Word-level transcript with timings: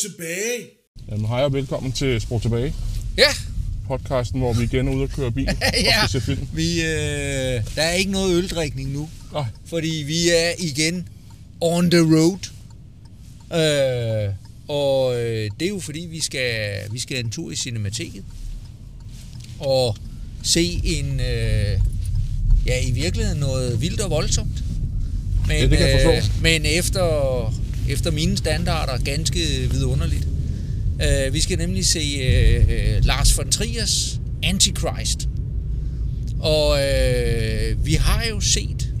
Tilbage! 0.00 0.66
Jamen, 1.10 1.26
hej 1.26 1.40
og 1.44 1.52
velkommen 1.52 1.92
til 1.92 2.20
Sprog 2.20 2.42
Tilbage, 2.42 2.74
Ja, 3.18 3.28
podcasten, 3.86 4.40
hvor 4.40 4.52
vi 4.52 4.64
igen 4.64 4.88
er 4.88 4.92
ude 4.92 5.02
og 5.02 5.08
køre 5.10 5.32
bil 5.32 5.48
og 5.48 5.54
ja. 5.84 6.06
skal 6.06 6.20
se 6.20 6.26
film. 6.26 6.48
Vi, 6.52 6.80
øh, 6.82 6.86
der 7.76 7.82
er 7.82 7.92
ikke 7.92 8.10
noget 8.10 8.34
øldrikning 8.36 8.90
nu, 8.92 9.08
Nej, 9.32 9.44
fordi 9.66 10.04
vi 10.06 10.28
er 10.28 10.50
igen 10.58 11.08
on 11.60 11.90
the 11.90 12.00
road. 12.00 12.38
Øh, 13.52 14.34
og 14.68 15.20
øh, 15.20 15.50
det 15.60 15.66
er 15.66 15.70
jo 15.70 15.80
fordi, 15.80 16.00
vi 16.10 16.20
skal, 16.20 16.70
vi 16.90 16.98
skal 16.98 17.24
en 17.24 17.30
tur 17.30 17.50
i 17.50 17.56
Cinemateket 17.56 18.24
og 19.58 19.96
se 20.42 20.80
en, 20.84 21.20
øh, 21.20 21.80
ja 22.66 22.80
i 22.86 22.90
virkeligheden 22.90 23.40
noget 23.40 23.80
vildt 23.80 24.00
og 24.00 24.10
voldsomt. 24.10 24.64
Men, 25.46 25.56
Ja, 25.56 25.62
det 25.66 25.78
kan 25.78 25.88
jeg 25.88 26.00
forstå. 26.04 26.36
øh, 26.36 26.42
men 26.42 26.64
efter, 26.64 27.54
efter 27.92 28.10
mine 28.10 28.36
standarder 28.36 28.92
ganske 29.04 29.38
vidunderligt. 29.70 30.28
Øh, 31.02 31.34
vi 31.34 31.40
skal 31.40 31.58
nemlig 31.58 31.86
se 31.86 32.00
øh, 32.00 33.04
Lars 33.04 33.38
von 33.38 33.50
Triers 33.50 34.20
Antichrist. 34.42 35.28
Og 36.40 36.78
øh, 36.78 37.86
vi 37.86 37.92
har 37.94 38.24
jo 38.30 38.40
set 38.40 38.94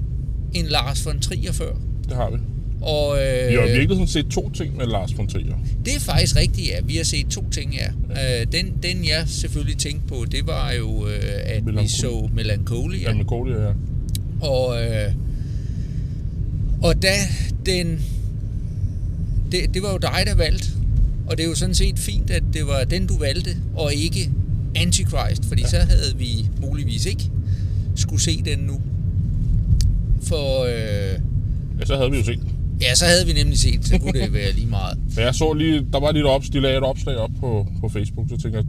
en 0.54 0.66
Lars 0.66 1.06
von 1.06 1.20
Trier 1.20 1.52
før. 1.52 1.72
det 2.08 2.16
har 2.16 2.30
vi. 2.30 2.36
Og, 2.82 3.16
øh, 3.22 3.48
Vi 3.50 3.54
har 3.54 3.62
i 3.64 3.72
virkeligheden 3.72 4.06
set 4.06 4.26
to 4.30 4.50
ting 4.50 4.76
med 4.76 4.86
Lars 4.86 5.16
von 5.16 5.28
Trier. 5.28 5.54
det 5.84 5.94
er 5.96 6.00
faktisk 6.00 6.36
rigtigt, 6.36 6.68
ja. 6.68 6.80
Vi 6.84 6.96
har 6.96 7.04
set 7.04 7.26
to 7.30 7.44
ting, 7.50 7.74
ja. 7.74 7.86
Øh, 8.40 8.46
den, 8.52 8.72
den, 8.82 9.04
jeg 9.04 9.24
selvfølgelig 9.26 9.78
tænkte 9.78 10.08
på, 10.08 10.24
det 10.30 10.46
var 10.46 10.72
jo, 10.72 11.06
øh, 11.08 11.22
at 11.44 11.56
vi 11.66 11.72
Melancholy. 11.72 12.26
så 12.26 12.28
Melancholia. 12.34 13.08
Ja. 13.08 13.14
Med 13.14 13.24
Colia, 13.24 13.62
ja. 13.66 13.72
Og, 14.40 14.82
øh, 14.84 15.12
og 16.82 17.02
da 17.02 17.12
den... 17.66 18.00
Det, 19.52 19.74
det 19.74 19.82
var 19.82 19.90
jo 19.92 19.98
dig, 19.98 20.22
der 20.26 20.34
valgte. 20.34 20.68
Og 21.26 21.36
det 21.38 21.44
er 21.44 21.48
jo 21.48 21.54
sådan 21.54 21.74
set 21.74 21.98
fint, 21.98 22.30
at 22.30 22.42
det 22.52 22.66
var 22.66 22.84
den, 22.84 23.06
du 23.06 23.18
valgte, 23.18 23.56
og 23.76 23.94
ikke 23.94 24.30
Antichrist. 24.74 25.44
Fordi 25.44 25.62
ja. 25.62 25.68
så 25.68 25.76
havde 25.76 26.16
vi 26.16 26.48
muligvis 26.60 27.06
ikke 27.06 27.30
skulle 27.96 28.22
se 28.22 28.42
den 28.44 28.58
nu. 28.58 28.80
For 30.22 30.64
øh, 30.64 31.20
Ja, 31.80 31.84
så 31.86 31.96
havde 31.96 32.10
vi 32.10 32.16
jo 32.18 32.24
set. 32.24 32.40
ja, 32.80 32.94
så 32.94 33.04
havde 33.04 33.26
vi 33.26 33.32
nemlig 33.32 33.58
set, 33.58 33.84
så 33.86 33.98
kunne 33.98 34.20
det 34.20 34.32
være 34.40 34.52
lige 34.52 34.66
meget. 34.66 34.98
Men 35.16 35.24
jeg 35.24 35.34
så 35.34 35.52
lige, 35.52 35.86
der 35.92 36.00
var 36.00 36.12
lige 36.12 36.20
et 36.22 36.28
op, 36.28 36.42
de 36.52 36.60
lagde 36.60 36.76
et 36.76 36.82
opslag 36.82 37.16
op 37.16 37.30
på, 37.40 37.66
på 37.80 37.88
Facebook, 37.88 38.28
så 38.28 38.36
tænker 38.36 38.58
jeg, 38.58 38.66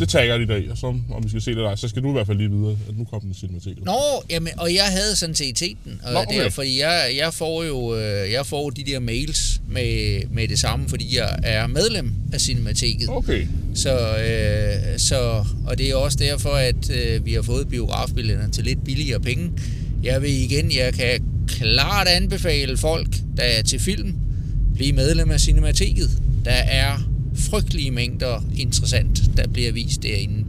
det 0.00 0.08
tagger 0.08 0.34
i 0.34 0.46
dag, 0.46 0.70
og 0.70 0.78
så 0.78 0.86
om 0.86 1.24
vi 1.24 1.28
skal 1.28 1.40
se 1.42 1.50
det 1.50 1.58
der, 1.58 1.76
så 1.76 1.88
skal 1.88 2.02
du 2.02 2.08
i 2.08 2.12
hvert 2.12 2.26
fald 2.26 2.38
lige 2.38 2.50
vide, 2.50 2.78
at 2.88 2.98
nu 2.98 3.04
kommer 3.04 3.20
den 3.20 3.34
cinematik. 3.34 3.84
Nå, 3.84 3.92
jamen, 4.30 4.52
og 4.58 4.74
jeg 4.74 4.84
havde 4.84 5.16
sådan 5.16 5.34
set 5.34 5.58
set 5.58 5.76
den. 5.84 6.00
Og 6.04 6.12
Nå, 6.12 6.20
det 6.30 6.36
er, 6.36 6.40
okay. 6.40 6.50
fordi 6.50 6.80
jeg, 6.80 7.12
jeg 7.16 7.34
får 7.34 7.64
jo 7.64 7.96
øh, 7.96 8.32
jeg 8.32 8.46
får 8.46 8.70
de 8.70 8.84
der 8.84 9.00
mails 9.00 9.60
med, 9.68 10.20
med 10.30 10.48
det 10.48 10.58
samme, 10.58 10.88
fordi 10.88 11.16
jeg 11.16 11.38
er 11.42 11.66
medlem 11.66 12.12
af 12.32 12.40
Cinemateket. 12.40 13.08
Okay. 13.08 13.46
Så, 13.74 14.16
øh, 14.16 14.98
så, 14.98 15.44
og 15.66 15.78
det 15.78 15.90
er 15.90 15.94
også 15.94 16.18
derfor, 16.18 16.50
at 16.50 16.90
øh, 16.90 17.26
vi 17.26 17.32
har 17.32 17.42
fået 17.42 17.68
biografbilletter 17.68 18.50
til 18.50 18.64
lidt 18.64 18.84
billigere 18.84 19.20
penge. 19.20 19.50
Jeg 20.02 20.22
vil 20.22 20.30
igen, 20.30 20.72
jeg 20.76 20.94
kan 20.94 21.24
klart 21.48 22.08
anbefale 22.08 22.76
folk, 22.76 23.08
der 23.36 23.42
er 23.42 23.62
til 23.62 23.80
film, 23.80 24.14
blive 24.74 24.92
medlem 24.92 25.30
af 25.30 25.40
Cinemateket. 25.40 26.10
Der 26.44 26.50
er 26.50 27.09
frygtelige 27.34 27.90
mængder 27.90 28.44
interessant, 28.56 29.22
der 29.36 29.48
bliver 29.48 29.72
vist 29.72 30.02
derinde. 30.02 30.44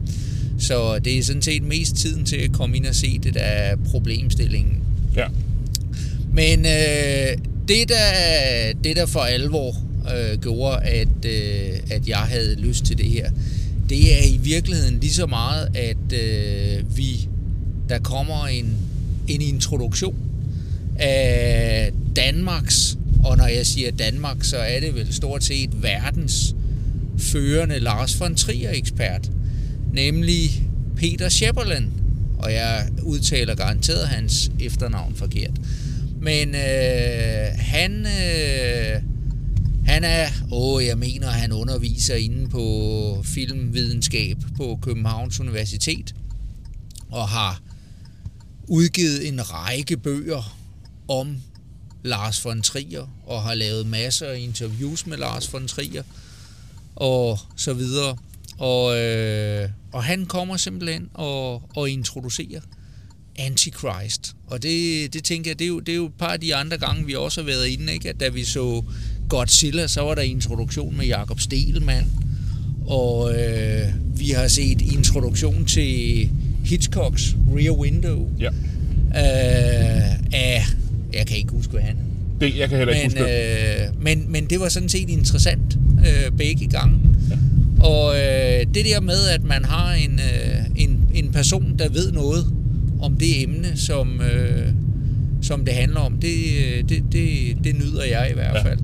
Så 0.60 1.00
det 1.00 1.18
er 1.18 1.24
sådan 1.24 1.42
set 1.42 1.64
mest 1.64 1.96
tiden 1.96 2.26
til 2.26 2.36
at 2.36 2.52
komme 2.52 2.78
ind 2.78 2.86
og 2.86 2.96
se 2.96 3.20
det, 3.24 3.34
der 3.34 3.40
er 3.40 3.76
problemstillingen. 3.76 4.78
Ja. 5.16 5.26
Men 6.34 6.60
øh, 6.60 7.38
det, 7.68 7.90
der, 7.90 8.74
det, 8.84 8.96
der 8.96 9.06
for 9.06 9.20
alvor 9.20 9.76
øh, 10.16 10.40
gjorde, 10.42 10.84
at, 10.84 11.26
øh, 11.26 11.80
at 11.92 12.08
jeg 12.08 12.18
havde 12.18 12.56
lyst 12.56 12.86
til 12.86 12.98
det 12.98 13.06
her, 13.06 13.32
det 13.90 14.14
er 14.20 14.24
i 14.28 14.38
virkeligheden 14.38 15.00
lige 15.00 15.14
så 15.14 15.26
meget, 15.26 15.70
at 15.76 16.14
øh, 16.14 16.98
vi 16.98 17.28
der 17.92 18.00
kommer 18.00 18.48
en, 18.48 18.78
en 19.28 19.42
introduktion 19.42 20.16
af 21.00 21.92
Danmarks, 22.16 22.98
og 23.24 23.38
når 23.38 23.48
jeg 23.48 23.66
siger 23.66 23.92
Danmark, 23.92 24.44
så 24.44 24.58
er 24.58 24.80
det 24.80 24.96
vel 24.96 25.14
stort 25.14 25.44
set 25.44 25.84
verdens 25.84 26.56
førende 27.22 27.80
Lars 27.80 28.20
von 28.20 28.36
Trier-ekspert, 28.36 29.32
nemlig 29.94 30.64
Peter 30.96 31.30
Schepperland, 31.30 31.92
og 32.38 32.54
jeg 32.54 32.90
udtaler 33.04 33.56
garanteret 33.56 34.08
hans 34.08 34.52
efternavn 34.60 35.16
forkert. 35.16 35.60
Men 36.22 36.56
øh, 36.56 37.48
han, 37.58 38.06
øh, 38.06 39.02
han 39.86 40.04
er, 40.04 40.28
åh, 40.52 40.86
jeg 40.86 40.98
mener, 40.98 41.28
han 41.28 41.52
underviser 41.52 42.16
inde 42.16 42.50
på 42.50 43.22
filmvidenskab 43.26 44.38
på 44.58 44.80
Københavns 44.82 45.40
Universitet, 45.40 46.16
og 47.10 47.30
har 47.30 47.62
udgivet 48.68 49.28
en 49.28 49.54
række 49.54 49.98
bøger 49.98 50.58
om 51.08 51.38
Lars 52.04 52.46
von 52.46 52.62
Trier, 52.62 53.08
og 53.26 53.44
har 53.44 53.54
lavet 53.54 53.86
masser 53.88 54.26
af 54.28 54.40
interviews 54.40 55.08
med 55.08 55.18
Lars 55.18 55.54
von 55.54 55.68
Trier, 55.68 56.04
og 56.96 57.40
så 57.56 57.74
videre. 57.74 58.18
Og, 58.58 58.98
øh, 59.00 59.70
og 59.94 60.04
han 60.04 60.26
kommer 60.26 60.58
simpelthen 60.58 61.08
og, 61.14 61.62
og 61.76 61.90
introducerer 61.90 62.62
Antichrist. 63.40 64.36
Og 64.48 64.64
det, 64.64 65.14
det 65.14 65.24
tænker 65.24 65.52
jeg, 65.52 65.60
det 65.60 65.66
er, 65.66 65.70
jo, 65.70 65.80
det 65.80 65.92
er 65.92 65.96
jo 65.96 66.06
et 66.06 66.14
par 66.20 66.28
af 66.28 66.40
de 66.40 66.56
andre 66.56 66.78
gange, 66.78 67.06
vi 67.06 67.16
også 67.16 67.42
har 67.42 67.46
været 67.46 67.68
inde, 67.68 67.94
ikke? 67.94 68.10
at 68.10 68.20
da 68.20 68.30
vi 68.30 68.44
så 68.44 68.84
Godzilla, 69.30 69.88
så 69.88 70.02
var 70.02 70.16
der 70.16 70.22
introduktion 70.22 70.98
med 70.98 71.06
Jakob 71.06 71.40
Stelman, 71.40 72.06
og 72.88 73.34
øh, 73.40 73.88
vi 74.20 74.30
har 74.30 74.48
set 74.48 74.82
introduktion 74.82 75.66
til 75.66 76.30
Hitchcocks 76.66 77.36
Rear 77.56 77.72
Window 77.74 78.30
Ja. 78.40 78.48
øh, 78.48 80.16
af, 80.34 80.64
jeg 81.14 81.28
kan 81.28 81.38
ikke 81.38 81.52
huske, 81.52 81.72
hvad 81.72 81.82
han. 81.82 81.98
Det, 82.42 82.58
jeg 82.58 82.70
kan 82.70 82.78
heller 82.78 82.94
ikke 82.94 83.08
Men, 83.08 83.18
huske 83.18 83.34
det. 83.34 83.88
øh, 83.88 84.04
men, 84.04 84.32
men 84.32 84.46
det 84.46 84.60
var 84.60 84.70
sådan 84.70 84.90
set 84.90 85.10
interessant 85.10 85.78
øh, 86.02 86.38
begge 86.38 86.68
gange. 86.68 87.00
Ja. 87.30 87.36
Og 87.86 88.16
øh, 88.16 88.66
det 88.74 88.86
der 88.86 89.02
med, 89.02 89.28
at 89.36 89.44
man 89.44 89.66
har 89.66 89.94
en, 89.94 90.20
øh, 90.20 90.84
en, 90.84 91.00
en 91.14 91.32
person, 91.32 91.76
der 91.80 91.90
ved 91.90 92.12
noget 92.12 92.46
om 93.02 93.16
det 93.16 93.44
emne, 93.44 93.78
som, 93.78 94.22
øh, 94.22 94.68
som 95.42 95.66
det 95.66 95.74
handler 95.74 96.00
om, 96.00 96.18
det, 96.18 96.36
øh, 96.60 96.90
det, 96.90 97.04
det, 97.12 97.58
det 97.64 97.76
nyder 97.76 98.04
jeg 98.04 98.28
i 98.32 98.34
hvert 98.34 98.56
Ja. 98.66 98.76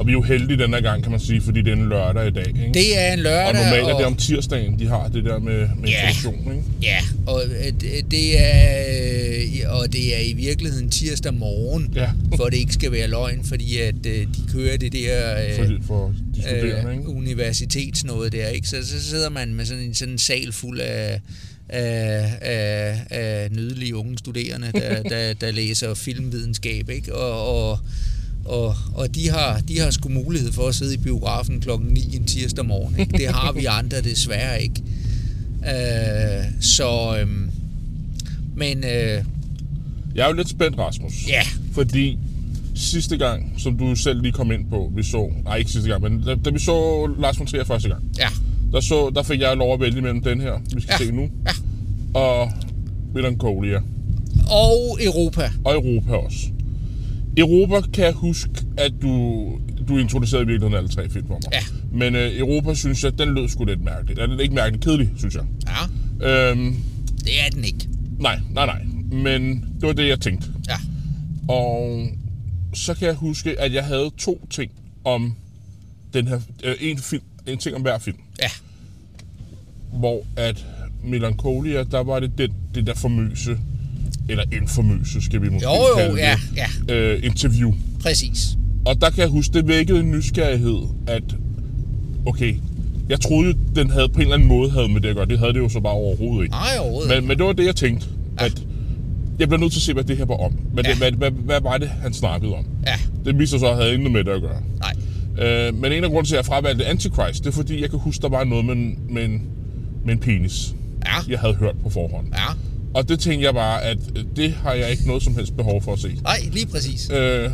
Og 0.00 0.06
vi 0.06 0.10
er 0.10 0.12
jo 0.12 0.22
heldige 0.22 0.58
den 0.58 0.74
her 0.74 0.80
gang, 0.80 1.02
kan 1.02 1.10
man 1.10 1.20
sige, 1.20 1.40
fordi 1.42 1.62
det 1.62 1.68
er 1.68 1.76
en 1.76 1.88
lørdag 1.88 2.26
i 2.28 2.30
dag, 2.30 2.46
ikke? 2.48 2.70
Det 2.74 2.98
er 2.98 3.12
en 3.12 3.18
lørdag. 3.18 3.46
og 3.48 3.54
normalt 3.54 3.88
er 3.88 3.92
og, 3.94 3.98
det 3.98 4.06
om 4.06 4.16
tirsdagen, 4.16 4.78
de 4.78 4.86
har 4.86 5.08
det 5.08 5.24
der 5.24 5.38
med, 5.38 5.68
med 5.80 5.88
Ja. 5.88 6.08
introduktion, 6.08 6.52
ikke? 6.56 6.64
Ja, 6.82 6.98
og 7.26 7.42
øh, 7.46 7.72
det- 8.10 8.40
er, 8.40 8.84
øh, 9.68 9.78
og 9.80 9.92
det 9.92 10.16
er 10.16 10.20
i 10.20 10.32
virkeligheden 10.32 10.90
tirsdag 10.90 11.34
morgen, 11.34 11.92
Ja. 11.96 12.08
for 12.36 12.44
det 12.44 12.56
ikke 12.56 12.72
skal 12.72 12.92
være 12.92 13.08
løgn, 13.08 13.44
fordi 13.44 13.78
at 13.78 14.06
øh, 14.06 14.12
de 14.14 14.28
kører 14.52 14.76
det 14.76 14.92
der... 14.92 15.36
For, 15.56 15.66
for 15.86 16.14
de 16.34 16.42
studerende, 16.42 16.90
øh, 16.90 16.96
ikke? 16.98 17.08
universitetsnået 17.08 18.32
der, 18.32 18.48
ikke? 18.48 18.68
Så, 18.68 18.76
så 18.86 19.02
sidder 19.02 19.30
man 19.30 19.54
med 19.54 19.64
sådan 19.64 19.82
en 19.82 19.94
sådan 19.94 20.12
en 20.14 20.18
sal 20.18 20.52
fuld 20.52 20.80
af, 20.80 21.20
af, 21.68 22.32
af, 22.40 22.98
af 23.10 23.50
nydelige 23.50 23.96
unge 23.96 24.18
studerende, 24.18 24.70
der, 24.74 25.02
der, 25.12 25.32
der 25.34 25.50
læser 25.50 25.94
filmvidenskab, 25.94 26.90
ikke? 26.90 27.14
Og, 27.14 27.70
og, 27.70 27.78
og, 28.44 28.74
og 28.94 29.14
de, 29.14 29.28
har, 29.30 29.60
de 29.68 29.78
har 29.80 29.90
sgu 29.90 30.08
mulighed 30.08 30.52
for 30.52 30.68
at 30.68 30.74
sidde 30.74 30.94
i 30.94 30.98
biografen 30.98 31.60
klokken 31.60 31.88
9 31.88 32.16
en 32.16 32.24
tirsdag 32.24 32.66
morgen, 32.66 32.98
ikke? 33.00 33.18
Det 33.18 33.28
har 33.28 33.52
vi 33.52 33.64
andre 33.64 34.00
desværre 34.00 34.62
ikke. 34.62 34.82
Øh, 35.62 36.44
så, 36.60 37.16
øhm, 37.20 37.50
men 38.56 38.78
øh, 38.84 39.24
Jeg 40.14 40.24
er 40.24 40.26
jo 40.28 40.32
lidt 40.32 40.48
spændt, 40.48 40.78
Rasmus. 40.78 41.12
ja, 41.28 41.42
Fordi 41.72 42.18
sidste 42.74 43.16
gang, 43.16 43.52
som 43.58 43.78
du 43.78 43.94
selv 43.94 44.22
lige 44.22 44.32
kom 44.32 44.52
ind 44.52 44.64
på, 44.70 44.92
vi 44.96 45.02
så... 45.02 45.30
Nej, 45.44 45.56
ikke 45.56 45.70
sidste 45.70 45.88
gang, 45.90 46.02
men 46.02 46.22
da, 46.22 46.34
da 46.34 46.50
vi 46.50 46.58
så 46.58 47.06
Lars 47.18 47.38
von 47.38 47.46
Trier 47.46 47.64
første 47.64 47.88
gang, 47.88 48.02
ja, 48.18 48.28
der, 48.72 48.80
så, 48.80 49.10
der 49.14 49.22
fik 49.22 49.40
jeg 49.40 49.56
lov 49.56 49.74
at 49.74 49.80
vælge 49.80 50.00
mellem 50.02 50.22
den 50.22 50.40
her, 50.40 50.52
vi 50.74 50.80
skal 50.80 50.94
Ja. 51.00 51.04
se 51.06 51.12
nu, 51.12 51.22
ja. 51.46 51.50
og 52.20 52.52
Melancholia. 53.14 53.76
Og 54.50 54.98
Europa. 55.00 55.50
Og 55.64 55.74
Europa 55.74 56.12
også. 56.12 56.38
Europa 57.36 57.80
kan 57.92 58.04
jeg 58.04 58.12
huske, 58.12 58.50
at 58.78 58.92
du, 59.02 59.10
du 59.88 59.98
introducerede 59.98 60.44
i 60.44 60.46
virkeligheden 60.46 60.78
alle 60.78 60.88
tre 60.88 61.10
film 61.10 61.26
for 61.26 61.34
mig. 61.34 61.52
Ja. 61.52 61.60
Men 61.92 62.14
øh, 62.14 62.38
Europa, 62.38 62.74
synes 62.74 63.04
jeg, 63.04 63.18
den 63.18 63.34
lød 63.34 63.48
sgu 63.48 63.64
lidt 63.64 63.84
mærkeligt. 63.84 64.20
Den 64.20 64.30
er 64.30 64.38
ikke 64.38 64.54
mærkeligt 64.54 64.84
kedelig, 64.84 65.10
synes 65.16 65.34
jeg. 65.34 65.44
Ja, 65.68 65.86
Øhm, 66.50 66.76
det 67.24 67.32
er 67.46 67.50
den 67.54 67.64
ikke. 67.64 67.88
nej, 68.18 68.40
nej, 68.50 68.66
nej. 68.66 68.82
Men 69.22 69.52
det 69.80 69.86
var 69.86 69.92
det, 69.92 70.08
jeg 70.08 70.20
tænkte. 70.20 70.48
Ja, 70.68 70.76
Og 71.48 72.06
så 72.74 72.94
kan 72.94 73.06
jeg 73.06 73.14
huske, 73.14 73.60
at 73.60 73.72
jeg 73.74 73.84
havde 73.84 74.10
to 74.18 74.46
ting 74.50 74.70
om 75.04 75.34
den 76.14 76.26
her... 76.28 76.40
Øh, 76.64 76.74
en, 76.80 76.98
film, 76.98 77.22
en 77.46 77.58
ting 77.58 77.76
om 77.76 77.82
hver 77.82 77.98
film. 77.98 78.16
ja, 78.42 78.48
Hvor 79.92 80.22
at 80.36 80.66
Melancholia, 81.04 81.82
der 81.82 82.02
var 82.02 82.20
det 82.20 82.38
den, 82.38 82.50
det 82.74 82.86
der 82.86 82.94
famøse, 82.94 83.58
eller 84.28 84.44
en 84.52 84.68
famøse, 84.68 85.20
skal 85.22 85.42
vi 85.42 85.48
måske 85.48 85.68
Jo, 85.68 85.74
jo, 85.74 85.96
kalde 85.98 86.16
ja, 86.20 86.36
det, 86.50 86.88
ja. 86.88 86.94
Øh, 86.94 87.24
interview. 87.24 87.72
præcis. 88.02 88.56
Og 88.86 89.00
der 89.00 89.10
kan 89.10 89.20
jeg 89.20 89.28
huske, 89.28 89.52
det 89.52 89.68
vækkede 89.68 90.00
en 90.00 90.10
nysgerrighed, 90.10 90.78
at 91.06 91.22
okay, 92.26 92.54
jeg 93.08 93.20
troede 93.20 93.48
jo, 93.48 93.54
den 93.76 93.90
havde 93.90 94.08
på 94.08 94.14
en 94.14 94.20
eller 94.20 94.34
anden 94.34 94.48
måde 94.48 94.70
havde 94.70 94.88
med 94.88 95.00
det 95.00 95.08
at 95.08 95.16
gøre. 95.16 95.26
Det 95.26 95.38
havde 95.38 95.52
det 95.52 95.58
jo 95.60 95.68
så 95.68 95.80
bare 95.80 95.92
overhovedet 95.92 96.42
ikke. 96.42 96.52
Nej, 96.52 96.68
overhovedet 96.80 97.08
Men, 97.20 97.28
men 97.28 97.38
det 97.38 97.46
var 97.46 97.52
det, 97.52 97.66
jeg 97.66 97.76
tænkte, 97.76 98.06
at 98.38 98.62
jeg 99.38 99.48
bliver 99.48 99.60
nødt 99.60 99.72
til 99.72 99.78
at 99.78 99.82
se, 99.82 99.92
hvad 99.92 100.04
det 100.04 100.16
her 100.16 100.24
var 100.24 100.34
om. 100.36 100.52
Men 100.74 100.84
Ja. 100.84 100.90
det, 100.90 100.98
hvad, 100.98 101.12
hvad, 101.12 101.30
hvad 101.30 101.60
var 101.60 101.78
det, 101.78 101.88
han 101.88 102.12
snakkede 102.12 102.54
om? 102.54 102.64
Ja, 102.86 102.94
Det 103.24 103.38
viser 103.38 103.50
sig 103.50 103.60
så, 103.60 103.66
at 103.70 103.76
havde 103.76 103.94
intet 103.94 104.12
med 104.12 104.24
det 104.24 104.30
at 104.30 104.40
gøre. 104.42 104.60
nej. 104.78 104.92
Øh, 105.46 105.74
men 105.74 105.92
en 105.92 106.04
af 106.04 106.10
grunden 106.10 106.24
til, 106.26 106.34
at 106.34 106.36
jeg 106.38 106.44
fravalgte 106.46 106.86
Antichrist, 106.86 107.44
det 107.44 107.50
er 107.50 107.54
fordi, 107.54 107.80
jeg 107.82 107.90
kan 107.90 107.98
huske, 107.98 108.22
der 108.22 108.28
var 108.28 108.44
noget 108.44 108.64
med, 108.64 108.74
en- 108.74 108.98
med, 109.10 109.24
en, 109.24 109.42
med 110.04 110.12
en 110.14 110.18
penis, 110.20 110.74
Ja, 111.06 111.30
jeg 111.30 111.38
havde 111.38 111.54
hørt 111.54 111.74
på 111.82 111.90
forhånd. 111.90 112.26
ja. 112.32 112.52
Og 112.94 113.08
det 113.08 113.20
tænkte 113.20 113.46
jeg 113.46 113.54
bare, 113.54 113.82
at 113.82 113.98
øh, 114.16 114.24
det 114.36 114.52
har 114.52 114.72
jeg 114.74 114.90
ikke 114.90 115.06
noget 115.06 115.22
som 115.22 115.34
helst 115.36 115.56
behov 115.56 115.82
for 115.82 115.92
at 115.92 115.98
se. 115.98 116.16
Nej, 116.22 116.38
lige 116.52 116.66
præcis. 116.66 117.10
Øh, 117.10 117.50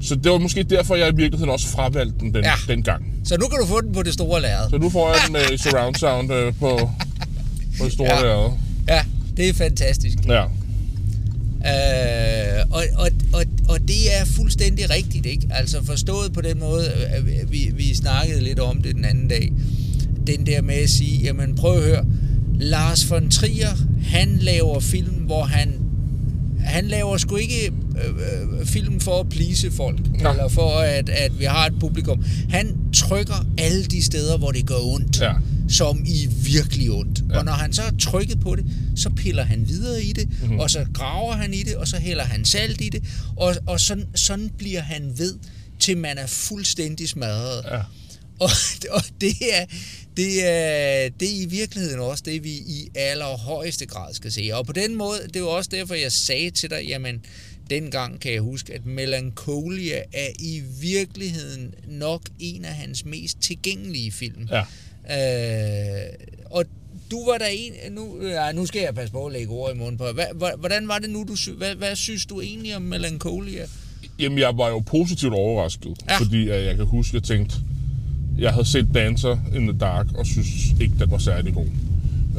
så 0.00 0.14
det 0.14 0.32
var 0.32 0.38
måske 0.38 0.62
derfor, 0.62 0.94
jeg 0.96 1.08
i 1.12 1.16
virkeligheden 1.16 1.50
også 1.52 1.68
fravalgte 1.68 2.18
den, 2.20 2.34
den 2.34 2.44
Ja. 2.44 2.52
dengang. 2.68 3.04
Så 3.24 3.36
nu 3.40 3.46
kan 3.46 3.58
du 3.60 3.66
få 3.66 3.80
den 3.80 3.92
på 3.92 4.02
det 4.02 4.12
store 4.12 4.42
lærred. 4.42 4.70
Så 4.70 4.78
nu 4.78 4.90
får 4.90 5.08
jeg 5.08 5.16
den 5.26 5.32
med 5.32 5.58
surround 5.58 5.94
sound 6.04 6.32
øh, 6.32 6.52
på, 6.60 6.90
på 7.78 7.84
det 7.84 7.92
store 7.92 8.08
Ja. 8.08 8.16
ja. 8.16 8.22
lærred. 8.26 8.50
Ja, 8.88 9.04
det 9.36 9.48
er 9.48 9.54
fantastisk. 9.54 10.18
Ja. 10.26 10.44
Øh, 11.66 12.64
og, 12.70 12.82
og, 12.96 13.08
og, 13.32 13.44
og 13.68 13.80
det 13.88 14.18
er 14.20 14.24
fuldstændig 14.24 14.90
rigtigt, 14.90 15.26
ikke? 15.26 15.46
Altså 15.50 15.84
forstået 15.84 16.32
på 16.32 16.40
den 16.40 16.58
måde, 16.58 16.86
øh, 17.18 17.52
vi, 17.52 17.72
vi 17.76 17.94
snakkede 17.94 18.40
lidt 18.42 18.58
om 18.60 18.82
det 18.82 18.94
den 18.96 19.04
anden 19.04 19.28
dag. 19.28 19.52
Den 20.26 20.46
der 20.46 20.62
med 20.62 20.74
at 20.74 20.90
sige, 20.90 21.22
jamen 21.22 21.54
prøv 21.56 21.76
at 21.78 21.82
høre, 21.84 22.04
Lars 22.60 23.10
von 23.10 23.30
Trier, 23.30 23.76
han 24.08 24.36
laver 24.40 24.80
film, 24.80 25.14
hvor 25.14 25.44
han 25.44 25.74
han 26.60 26.88
laver 26.88 27.16
sgu 27.16 27.36
ikke 27.36 27.66
øh, 27.66 28.60
øh, 28.60 28.66
film 28.66 29.00
for 29.00 29.20
at 29.20 29.28
plise 29.28 29.70
folk, 29.70 30.00
Nå. 30.22 30.30
eller 30.30 30.48
for 30.48 30.70
at, 30.78 31.08
at 31.08 31.38
vi 31.38 31.44
har 31.44 31.66
et 31.66 31.72
publikum. 31.80 32.24
Han 32.50 32.76
trykker 32.94 33.46
alle 33.58 33.84
de 33.84 34.02
steder, 34.02 34.38
hvor 34.38 34.50
det 34.52 34.66
gør 34.66 34.78
ondt, 34.94 35.20
Ja. 35.20 35.32
som 35.68 36.04
i 36.06 36.28
virkelig 36.44 36.90
ondt. 36.90 37.22
Ja. 37.30 37.38
Og 37.38 37.44
når 37.44 37.52
han 37.52 37.72
så 37.72 37.82
er 37.82 37.90
trykket 38.00 38.40
på 38.40 38.56
det, 38.56 38.64
så 38.96 39.10
piller 39.10 39.44
han 39.44 39.68
videre 39.68 40.02
i 40.02 40.12
det, 40.12 40.28
mm-hmm. 40.42 40.58
og 40.58 40.70
så 40.70 40.86
graver 40.94 41.32
han 41.32 41.54
i 41.54 41.62
det, 41.62 41.76
og 41.76 41.88
så 41.88 41.96
hælder 41.96 42.24
han 42.24 42.44
salt 42.44 42.80
i 42.80 42.88
det, 42.88 43.02
og, 43.36 43.54
og 43.66 43.80
sådan, 43.80 44.04
sådan 44.14 44.50
bliver 44.58 44.80
han 44.80 45.12
ved, 45.16 45.34
til 45.78 45.96
man 45.98 46.18
er 46.18 46.26
fuldstændig 46.26 47.08
smadret. 47.08 47.64
Ja. 47.70 47.80
Og, 48.44 48.50
og 48.90 49.02
det, 49.20 49.34
er, 49.52 49.64
det, 50.16 50.46
er, 50.48 51.08
det 51.20 51.28
er 51.28 51.42
i 51.42 51.46
virkeligheden 51.50 52.00
også 52.00 52.22
det, 52.26 52.44
vi 52.44 52.50
i 52.50 52.88
allerhøjeste 52.94 53.86
grad 53.86 54.14
skal 54.14 54.32
se. 54.32 54.50
Og 54.52 54.66
på 54.66 54.72
den 54.72 54.94
måde, 54.94 55.18
det 55.26 55.36
er 55.36 55.40
jo 55.40 55.50
også 55.50 55.70
derfor, 55.72 55.94
jeg 55.94 56.12
sagde 56.12 56.50
til 56.50 56.70
dig, 56.70 56.84
jamen, 56.88 57.24
dengang 57.70 58.20
kan 58.20 58.32
jeg 58.32 58.40
huske, 58.40 58.74
at 58.74 58.86
Melancholia 58.86 60.02
er 60.12 60.28
i 60.38 60.62
virkeligheden 60.80 61.74
nok 61.88 62.22
en 62.38 62.64
af 62.64 62.74
hans 62.74 63.04
mest 63.04 63.40
tilgængelige 63.40 64.12
film. 64.12 64.48
Ja. 64.50 64.62
Øh, 66.06 66.12
og 66.44 66.64
du 67.10 67.24
var 67.30 67.38
der 67.38 67.46
en... 67.46 67.72
Nu, 67.92 68.26
ja, 68.26 68.52
nu 68.52 68.66
skal 68.66 68.82
jeg 68.82 68.94
passe 68.94 69.12
på 69.12 69.26
at 69.26 69.32
lægge 69.32 69.52
ord 69.52 69.74
i 69.74 69.78
munden 69.78 69.98
på. 69.98 70.04
Hva- 70.04 70.56
hvordan 70.56 70.88
var 70.88 70.98
det 70.98 71.10
nu, 71.10 71.24
du 71.28 71.52
hvad, 71.52 71.74
hvad 71.74 71.96
synes 71.96 72.26
du 72.26 72.40
egentlig 72.40 72.76
om 72.76 72.82
Melancholia? 72.82 73.66
Jamen, 74.18 74.38
jeg 74.38 74.58
var 74.58 74.68
jo 74.68 74.78
positivt 74.78 75.32
overrasket, 75.34 75.96
Ja. 76.08 76.18
fordi 76.18 76.48
at 76.48 76.64
jeg 76.64 76.76
kan 76.76 76.86
huske, 76.86 77.10
at 77.10 77.14
jeg 77.14 77.36
tænkte, 77.36 77.56
jeg 78.38 78.50
havde 78.52 78.68
set 78.68 78.86
Dancer 78.94 79.36
in 79.54 79.68
the 79.68 79.78
Dark, 79.78 80.06
og 80.14 80.26
synes 80.26 80.48
ikke, 80.80 80.94
den 80.98 81.10
var 81.10 81.18
særlig 81.18 81.54
god. 81.54 81.66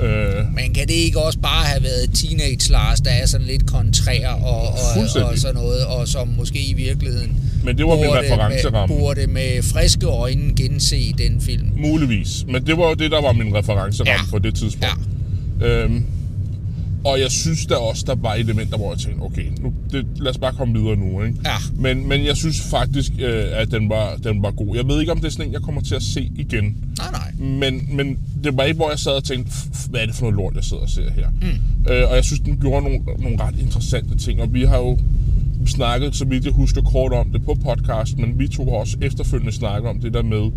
Øh, 0.01 0.53
Men 0.55 0.73
kan 0.73 0.87
det 0.87 0.93
ikke 0.93 1.21
også 1.21 1.39
bare 1.39 1.65
have 1.65 1.83
været 1.83 2.09
Teenage 2.13 2.71
Lars, 2.71 3.01
der 3.01 3.11
er 3.11 3.25
sådan 3.25 3.47
lidt 3.47 3.65
kontrær 3.65 4.29
og, 4.29 4.61
og, 4.61 4.69
og 5.25 5.37
sådan 5.37 5.55
noget, 5.55 5.85
og 5.85 6.07
som 6.07 6.27
måske 6.27 6.59
i 6.69 6.73
virkeligheden 6.73 7.37
Men 7.63 7.77
det 7.77 7.85
var 7.85 7.95
min 7.95 8.05
burde 8.05 8.19
referenceramme. 8.19 8.95
Med, 8.95 9.01
burde 9.01 9.27
med 9.27 9.63
friske 9.63 10.05
øjne 10.05 10.55
gense 10.55 11.13
den 11.17 11.41
film? 11.41 11.71
muligvis. 11.77 12.45
Men 12.47 12.65
det 12.65 12.77
var 12.77 12.87
jo 12.87 12.93
det, 12.93 13.11
der 13.11 13.21
var 13.21 13.31
min 13.33 13.55
referenceramme 13.55 14.25
ja. 14.25 14.31
på 14.31 14.39
det 14.39 14.55
tidspunkt. 14.55 15.07
Ja. 15.61 15.67
Øhm, 15.67 16.05
og 17.05 17.19
jeg 17.19 17.31
synes 17.31 17.65
der 17.65 17.75
også, 17.75 18.03
der 18.07 18.15
var 18.15 18.33
elementer, 18.33 18.77
hvor 18.77 18.91
jeg 18.91 18.99
tænkte, 18.99 19.21
okay, 19.21 19.45
nu, 19.61 19.73
det, 19.91 20.05
lad 20.15 20.31
os 20.31 20.37
bare 20.37 20.53
komme 20.53 20.79
videre 20.79 20.95
nu. 20.95 21.23
Ikke? 21.23 21.37
Ja. 21.45 21.55
Men, 21.75 22.07
men 22.07 22.25
jeg 22.25 22.37
synes 22.37 22.61
faktisk, 22.61 23.11
øh, 23.19 23.43
at 23.51 23.71
den 23.71 23.89
var, 23.89 24.15
den 24.23 24.43
var 24.43 24.51
god. 24.51 24.75
Jeg 24.75 24.87
ved 24.87 24.99
ikke, 24.99 25.11
om 25.11 25.17
det 25.17 25.25
er 25.27 25.31
sådan 25.31 25.47
en, 25.47 25.53
jeg 25.53 25.61
kommer 25.61 25.81
til 25.81 25.95
at 25.95 26.03
se 26.03 26.31
igen. 26.35 26.77
Nej, 26.97 27.11
nej. 27.11 27.31
Men, 27.59 27.95
men 27.95 28.19
det 28.43 28.57
var 28.57 28.63
ikke, 28.63 28.75
hvor 28.77 28.89
jeg 28.89 28.99
sad 28.99 29.11
og 29.11 29.23
tænkte, 29.23 29.51
"F- 29.51 29.89
hvad 29.89 30.01
er 30.01 30.05
det 30.05 30.15
for 30.15 30.21
noget 30.21 30.35
lort, 30.35 30.55
jeg 30.55 30.63
sidder 30.63 30.83
og 30.83 30.89
ser 30.89 31.11
her? 31.11 31.29
Mm. 31.29 31.91
Øh, 31.93 32.09
og 32.09 32.15
jeg 32.15 32.25
synes, 32.25 32.39
den 32.39 32.57
gjorde 32.61 32.83
nogle, 32.83 32.99
nogle 33.19 33.41
ret 33.43 33.59
interessante 33.59 34.17
ting. 34.17 34.41
Og 34.41 34.53
vi 34.53 34.63
har 34.63 34.77
jo 34.77 34.99
snakket, 35.65 36.15
så 36.15 36.25
vidt 36.25 36.45
jeg 36.45 36.53
husker, 36.53 36.81
kort 36.81 37.11
om 37.13 37.29
det 37.31 37.45
på 37.45 37.57
podcast, 37.63 38.17
men 38.17 38.39
vi 38.39 38.47
to 38.47 38.65
har 38.69 38.77
også 38.77 38.97
efterfølgende 39.01 39.51
snakket 39.51 39.89
om 39.89 39.99
det 39.99 40.13
der 40.13 40.23
med, 40.23 40.51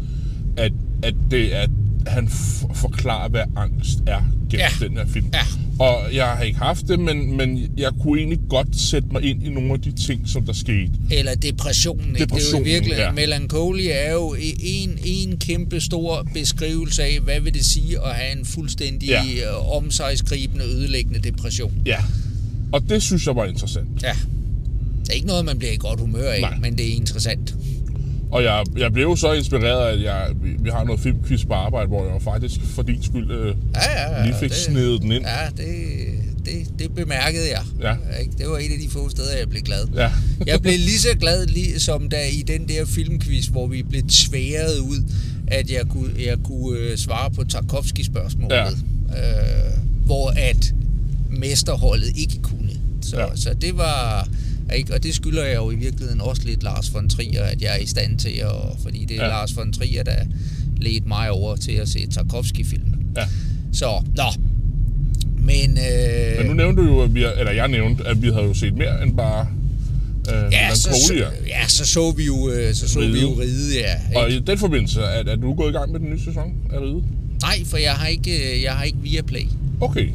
at, 0.56 0.72
at 1.02 1.14
det 1.30 1.56
er, 1.56 1.66
han 2.06 2.24
f- 2.26 2.74
forklarer, 2.74 3.28
hvad 3.28 3.42
angst 3.56 3.98
er 4.06 4.20
gennem 4.50 4.66
ja. 4.80 4.86
den 4.88 4.96
her 4.96 5.06
film. 5.06 5.26
Ja. 5.32 5.38
Og 5.82 6.14
jeg 6.14 6.26
har 6.26 6.42
ikke 6.42 6.58
haft 6.58 6.88
det, 6.88 6.98
men, 7.00 7.36
men 7.36 7.70
jeg 7.76 7.90
kunne 8.02 8.18
egentlig 8.18 8.38
godt 8.48 8.80
sætte 8.80 9.08
mig 9.12 9.22
ind 9.22 9.42
i 9.42 9.48
nogle 9.48 9.72
af 9.72 9.80
de 9.80 9.92
ting, 9.92 10.28
som 10.28 10.46
der 10.46 10.52
skete. 10.52 10.90
Eller 11.10 11.34
depressionen. 11.34 12.16
Ikke? 12.16 12.34
Det 12.34 12.54
er 12.54 12.58
jo 12.58 12.64
virkeligheden, 12.64 13.08
ja. 13.08 13.12
Melancholia 13.12 13.92
er 13.92 14.12
jo 14.12 14.36
en, 14.62 14.98
en 15.04 15.36
kæmpe 15.38 15.80
stor 15.80 16.26
beskrivelse 16.34 17.02
af, 17.02 17.18
hvad 17.24 17.40
vil 17.40 17.54
det 17.54 17.64
sige 17.64 17.98
at 18.06 18.14
have 18.14 18.38
en 18.38 18.44
fuldstændig 18.44 19.08
Ja. 19.08 19.22
ja. 19.24 19.76
omsejsgribende, 19.76 20.64
ødelæggende 20.64 21.18
depression. 21.18 21.72
Ja. 21.86 21.98
Og 22.72 22.82
det 22.88 23.02
synes 23.02 23.26
jeg 23.26 23.36
var 23.36 23.44
interessant. 23.44 23.88
Ja. 24.02 24.12
Det 25.02 25.10
er 25.10 25.14
ikke 25.14 25.26
noget, 25.26 25.44
man 25.44 25.58
bliver 25.58 25.72
i 25.72 25.76
godt 25.76 26.00
humør 26.00 26.30
af, 26.30 26.40
Nej. 26.40 26.58
men 26.60 26.78
det 26.78 26.88
er 26.92 26.94
interessant. 26.96 27.54
Og 28.32 28.42
jeg, 28.42 28.64
jeg 28.78 28.92
blev 28.92 29.04
jo 29.04 29.16
så 29.16 29.32
inspireret, 29.32 29.92
at 29.98 30.02
jeg, 30.02 30.28
vi, 30.42 30.50
vi 30.58 30.70
har 30.70 30.84
noget 30.84 31.00
filmquiz 31.00 31.44
på 31.44 31.52
arbejde, 31.54 31.88
hvor 31.88 32.12
jeg 32.12 32.22
faktisk 32.22 32.60
for 32.74 32.82
din 32.82 33.02
skyld 33.02 33.30
øh, 33.30 33.46
Ja, 33.46 33.54
ja, 34.00 34.18
ja. 34.18 34.24
lige 34.26 34.34
fik 34.40 34.48
det- 34.50 34.58
snedet 34.58 35.02
den 35.02 35.12
ind. 35.12 35.24
Ja, 35.24 35.48
det, 35.56 35.66
det, 36.44 36.78
det 36.78 36.94
bemærkede 36.94 37.44
jeg. 37.50 37.62
Ja. 37.80 38.20
Ikke? 38.20 38.32
Det 38.38 38.48
var 38.48 38.56
et 38.58 38.62
af 38.72 38.78
de 38.84 38.90
få 38.90 39.08
steder, 39.08 39.38
jeg 39.38 39.48
blev 39.48 39.62
glad. 39.62 39.84
Ja. 39.94 40.10
jeg 40.52 40.62
blev 40.62 40.78
lige 40.78 40.98
så 40.98 41.08
glad, 41.20 41.46
lige, 41.46 41.80
som 41.80 42.08
da 42.08 42.28
i 42.28 42.42
den 42.46 42.68
der 42.68 42.84
filmquiz, 42.86 43.46
hvor 43.46 43.66
vi 43.66 43.82
blev 43.82 44.02
tværet 44.08 44.78
ud, 44.78 45.04
at 45.46 45.70
jeg 45.70 45.82
kunne, 45.90 46.10
jeg 46.26 46.36
kunne 46.44 46.78
øh, 46.78 46.96
svare 46.98 47.30
på 47.30 47.44
Tarkovsky-spørgsmålet. 47.44 48.54
Ja. 48.54 48.66
Øh, 48.66 49.72
hvor 50.06 50.32
at 50.36 50.74
mesterholdet 51.30 52.12
ikke 52.16 52.38
kunne. 52.42 52.70
Så. 53.02 53.20
Ja. 53.20 53.26
så 53.34 53.54
det 53.54 53.76
var... 53.76 54.28
Ikke? 54.72 54.94
Og 54.94 55.02
det 55.02 55.14
skylder 55.14 55.44
jeg 55.44 55.56
jo 55.56 55.70
i 55.70 55.74
virkeligheden 55.74 56.20
også 56.20 56.42
lidt 56.44 56.62
Lars 56.62 56.94
von 56.94 57.08
Trier, 57.08 57.42
at 57.44 57.62
jeg 57.62 57.74
er 57.74 57.78
i 57.82 57.86
stand 57.86 58.18
til 58.18 58.38
at... 58.40 58.52
Fordi 58.82 59.04
det 59.04 59.16
er 59.18 59.22
ja. 59.24 59.28
Lars 59.28 59.56
von 59.56 59.72
Trier, 59.72 60.02
der 60.02 60.16
ledte 60.80 61.08
mig 61.08 61.30
over 61.30 61.56
til 61.56 61.72
at 61.72 61.88
se 61.88 62.06
Tarkovsky-film. 62.10 62.94
Ja. 63.16 63.22
Så, 63.72 64.02
nå. 64.16 64.24
Men, 65.38 65.70
øh, 65.78 66.38
Men 66.38 66.46
nu 66.46 66.52
nævnte 66.54 66.82
du 66.82 66.86
jo, 66.88 67.00
at 67.02 67.14
vi, 67.14 67.24
eller 67.38 67.52
jeg 67.52 67.68
nævnte, 67.68 68.06
at 68.06 68.22
vi 68.22 68.28
havde 68.28 68.44
jo 68.44 68.54
set 68.54 68.74
mere 68.74 69.02
end 69.02 69.16
bare 69.16 69.46
øh, 70.28 70.52
ja, 70.52 70.74
så, 70.74 70.90
ja, 71.46 71.68
så 71.68 71.86
så 71.86 72.10
vi 72.10 72.24
jo, 72.24 72.50
øh, 72.50 72.74
så 72.74 72.88
så 72.88 73.00
vi 73.00 73.06
Ride. 73.06 73.20
jo 73.20 73.40
ride, 73.40 73.78
ja. 73.80 74.18
Og 74.20 74.28
Ikke? 74.28 74.40
i 74.40 74.44
den 74.46 74.58
forbindelse, 74.58 75.00
er, 75.00 75.24
er 75.32 75.36
du 75.36 75.54
gået 75.54 75.70
i 75.70 75.72
gang 75.72 75.92
med 75.92 76.00
den 76.00 76.10
nye 76.10 76.20
sæson 76.20 76.52
af 76.72 76.80
Ride? 76.80 77.02
Nej, 77.42 77.64
for 77.66 77.76
jeg 77.76 77.92
har 77.92 78.06
ikke, 78.06 78.56
øh, 78.56 78.62
jeg 78.62 78.72
har 78.72 78.84
ikke 78.84 78.98
Viaplay. 79.02 79.44
Okay, 79.80 80.08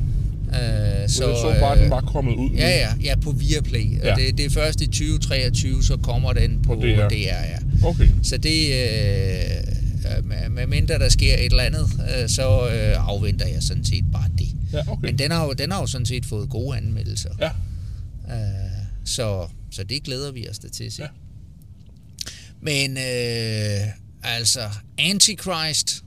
Øh, 0.47 1.09
så, 1.09 1.15
så, 1.17 1.27
jeg 1.29 1.37
så 1.37 1.55
bare, 1.59 1.73
at 1.75 1.79
den 1.79 1.89
var 1.89 2.01
kommet 2.01 2.35
ud. 2.35 2.49
Ja, 2.55 2.69
ja, 2.69 2.89
ja, 3.03 3.15
på 3.15 3.31
Viaplay. 3.31 4.03
Ja. 4.03 4.15
Det, 4.15 4.37
det 4.37 4.45
er 4.45 4.49
først 4.49 4.81
i 4.81 4.85
2023, 4.87 5.83
så 5.83 5.97
kommer 5.97 6.33
den 6.33 6.61
på, 6.61 6.75
På 6.75 6.81
DR. 6.81 7.07
DR. 7.09 7.13
Ja. 7.13 7.57
Okay, 7.83 8.07
Så 8.23 8.37
det, 8.37 8.67
øh, 8.67 10.51
med, 10.51 10.67
mindre 10.67 10.99
der 10.99 11.09
sker 11.09 11.33
et 11.33 11.45
eller 11.45 11.63
andet, 11.63 11.89
øh, 12.23 12.29
så 12.29 12.69
øh, 12.69 13.09
afventer 13.09 13.47
jeg 13.47 13.63
sådan 13.63 13.85
set 13.85 14.05
bare 14.13 14.29
det. 14.37 14.47
ja, 14.73 14.79
okay. 14.91 15.05
Men 15.07 15.19
den 15.19 15.31
har, 15.31 15.45
jo, 15.45 15.53
den 15.53 15.71
har 15.71 15.79
jo 15.79 15.87
sådan 15.87 16.05
set 16.05 16.25
fået 16.25 16.49
gode 16.49 16.77
anmeldelser. 16.77 17.29
Ja, 17.39 17.49
Øh, 18.29 18.33
så, 19.05 19.47
så 19.71 19.83
det 19.83 20.03
glæder 20.03 20.31
vi 20.31 20.49
os 20.49 20.59
da 20.59 20.67
til 20.69 20.83
at 20.83 20.93
se. 20.93 21.01
Ja. 21.01 21.07
Men 22.61 22.97
øh, 22.97 23.87
altså, 24.23 24.59
Antichrist, 24.97 26.03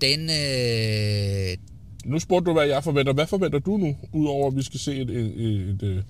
den... 0.00 0.20
Øh, 0.30 1.56
nu 2.04 2.18
spurgte 2.18 2.46
du, 2.46 2.52
hvad 2.52 2.66
jeg 2.66 2.84
forventer. 2.84 3.12
Hvad 3.12 3.26
forventer 3.26 3.58
du 3.58 3.76
nu, 3.76 3.96
udover 4.12 4.46
at 4.46 4.56
vi 4.56 4.62
skal 4.62 4.80
se 4.80 4.96
et, 4.96 5.10
et, 5.10 5.32
et, 5.36 5.82
et, 5.82 6.04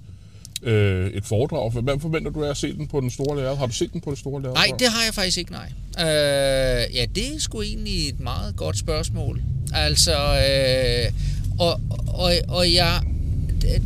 øh, 0.62 1.10
et 1.10 1.24
foredrag? 1.24 1.70
Hvad 1.70 2.00
forventer 2.00 2.30
du 2.30 2.44
af 2.44 2.50
at 2.50 2.56
se 2.56 2.72
den 2.72 2.86
på 2.86 3.00
den 3.00 3.10
store 3.10 3.36
lærred? 3.36 3.56
Har 3.56 3.66
du 3.66 3.72
set 3.72 3.92
den 3.92 4.00
på 4.00 4.10
det 4.10 4.18
store 4.18 4.42
lærred? 4.42 4.54
nej, 4.54 4.70
det 4.78 4.88
har 4.88 5.04
jeg 5.04 5.14
faktisk 5.14 5.38
ikke, 5.38 5.52
nej. 5.52 5.72
Øh, 5.98 6.96
ja, 6.96 7.06
det 7.14 7.34
er 7.34 7.38
sgu 7.38 7.62
egentlig 7.62 8.08
et 8.08 8.20
meget 8.20 8.56
godt 8.56 8.78
spørgsmål. 8.78 9.42
Altså, 9.74 10.12
øh, 10.12 11.12
og, 11.58 11.80
og, 12.08 12.32
og 12.48 12.72
jeg... 12.72 13.02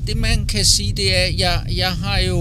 det- 0.07 0.17
man 0.17 0.47
kan 0.47 0.65
sige, 0.65 0.93
det 0.93 1.17
er, 1.17 1.23
at 1.23 1.39
jeg, 1.39 1.61
jeg 1.77 1.89
har 1.91 2.19
jo 2.19 2.39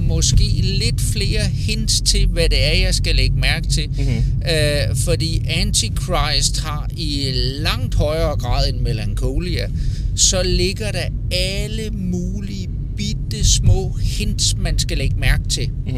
måske 0.00 0.44
lidt 0.62 1.00
flere 1.00 1.44
hints 1.44 2.00
til, 2.00 2.26
hvad 2.26 2.48
det 2.48 2.64
er, 2.64 2.78
jeg 2.78 2.94
skal 2.94 3.14
lægge 3.16 3.36
mærke 3.36 3.68
til. 3.68 3.88
Mhm. 3.88 4.22
Øh, 4.50 4.96
fordi 4.96 5.42
Antichrist 5.48 6.60
har 6.60 6.88
i 6.96 7.30
langt 7.60 7.94
højere 7.94 8.36
grad 8.36 8.68
end 8.68 8.80
Melancholia, 8.80 9.68
så 10.16 10.42
ligger 10.42 10.92
der 10.92 11.04
alle 11.32 11.90
mulige 11.90 12.68
bitte 12.96 13.44
små 13.44 13.96
hints, 14.02 14.56
man 14.58 14.78
skal 14.78 14.98
lægge 14.98 15.16
mærke 15.16 15.48
til. 15.48 15.68
Mhm. 15.86 15.96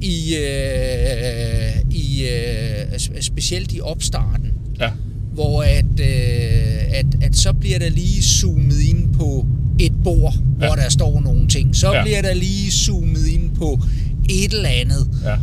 i, 0.00 0.34
øh, 0.36 1.72
i 1.94 2.24
øh, 2.28 2.82
sp- 2.92 3.20
specielt 3.20 3.72
i 3.72 3.80
opstarten, 3.80 4.52
Ja. 4.80 4.90
Hvor 5.34 5.62
at, 5.62 6.00
øh, 6.00 6.98
at, 6.98 7.06
at 7.22 7.36
så 7.36 7.52
bliver 7.52 7.78
der 7.78 7.88
lige 7.90 8.22
zoomet 8.22 8.80
ind 8.80 9.14
på 9.14 9.46
et 9.78 9.92
bord, 10.04 10.34
ja. 10.60 10.66
hvor 10.66 10.74
der 10.74 10.88
står 10.88 11.20
nogle 11.20 11.48
ting. 11.48 11.76
Så 11.76 11.92
Ja. 11.92 12.02
bliver 12.02 12.22
der 12.22 12.34
lige 12.34 12.70
zoomet 12.70 13.26
ind 13.26 13.50
på 13.56 13.80
et 14.28 14.52
eller 14.54 14.68
andet. 14.68 15.08
Ja. 15.24 15.34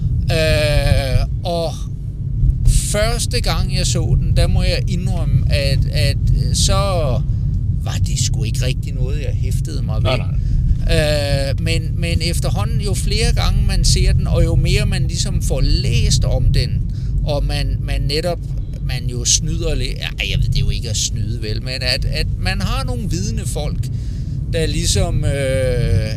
Øh, 1.22 1.28
og 1.44 1.74
første 2.68 3.42
gang 3.42 3.76
jeg 3.78 3.88
så 3.88 4.18
den, 4.22 4.38
der 4.38 4.48
må 4.48 4.64
jeg 4.64 4.80
indrømme, 4.88 5.52
at, 5.54 5.80
at 5.92 6.18
øh, 6.48 6.54
så 6.56 6.74
var 7.84 7.98
det 8.08 8.20
sgu 8.20 8.44
ikke 8.44 8.66
rigtig 8.66 8.94
noget, 8.94 9.22
jeg 9.22 9.34
hæftede 9.34 9.82
mig 9.82 9.96
ved. 9.96 10.02
Nej, 10.04 10.18
nej. 10.18 11.50
Øh, 11.50 11.62
men, 11.62 11.82
men 11.98 12.22
efterhånden, 12.22 12.82
jo 12.82 12.94
flere 12.94 13.34
gange 13.36 13.68
man 13.68 13.84
ser 13.84 14.14
den, 14.14 14.28
og 14.28 14.44
jo 14.46 14.56
mere 14.56 14.86
man 14.86 15.02
ligesom 15.08 15.42
får 15.42 15.62
læst 15.62 16.26
om 16.26 16.44
den, 16.54 16.92
og 17.24 17.44
man, 17.46 17.78
man 17.84 18.02
netop 18.02 18.40
man 18.94 19.10
jo 19.10 19.26
snyder 19.26 19.76
lidt, 19.76 19.94
ja, 19.98 20.08
jeg 20.32 20.38
ved 20.40 20.48
det 20.50 20.56
er 20.56 20.60
jo 20.60 20.70
ikke 20.70 20.90
at 20.90 20.98
snyde 20.98 21.42
vel, 21.42 21.64
men 21.64 21.82
at, 21.82 22.06
at 22.06 22.28
man 22.40 22.62
har 22.62 22.84
nogle 22.84 23.10
vidne 23.10 23.42
folk, 23.46 23.88
der 24.54 24.66
ligesom 24.66 25.26
øh, 25.26 26.10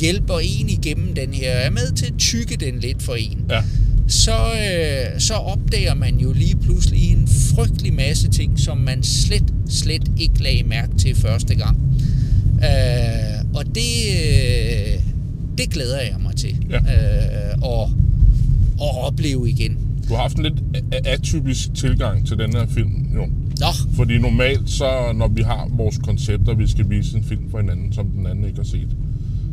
hjælper 0.00 0.38
en 0.42 0.68
igennem 0.68 1.14
den 1.14 1.34
her, 1.34 1.50
er 1.50 1.70
med 1.70 1.92
til 1.96 2.06
at 2.06 2.12
tykke 2.18 2.56
den 2.56 2.80
lidt 2.80 3.02
for 3.02 3.14
en 3.14 3.38
Ja. 3.50 3.62
så, 4.08 4.36
øh, 4.52 5.20
så 5.20 5.34
opdager 5.34 5.94
man 5.94 6.16
jo 6.18 6.32
lige 6.32 6.56
pludselig 6.56 7.10
en 7.12 7.28
frygtelig 7.54 7.92
masse 7.94 8.28
ting, 8.28 8.58
som 8.60 8.78
man 8.78 9.02
slet, 9.02 9.44
slet 9.70 10.02
ikke 10.18 10.42
lagde 10.42 10.62
mærke 10.62 10.96
til 10.98 11.14
første 11.14 11.54
gang. 11.54 11.78
Øh, 12.64 13.44
og 13.54 13.64
det, 13.74 13.92
øh, 14.20 15.00
det 15.58 15.70
glæder 15.70 16.00
jeg 16.00 16.16
mig 16.22 16.36
til 16.36 16.56
Ja. 16.70 16.76
øh, 16.76 17.52
at, 17.52 17.88
at 18.80 18.96
opleve 19.04 19.50
igen. 19.50 19.78
Du 20.08 20.14
har 20.14 20.22
haft 20.22 20.36
en 20.36 20.42
lidt 20.42 20.54
atypisk 21.06 21.74
tilgang 21.74 22.26
til 22.26 22.38
den 22.38 22.52
her 22.56 22.66
film, 22.74 23.06
jo. 23.14 23.26
Nå, 23.60 23.66
Fordi 23.96 24.18
normalt, 24.18 24.70
så 24.70 25.12
når 25.14 25.28
vi 25.28 25.42
har 25.42 25.68
vores 25.72 25.98
koncepter, 25.98 26.54
vi 26.54 26.66
skal 26.70 26.90
vise 26.90 27.16
en 27.16 27.24
film 27.24 27.50
for 27.50 27.58
hinanden, 27.60 27.92
som 27.92 28.06
den 28.06 28.26
anden 28.26 28.44
ikke 28.44 28.56
har 28.56 28.64
set, 28.64 28.88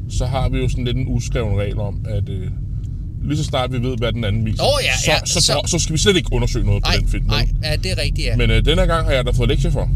så 0.10 0.26
har 0.26 0.50
vi 0.50 0.58
jo 0.58 0.70
sådan 0.70 0.86
lidt 0.86 0.98
en 0.98 1.06
uskreven 1.08 1.60
regel 1.60 1.80
om, 1.80 2.06
at 2.10 2.30
øh, 2.30 2.48
lige 3.24 3.38
så 3.38 3.44
snart 3.44 3.72
vi 3.74 3.78
ved, 3.82 3.98
hvad 3.98 4.12
den 4.14 4.24
anden 4.24 4.46
viser, 4.46 4.64
Åh, 4.64 4.70
ja, 4.84 4.98
så, 5.06 5.12
ja, 5.12 5.18
så, 5.26 5.34
så, 5.34 5.42
så- 5.42 5.62
så 5.68 5.80
skal 5.80 5.94
vi 5.94 5.98
slet 6.00 6.16
ikke 6.16 6.34
undersøge 6.34 6.66
noget 6.66 6.84
nej, 6.84 6.96
på 6.96 7.02
den 7.02 7.10
film. 7.10 7.26
nej, 7.26 7.48
ja, 7.64 7.76
det 7.76 7.92
er 7.92 7.98
rigtigt, 8.04 8.28
ja. 8.28 8.36
Men 8.38 8.52
øh, 8.52 8.66
denne 8.66 8.82
gang 8.82 9.06
har 9.06 9.12
jeg 9.14 9.26
da 9.26 9.32
fået 9.32 9.50
lektier 9.50 9.72
for, 9.72 9.90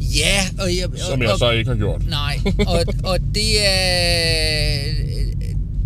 ja, 0.00 0.62
og 0.64 0.68
jeg, 0.76 0.84
som 1.08 1.18
og, 1.18 1.24
jeg 1.24 1.32
og, 1.32 1.38
så 1.38 1.50
ikke 1.50 1.70
har 1.70 1.76
gjort. 1.76 2.02
Nej, 2.08 2.38
og, 2.66 2.84
og 3.04 3.18
det 3.34 3.66
er 3.66 4.80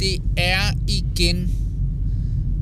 det 0.00 0.16
er 0.36 0.60
igen 0.88 1.50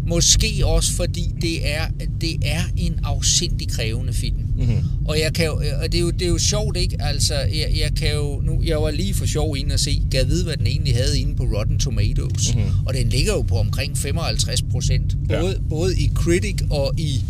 måske 0.08 0.66
også 0.66 0.92
fordi 0.92 1.30
det 1.40 1.68
er 1.68 1.82
det 2.20 2.36
er 2.42 2.60
en 2.76 3.00
afsindig 3.04 3.68
krævende 3.68 4.12
film. 4.12 4.36
Mm-hmm. 4.58 4.76
Og 5.04 5.18
jeg 5.20 5.32
kan 5.34 5.46
jo, 5.46 5.52
og 5.82 5.92
det 5.92 5.98
er 5.98 6.02
jo 6.02 6.10
det 6.10 6.22
er 6.22 6.28
jo 6.28 6.38
sjovt 6.38 6.76
ikke, 6.76 6.96
altså 7.02 7.34
jeg, 7.34 7.72
jeg 7.80 7.90
kan 7.96 8.14
jo 8.14 8.40
nu 8.44 8.62
jeg 8.64 8.82
var 8.82 8.90
lige 8.90 9.14
for 9.14 9.26
sjov 9.26 9.56
ind 9.56 9.72
og 9.72 9.80
se, 9.80 10.02
gav 10.10 10.26
vide 10.28 10.44
hvad 10.44 10.56
den 10.56 10.66
egentlig 10.66 10.94
havde 10.94 11.20
inde 11.20 11.36
på 11.36 11.42
Rotten 11.42 11.78
Tomatoes. 11.78 12.54
Mhm. 12.54 12.64
Og 12.86 12.94
den 12.94 13.08
ligger 13.08 13.32
jo 13.32 13.42
på 13.42 13.56
omkring 13.58 13.98
55 13.98 14.62
procent, 14.62 15.16
Ja. 15.30 15.40
både 15.40 15.60
både 15.68 15.98
i 15.98 16.10
critic 16.14 16.56
og 16.70 16.94
i 16.98 17.20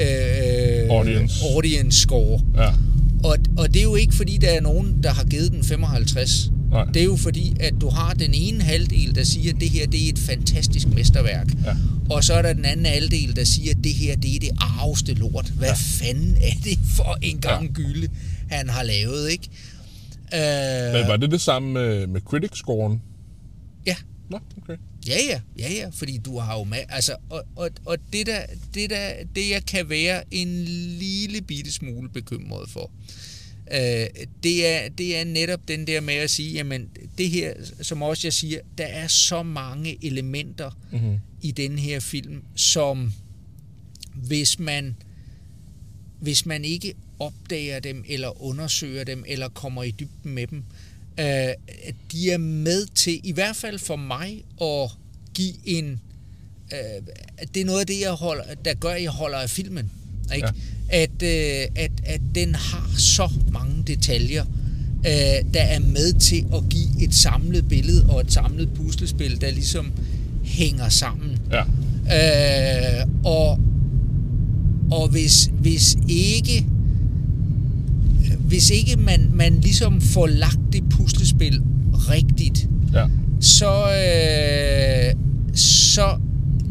øh, 0.00 0.88
Audience. 0.90 1.44
audience 1.54 1.98
score. 2.00 2.40
Ja, 2.56 2.68
Og, 3.24 3.36
og 3.58 3.68
det 3.74 3.76
er 3.80 3.82
jo 3.84 3.96
ikke 3.96 4.14
fordi, 4.14 4.36
der 4.36 4.48
er 4.48 4.60
nogen, 4.60 4.96
der 5.02 5.10
har 5.12 5.24
givet 5.24 5.52
den 5.52 5.64
55. 5.64 6.50
nej. 6.72 6.84
Det 6.84 7.00
er 7.00 7.04
jo 7.04 7.16
fordi, 7.16 7.56
at 7.60 7.74
du 7.80 7.88
har 7.88 8.14
den 8.14 8.34
ene 8.34 8.62
halvdel, 8.62 9.14
der 9.14 9.24
siger, 9.24 9.54
at 9.54 9.60
det 9.60 9.70
her 9.70 9.86
det 9.86 10.04
er 10.04 10.08
et 10.08 10.18
fantastisk 10.18 10.88
mesterværk. 10.88 11.48
Ja. 11.64 11.76
Og 12.10 12.24
så 12.24 12.34
er 12.34 12.42
der 12.42 12.52
den 12.52 12.64
anden 12.64 12.86
halvdel, 12.86 13.36
der 13.36 13.44
siger, 13.44 13.70
at 13.70 13.84
det 13.84 13.94
her 13.94 14.16
det 14.16 14.36
er 14.36 14.40
det 14.40 14.50
arveste 14.58 15.14
lort. 15.14 15.48
Hvad 15.48 15.68
ja. 15.68 15.74
fanden 15.74 16.36
er 16.36 16.54
det 16.64 16.78
for 16.96 17.18
en 17.22 17.38
gang 17.38 17.66
ja. 17.66 17.72
gylde, 17.72 18.08
han 18.50 18.68
har 18.68 18.82
lavet, 18.82 19.30
ikke? 19.30 19.48
Øh, 20.34 20.92
Men 20.92 21.08
var 21.08 21.16
det 21.16 21.30
det 21.30 21.40
samme 21.40 21.72
med, 21.72 22.06
med 22.06 22.20
critic-scoren? 22.20 23.00
ja, 23.86 23.96
Nå, 24.30 24.38
okay. 24.62 24.76
Ja, 25.08 25.16
ja, 25.28 25.40
ja, 25.58 25.72
ja, 25.72 25.88
fordi 25.92 26.18
du 26.18 26.38
har 26.38 26.58
jo 26.58 26.64
med, 26.64 26.78
altså, 26.88 27.16
og, 27.30 27.42
og, 27.56 27.70
og 27.84 27.96
det, 28.12 28.26
der, 28.26 28.40
det, 28.74 28.90
der, 28.90 29.08
det 29.36 29.50
jeg 29.50 29.62
kan 29.66 29.88
være 29.88 30.22
en 30.30 30.64
lille 30.98 31.40
bitte 31.40 31.72
smule 31.72 32.08
bekymret 32.08 32.70
for, 32.70 32.90
øh, 33.72 34.06
det, 34.42 34.66
er, 34.66 34.88
det 34.88 35.16
er 35.16 35.24
netop 35.24 35.68
den 35.68 35.86
der 35.86 36.00
med 36.00 36.14
at 36.14 36.30
sige, 36.30 36.52
jamen, 36.52 36.88
det 37.18 37.30
her, 37.30 37.54
som 37.82 38.02
også 38.02 38.26
jeg 38.26 38.32
siger, 38.32 38.60
der 38.78 38.84
er 38.86 39.06
så 39.08 39.42
mange 39.42 39.98
elementer 40.06 40.70
Mm-hmm. 40.92 41.16
i 41.42 41.50
den 41.50 41.78
her 41.78 42.00
film, 42.00 42.42
som 42.56 43.12
hvis 44.14 44.58
man, 44.58 44.96
hvis 46.20 46.46
man 46.46 46.64
ikke 46.64 46.94
opdager 47.18 47.80
dem, 47.80 48.04
eller 48.08 48.42
undersøger 48.42 49.04
dem, 49.04 49.24
eller 49.28 49.48
kommer 49.48 49.82
i 49.82 49.90
dybden 49.90 50.34
med 50.34 50.46
dem, 50.46 50.58
øh, 51.20 51.24
at 51.84 51.94
de 52.12 52.30
er 52.30 52.38
med 52.38 52.86
til, 52.86 53.20
i 53.24 53.32
hvert 53.32 53.56
fald 53.56 53.78
for 53.78 53.96
mig, 53.96 54.44
at 54.62 54.90
give 55.34 55.54
en... 55.64 56.00
Øh, 56.72 57.02
det 57.54 57.60
er 57.60 57.64
noget 57.64 57.80
af 57.80 57.86
det, 57.86 58.00
jeg 58.00 58.12
holder, 58.12 58.54
der 58.54 58.74
gør, 58.74 58.90
at 58.90 59.02
jeg 59.02 59.10
holder 59.10 59.38
af 59.38 59.50
filmen. 59.50 59.92
Ikke? 60.34 60.46
Ja. 60.46 61.02
At, 61.02 61.22
øh, 61.22 61.66
at, 61.76 61.90
at 62.04 62.20
den 62.34 62.54
har 62.54 62.90
så 62.98 63.28
mange 63.52 63.82
detaljer, 63.86 64.44
øh, 65.06 65.52
der 65.54 65.62
er 65.62 65.80
med 65.80 66.12
til 66.12 66.44
at 66.54 66.62
give 66.70 67.02
et 67.04 67.14
samlet 67.14 67.68
billede 67.68 68.06
og 68.08 68.20
et 68.20 68.32
samlet 68.32 68.68
puslespil, 68.74 69.40
der 69.40 69.50
ligesom 69.50 69.92
hænger 70.44 70.88
sammen. 70.88 71.38
Ja, 71.52 71.62
Øh, 72.02 73.06
og 73.24 73.60
og 74.90 75.08
hvis, 75.08 75.50
hvis 75.60 75.96
ikke 76.08 76.66
hvis 78.38 78.70
ikke 78.70 78.96
man, 78.96 79.30
man 79.34 79.54
ligesom 79.60 80.00
får 80.00 80.26
lagt 80.26 80.60
det 80.72 80.88
puslespil 80.90 81.62
rigtigt, 81.94 82.68
ja. 82.92 83.06
så, 83.40 83.84
øh, 83.84 85.14
så 85.54 86.16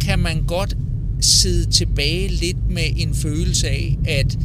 kan 0.01 0.19
man 0.19 0.43
godt 0.47 0.77
sidde 1.21 1.71
tilbage 1.71 2.27
lidt 2.27 2.69
med 2.69 2.83
en 2.97 3.13
følelse 3.15 3.69
af, 3.69 3.97
at 4.07 4.37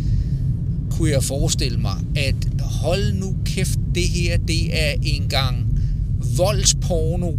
kunne 0.90 1.10
jeg 1.10 1.22
forestille 1.24 1.78
mig, 1.78 1.96
at 2.16 2.34
hold 2.60 3.12
nu 3.12 3.36
kæft, 3.44 3.78
det 3.94 4.08
her, 4.08 4.36
det 4.38 4.82
er 4.86 4.94
en 5.02 5.28
gang 5.28 5.78
voldsporno, 6.36 7.32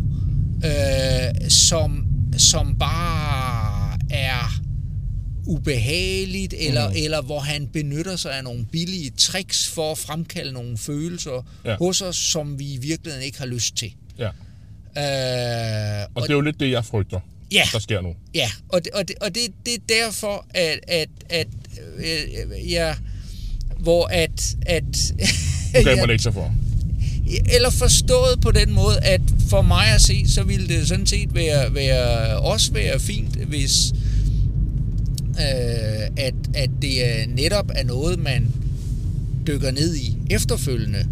øh, 0.65 1.49
som, 1.49 2.07
som 2.37 2.75
bare 2.79 3.97
er 4.09 4.61
ubehageligt, 5.45 6.53
eller, 6.57 6.87
Mhm. 6.87 6.97
eller 7.03 7.21
hvor 7.21 7.39
han 7.39 7.67
benytter 7.73 8.15
sig 8.15 8.37
af 8.37 8.43
nogle 8.43 8.65
billige 8.71 9.09
tricks 9.17 9.67
for 9.67 9.91
at 9.91 9.97
fremkalde 9.97 10.51
nogle 10.53 10.77
følelser 10.77 11.45
Ja. 11.65 11.75
hos 11.79 12.01
os, 12.01 12.15
som 12.15 12.59
vi 12.59 12.73
i 12.73 12.77
virkeligheden 12.77 13.25
ikke 13.25 13.37
har 13.39 13.45
lyst 13.45 13.75
til. 13.77 13.93
ja. 14.19 14.25
Øh, 14.97 16.05
Og 16.15 16.21
det 16.23 16.29
er 16.29 16.33
jo 16.33 16.41
lidt 16.41 16.59
det, 16.59 16.71
jeg 16.71 16.85
frygter, 16.85 17.19
Ja. 17.51 17.63
der 17.73 17.79
sker 17.79 18.01
nu. 18.01 18.09
Ja, 18.35 18.49
og 18.69 18.83
det, 18.83 18.91
og 18.93 19.07
det, 19.07 19.15
og 19.21 19.35
det, 19.35 19.41
det 19.65 19.73
er 19.73 19.77
derfor, 20.05 20.45
at, 20.49 20.79
at, 20.87 21.09
at 21.29 21.47
øh, 21.97 22.71
jeg, 22.71 22.95
hvor 23.79 24.05
at, 24.07 24.55
at 24.65 24.83
gav 25.73 25.83
jeg- 25.87 25.97
mig 25.97 26.07
lektier 26.07 26.31
for. 26.31 26.53
eller 27.55 27.69
forstået 27.69 28.41
på 28.41 28.51
den 28.51 28.71
måde, 28.73 28.99
at 29.03 29.21
for 29.49 29.61
mig 29.61 29.87
at 29.95 30.01
se, 30.01 30.27
så 30.27 30.43
ville 30.43 30.67
det 30.67 30.87
sådan 30.87 31.05
set 31.05 31.35
være, 31.35 31.73
være 31.75 32.37
også 32.39 32.73
være 32.73 32.99
fint, 32.99 33.35
hvis 33.35 33.93
øh, 35.39 36.07
at, 36.17 36.33
at 36.53 36.69
det 36.81 37.05
er 37.21 37.25
netop 37.27 37.71
er 37.75 37.83
noget, 37.83 38.19
man 38.19 38.47
dykker 39.47 39.71
ned 39.71 39.95
i 39.95 40.17
efterfølgende, 40.29 41.07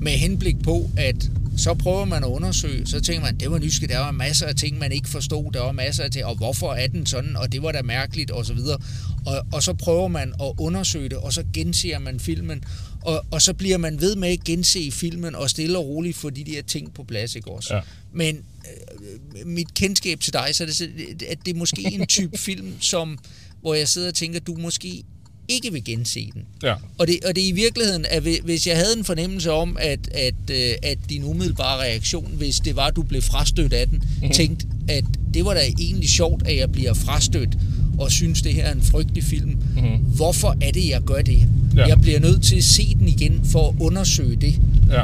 med 0.00 0.12
henblik 0.12 0.62
på, 0.62 0.90
at 0.96 1.30
så 1.56 1.74
prøver 1.74 2.04
man 2.04 2.24
at 2.24 2.28
undersøge, 2.28 2.86
så 2.86 3.00
tænker 3.00 3.22
man, 3.22 3.36
det 3.36 3.50
var 3.50 3.58
nysgerrig, 3.58 3.88
der 3.88 3.98
var 3.98 4.10
masser 4.10 4.46
af 4.46 4.54
ting, 4.54 4.78
man 4.78 4.92
ikke 4.92 5.08
forstod, 5.08 5.52
der 5.52 5.60
var 5.60 5.72
masser 5.72 6.04
af 6.04 6.10
ting, 6.10 6.24
og 6.24 6.36
hvorfor 6.36 6.72
er 6.72 6.86
den 6.86 7.06
sådan, 7.06 7.36
og 7.36 7.52
det 7.52 7.62
var 7.62 7.72
da 7.72 7.82
mærkeligt, 7.82 8.30
og 8.30 8.46
så 8.46 8.54
videre. 8.54 8.78
Og, 9.26 9.46
og 9.52 9.62
så 9.62 9.74
prøver 9.74 10.08
man 10.08 10.34
at 10.40 10.52
undersøge 10.58 11.08
det, 11.08 11.18
og 11.18 11.32
så 11.32 11.44
genser 11.52 11.98
man 11.98 12.20
filmen, 12.20 12.64
og, 13.02 13.24
og 13.30 13.42
så 13.42 13.54
bliver 13.54 13.78
man 13.78 14.00
ved 14.00 14.16
med 14.16 14.28
at 14.28 14.44
gense 14.44 14.90
filmen, 14.90 15.34
og 15.34 15.50
stille 15.50 15.78
og 15.78 15.86
roligt 15.86 16.16
få 16.16 16.30
de 16.30 16.44
der 16.44 16.62
ting 16.62 16.94
på 16.94 17.04
plads, 17.04 17.34
ikke 17.34 17.50
også? 17.50 17.74
Ja. 17.74 17.80
Men 18.12 18.36
øh, 18.36 19.46
mit 19.46 19.74
kendskab 19.74 20.20
til 20.20 20.32
dig, 20.32 20.48
så 20.52 20.62
er 20.62 20.66
det, 20.66 21.22
at 21.22 21.38
det 21.44 21.54
er 21.54 21.58
måske 21.58 21.82
en 21.92 22.06
type 22.06 22.38
film, 22.38 22.72
som, 22.80 23.18
hvor 23.60 23.74
jeg 23.74 23.88
sidder 23.88 24.08
og 24.08 24.14
tænker, 24.14 24.40
du 24.40 24.54
måske 24.54 25.04
ikke 25.48 25.72
vil 25.72 25.84
gense 25.84 26.30
den. 26.34 26.42
Ja, 26.62 26.74
Og 26.98 27.06
det, 27.06 27.18
og 27.28 27.36
det 27.36 27.44
er 27.44 27.48
i 27.48 27.52
virkeligheden, 27.52 28.04
at 28.10 28.22
hvi- 28.22 28.40
hvis 28.44 28.66
jeg 28.66 28.76
havde 28.76 28.98
en 28.98 29.04
fornemmelse 29.04 29.52
om, 29.52 29.76
at, 29.80 29.98
at, 30.14 30.34
øh, 30.50 30.72
at 30.82 30.98
din 31.10 31.24
umiddelbare 31.24 31.80
reaktion, 31.82 32.30
hvis 32.36 32.60
det 32.60 32.76
var, 32.76 32.86
at 32.86 32.96
du 32.96 33.02
blev 33.02 33.22
frastødt 33.22 33.72
af 33.72 33.88
den, 33.88 33.98
mm-hmm. 33.98 34.32
tænkte, 34.32 34.66
at 34.88 35.04
det 35.34 35.44
var 35.44 35.54
da 35.54 35.60
egentlig 35.80 36.08
sjovt, 36.08 36.46
at 36.48 36.56
jeg 36.56 36.72
bliver 36.72 36.94
frastødt, 36.94 37.58
og 37.98 38.12
synes, 38.12 38.42
det 38.42 38.54
her 38.54 38.64
er 38.64 38.72
en 38.72 38.82
frygtelig 38.82 39.24
film. 39.24 39.50
Mm-hmm. 39.50 39.96
Hvorfor 39.96 40.56
er 40.60 40.70
det, 40.72 40.88
jeg 40.88 41.00
gør 41.02 41.22
det? 41.22 41.48
Ja. 41.76 41.86
Jeg 41.86 42.00
bliver 42.00 42.20
nødt 42.20 42.42
til 42.42 42.56
at 42.56 42.64
se 42.64 42.94
den 42.98 43.08
igen, 43.08 43.40
for 43.44 43.68
at 43.68 43.74
undersøge 43.80 44.36
det. 44.36 44.54
ja. 44.90 45.02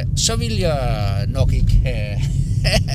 Øh, 0.00 0.06
så 0.16 0.36
vil 0.36 0.56
jeg 0.58 1.24
nok 1.28 1.52
ikke 1.52 1.80
have, 1.84 2.18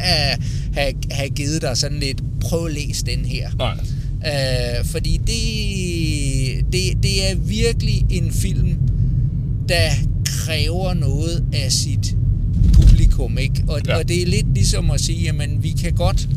have, 0.74 0.94
have 1.12 1.30
givet 1.30 1.62
dig 1.62 1.78
sådan 1.78 2.00
lidt, 2.00 2.22
prøv 2.42 2.66
at 2.66 2.74
læse 2.74 3.06
den 3.06 3.26
her. 3.26 3.50
Nej. 3.58 3.78
Øh, 4.26 4.86
fordi 4.86 5.18
det, 5.28 6.66
det, 6.74 7.04
det 7.04 7.32
er 7.32 7.36
virkelig 7.36 8.06
en 8.10 8.32
film, 8.32 8.78
der 9.70 9.90
kræver 10.26 10.94
noget 10.94 11.44
af 11.54 11.72
sit 11.72 12.16
publikum, 12.74 13.38
ikke? 13.38 13.64
Og, 13.68 13.82
Ja. 13.88 13.98
og 13.98 14.08
det 14.10 14.22
er 14.22 14.26
lidt 14.26 14.54
ligesom 14.54 14.92
at 14.92 15.00
sige, 15.02 15.24
jamen 15.24 15.64
vi 15.64 15.70
kan 15.70 15.94
godt... 15.94 16.30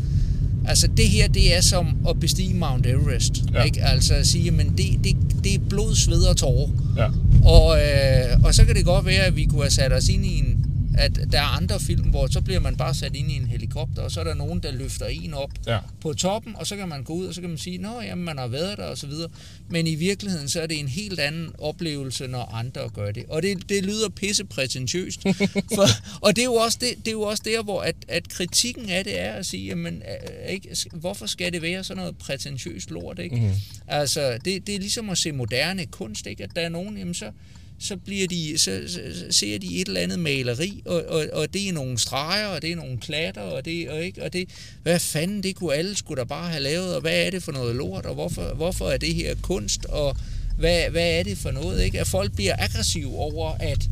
Altså 0.65 0.87
det 0.97 1.05
her, 1.09 1.27
det 1.27 1.57
er 1.57 1.61
som 1.61 1.87
at 2.09 2.19
bestige 2.19 2.53
Mount 2.53 2.85
Everest, 2.85 3.43
Ja. 3.53 3.59
ja. 3.59 3.63
ikke? 3.65 3.81
Altså 3.83 4.13
at 4.13 4.27
sige, 4.27 4.43
jamen 4.43 4.73
det, 4.77 4.85
det, 5.03 5.15
det 5.43 5.53
er 5.55 5.59
blod, 5.69 5.95
sved 5.95 6.21
og 6.23 6.37
tårer. 6.37 6.69
Ja. 6.97 7.07
Og, 7.43 7.77
øh, 7.77 8.43
og 8.43 8.55
så 8.55 8.65
kan 8.65 8.75
det 8.75 8.85
godt 8.85 9.05
være, 9.05 9.21
at 9.23 9.35
vi 9.35 9.43
kunne 9.45 9.61
have 9.61 9.71
sat 9.71 9.93
os 9.93 10.09
ind 10.09 10.25
i 10.25 10.37
en... 10.39 10.58
At 10.99 11.19
der 11.31 11.37
er 11.39 11.57
andre 11.57 11.79
film, 11.79 12.09
hvor 12.09 12.27
så 12.27 12.41
bliver 12.41 12.59
man 12.59 12.75
bare 12.77 12.93
sat 12.93 13.15
ind 13.15 13.31
i 13.31 13.35
en 13.35 13.45
helikopter, 13.47 14.01
og 14.01 14.11
så 14.11 14.19
er 14.19 14.23
der 14.23 14.33
nogen, 14.33 14.59
der 14.59 14.71
løfter 14.71 15.05
en 15.05 15.33
op 15.33 15.51
Ja. 15.67 15.79
på 16.01 16.13
toppen, 16.13 16.55
og 16.55 16.67
så 16.67 16.75
kan 16.75 16.87
man 16.89 17.03
gå 17.03 17.13
ud, 17.13 17.25
og 17.25 17.33
så 17.33 17.41
kan 17.41 17.49
man 17.49 17.57
sige, 17.59 17.77
nå, 17.77 18.01
jamen, 18.01 18.25
man 18.25 18.37
har 18.37 18.47
været 18.47 18.77
der, 18.77 18.83
og 18.85 18.97
så 18.97 19.07
videre. 19.07 19.29
Men 19.69 19.87
i 19.87 19.95
virkeligheden, 19.95 20.49
så 20.49 20.61
er 20.61 20.67
det 20.67 20.79
en 20.79 20.87
helt 20.87 21.19
anden 21.19 21.49
oplevelse, 21.57 22.27
når 22.27 22.43
andre 22.53 22.89
gør 22.89 23.11
det. 23.11 23.25
Og 23.29 23.41
det, 23.41 23.69
det 23.69 23.83
lyder 23.85 24.09
pisse 24.09 24.45
prætentiøst. 24.45 25.21
For, 25.75 25.85
og 26.21 26.35
det 26.35 26.41
er, 26.41 26.45
jo 26.45 26.53
også 26.53 26.77
det, 26.81 26.89
det 26.97 27.07
er 27.07 27.11
jo 27.11 27.21
også 27.21 27.43
der, 27.45 27.63
hvor 27.63 27.81
at, 27.81 27.95
at 28.07 28.29
kritikken 28.29 28.89
af 28.89 29.03
det 29.03 29.19
er 29.19 29.31
at 29.33 29.45
sige, 29.45 29.65
jamen, 29.65 29.93
øh, 29.95 30.53
ikke, 30.53 30.75
hvorfor 30.93 31.25
skal 31.25 31.53
det 31.53 31.61
være 31.61 31.83
sådan 31.83 32.01
noget 32.01 32.17
prætentiøst 32.17 32.91
lort, 32.91 33.19
ikke? 33.19 33.35
Mm-hmm. 33.35 33.53
Altså, 33.87 34.37
det, 34.45 34.67
det 34.67 34.75
er 34.75 34.79
ligesom 34.79 35.09
at 35.09 35.17
se 35.17 35.31
moderne 35.31 35.85
kunst, 35.85 36.27
ikke? 36.27 36.43
At 36.43 36.49
der 36.55 36.61
er 36.61 36.69
nogen, 36.69 36.97
jamen, 36.97 37.13
så, 37.13 37.31
så, 37.79 37.97
bliver 37.97 38.27
de, 38.27 38.57
så, 38.57 38.81
så, 38.87 38.99
ser 39.31 39.59
de 39.59 39.81
et 39.81 39.87
eller 39.87 40.01
andet 40.01 40.19
maleri, 40.19 40.81
og, 40.85 41.03
og, 41.07 41.25
og 41.33 41.53
det 41.53 41.69
er 41.69 41.73
nogle 41.73 41.97
streger, 41.97 42.47
og 42.47 42.61
det 42.61 42.71
er 42.71 42.75
nogle 42.75 42.97
klatter, 42.97 43.41
og 43.41 43.65
det, 43.65 43.89
og 43.89 44.03
ikke, 44.03 44.23
og 44.23 44.33
det, 44.33 44.49
hvad 44.83 44.99
fanden, 44.99 45.43
det 45.43 45.55
kunne 45.55 45.73
alle 45.73 45.95
skulle 45.95 46.19
da 46.19 46.25
bare 46.25 46.49
have 46.49 46.63
lavet, 46.63 46.95
og 46.95 47.01
hvad 47.01 47.25
er 47.25 47.29
det 47.29 47.43
for 47.43 47.51
noget 47.51 47.75
lort, 47.75 48.05
og 48.05 48.13
hvorfor, 48.13 48.53
hvorfor 48.55 48.89
er 48.89 48.97
det 48.97 49.15
her 49.15 49.35
kunst, 49.41 49.85
og 49.85 50.17
hvad, 50.57 50.89
hvad 50.89 51.19
er 51.19 51.23
det 51.23 51.37
for 51.37 51.51
noget, 51.51 51.83
ikke? 51.83 51.99
At 51.99 52.07
folk 52.07 52.35
bliver 52.35 52.55
aggressive 52.57 53.15
over, 53.15 53.51
at, 53.59 53.89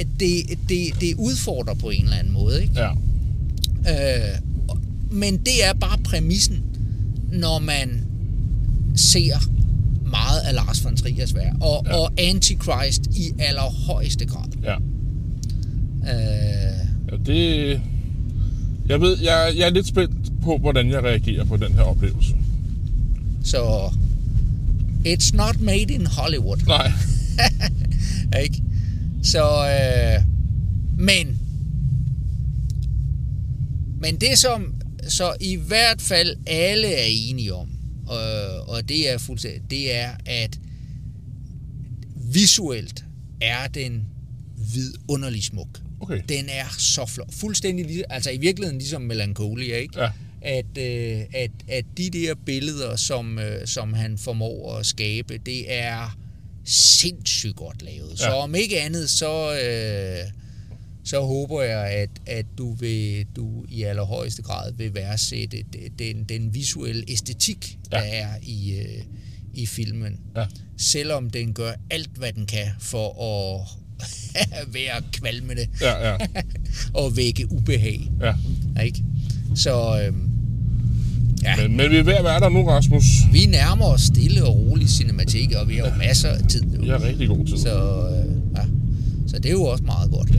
at 0.00 0.06
det, 0.20 0.58
det, 0.68 1.00
det 1.00 1.14
udfordrer 1.14 1.74
på 1.74 1.90
en 1.90 2.04
eller 2.04 2.16
anden 2.16 2.32
måde, 2.32 2.62
ikke? 2.62 2.74
Ja. 2.76 2.90
Øh, 3.88 4.38
men 5.10 5.36
det 5.36 5.64
er 5.64 5.72
bare 5.72 5.98
præmissen, 5.98 6.64
når 7.32 7.58
man 7.58 8.04
ser 8.96 9.36
meget 10.18 10.40
af 10.40 10.54
Lars 10.54 10.84
von 10.84 10.96
Triers 10.96 11.34
værk, 11.34 11.52
og, 11.60 11.86
ja. 11.86 11.96
og 11.96 12.12
Antichrist 12.18 13.06
i 13.06 13.32
allerhøjeste 13.38 14.26
grad. 14.26 14.48
Ja. 14.62 14.76
Øh, 16.12 16.86
ja 17.12 17.16
det... 17.26 17.80
Jeg 18.88 19.00
ved, 19.00 19.18
jeg, 19.22 19.52
jeg 19.56 19.66
er 19.66 19.70
lidt 19.70 19.86
spændt 19.86 20.32
på, 20.42 20.58
hvordan 20.58 20.90
jeg 20.90 21.02
reagerer 21.04 21.44
på 21.44 21.56
den 21.56 21.72
her 21.72 21.82
oplevelse. 21.82 22.34
så 23.44 23.92
it's 25.06 25.36
not 25.36 25.60
made 25.60 25.92
in 25.92 26.06
Hollywood, 26.06 26.56
Nej. 26.66 26.92
ikke? 28.44 28.62
Så, 29.22 29.44
øh, 29.44 30.22
men, 30.98 31.38
men 34.00 34.16
det 34.16 34.38
som 34.38 34.74
så 35.08 35.34
i 35.40 35.56
hvert 35.56 36.02
fald 36.02 36.36
alle 36.46 36.94
er 36.94 37.06
enige 37.08 37.54
om, 37.54 37.68
øh, 38.12 38.68
og 38.68 38.88
det 38.88 39.12
er 39.12 39.18
fuldstændig, 39.18 39.70
det 39.70 39.94
er, 39.94 40.10
at 40.26 40.58
visuelt 42.32 43.04
er 43.40 43.66
den 43.68 44.04
vidunderlig 44.74 45.44
smuk. 45.44 45.80
Okay. 46.00 46.20
Den 46.28 46.48
er 46.48 46.66
så 46.78 47.06
flot. 47.06 47.34
Fuldstændig, 47.34 48.04
altså 48.10 48.30
i 48.30 48.38
virkeligheden 48.38 48.78
ligesom 48.78 49.02
Melancholia, 49.02 49.76
ikke? 49.76 50.00
Ja. 50.02 50.10
At, 50.42 50.78
øh, 50.78 51.20
at, 51.34 51.50
at 51.68 51.84
de 51.96 52.10
der 52.10 52.34
billeder, 52.46 52.96
som, 52.96 53.38
øh, 53.38 53.66
som 53.66 53.92
han 53.92 54.18
formår 54.18 54.76
at 54.76 54.86
skabe, 54.86 55.38
det 55.46 55.72
er 55.74 56.18
sindssygt 56.64 57.56
godt 57.56 57.82
lavet. 57.82 58.18
Så 58.18 58.26
Ja. 58.26 58.34
om 58.34 58.54
ikke 58.54 58.80
andet, 58.80 59.10
så, 59.10 59.52
øh, 59.52 60.30
så 61.06 61.20
håber 61.20 61.62
jeg, 61.62 61.86
at, 61.90 62.10
at 62.26 62.46
du, 62.58 62.74
vil, 62.74 63.26
du 63.36 63.64
i 63.68 63.82
allerhøjeste 63.82 64.42
grad 64.42 64.72
vil 64.72 64.94
værdsætte 64.94 65.56
den, 65.98 66.24
den 66.28 66.54
visuelle 66.54 67.04
æstetik, 67.08 67.78
der 67.92 68.02
Ja. 68.02 68.20
er 68.22 68.28
i, 68.42 68.72
øh, 68.78 69.02
i 69.54 69.66
filmen. 69.66 70.18
Ja. 70.36 70.44
Selvom 70.78 71.30
den 71.30 71.52
gør 71.52 71.72
alt, 71.90 72.10
hvad 72.16 72.32
den 72.32 72.46
kan 72.46 72.66
for 72.80 73.08
at 73.22 73.60
være 74.74 75.02
kvalmende 75.12 75.66
Ja, 75.80 76.08
ja. 76.10 76.16
og 77.00 77.16
vække 77.16 77.52
ubehag. 77.52 78.10
ja. 78.22 78.34
Ikke? 78.84 79.02
Så 79.54 80.02
øhm, 80.06 80.30
ja, 81.42 81.56
Men, 81.56 81.76
men 81.76 81.90
vi 81.90 81.96
er 81.96 82.02
ved 82.02 82.12
at 82.14 82.24
være 82.24 82.40
der 82.40 82.48
nu, 82.48 82.68
Rasmus. 82.68 83.04
vi 83.32 83.46
nærmer 83.46 83.84
os 83.86 84.02
stille 84.02 84.44
og 84.44 84.56
roligt 84.56 84.90
cinematik, 84.90 85.52
og 85.52 85.68
vi 85.68 85.76
har 85.76 85.86
jo 85.88 85.94
masser 85.94 86.28
af 86.28 86.46
tid 86.48 86.62
nu. 86.62 86.80
Vi 86.82 86.88
har 86.88 87.02
rigtig 87.02 87.28
god 87.28 87.46
tid. 87.46 87.56
Så, 87.58 88.08
øh, 88.08 88.56
ja. 88.56 88.62
så 89.28 89.36
det 89.38 89.46
er 89.46 89.50
jo 89.52 89.62
også 89.64 89.84
meget 89.84 90.10
godt. 90.10 90.30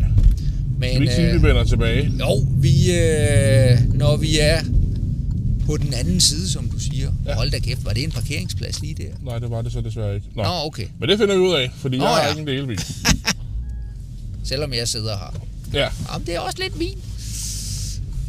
Men, 0.79 0.89
Skal 0.89 0.99
vi 1.01 1.05
ikke 1.05 1.15
sige, 1.15 1.27
øh, 1.27 1.43
vi 1.43 1.47
vender 1.47 1.63
tilbage? 1.63 2.11
jo, 2.19 2.47
vi, 2.57 2.91
øh, 2.91 3.93
når 3.93 4.17
vi 4.17 4.39
er 4.39 4.61
på 5.65 5.77
den 5.77 5.93
anden 5.93 6.19
side, 6.19 6.49
som 6.49 6.69
du 6.69 6.79
siger. 6.79 7.11
Ja. 7.25 7.35
Hold 7.35 7.51
da 7.51 7.59
kæft, 7.59 7.85
var 7.85 7.93
det 7.93 8.03
en 8.03 8.11
parkeringsplads 8.11 8.81
lige 8.81 8.93
der? 8.93 9.09
Nej, 9.25 9.39
det 9.39 9.49
var 9.49 9.61
det 9.61 9.71
så 9.71 9.81
desværre 9.81 10.15
ikke. 10.15 10.27
Nå. 10.35 10.43
Nå, 10.43 10.49
okay. 10.65 10.85
Men 10.99 11.09
det 11.09 11.17
finder 11.19 11.35
vi 11.35 11.41
ud 11.41 11.53
af, 11.53 11.71
fordi 11.77 11.97
Nå, 11.97 12.03
jeg 12.03 12.13
har 12.13 12.23
ja. 12.23 12.29
ikke 12.29 12.41
en 12.41 12.47
delbil. 12.47 12.79
Selvom 14.43 14.73
jeg 14.73 14.87
sidder 14.87 15.17
her. 15.17 15.47
Ja. 15.73 15.87
Jamen, 16.13 16.27
det 16.27 16.35
er 16.35 16.39
også 16.39 16.57
lidt 16.61 16.77
min. 16.79 16.97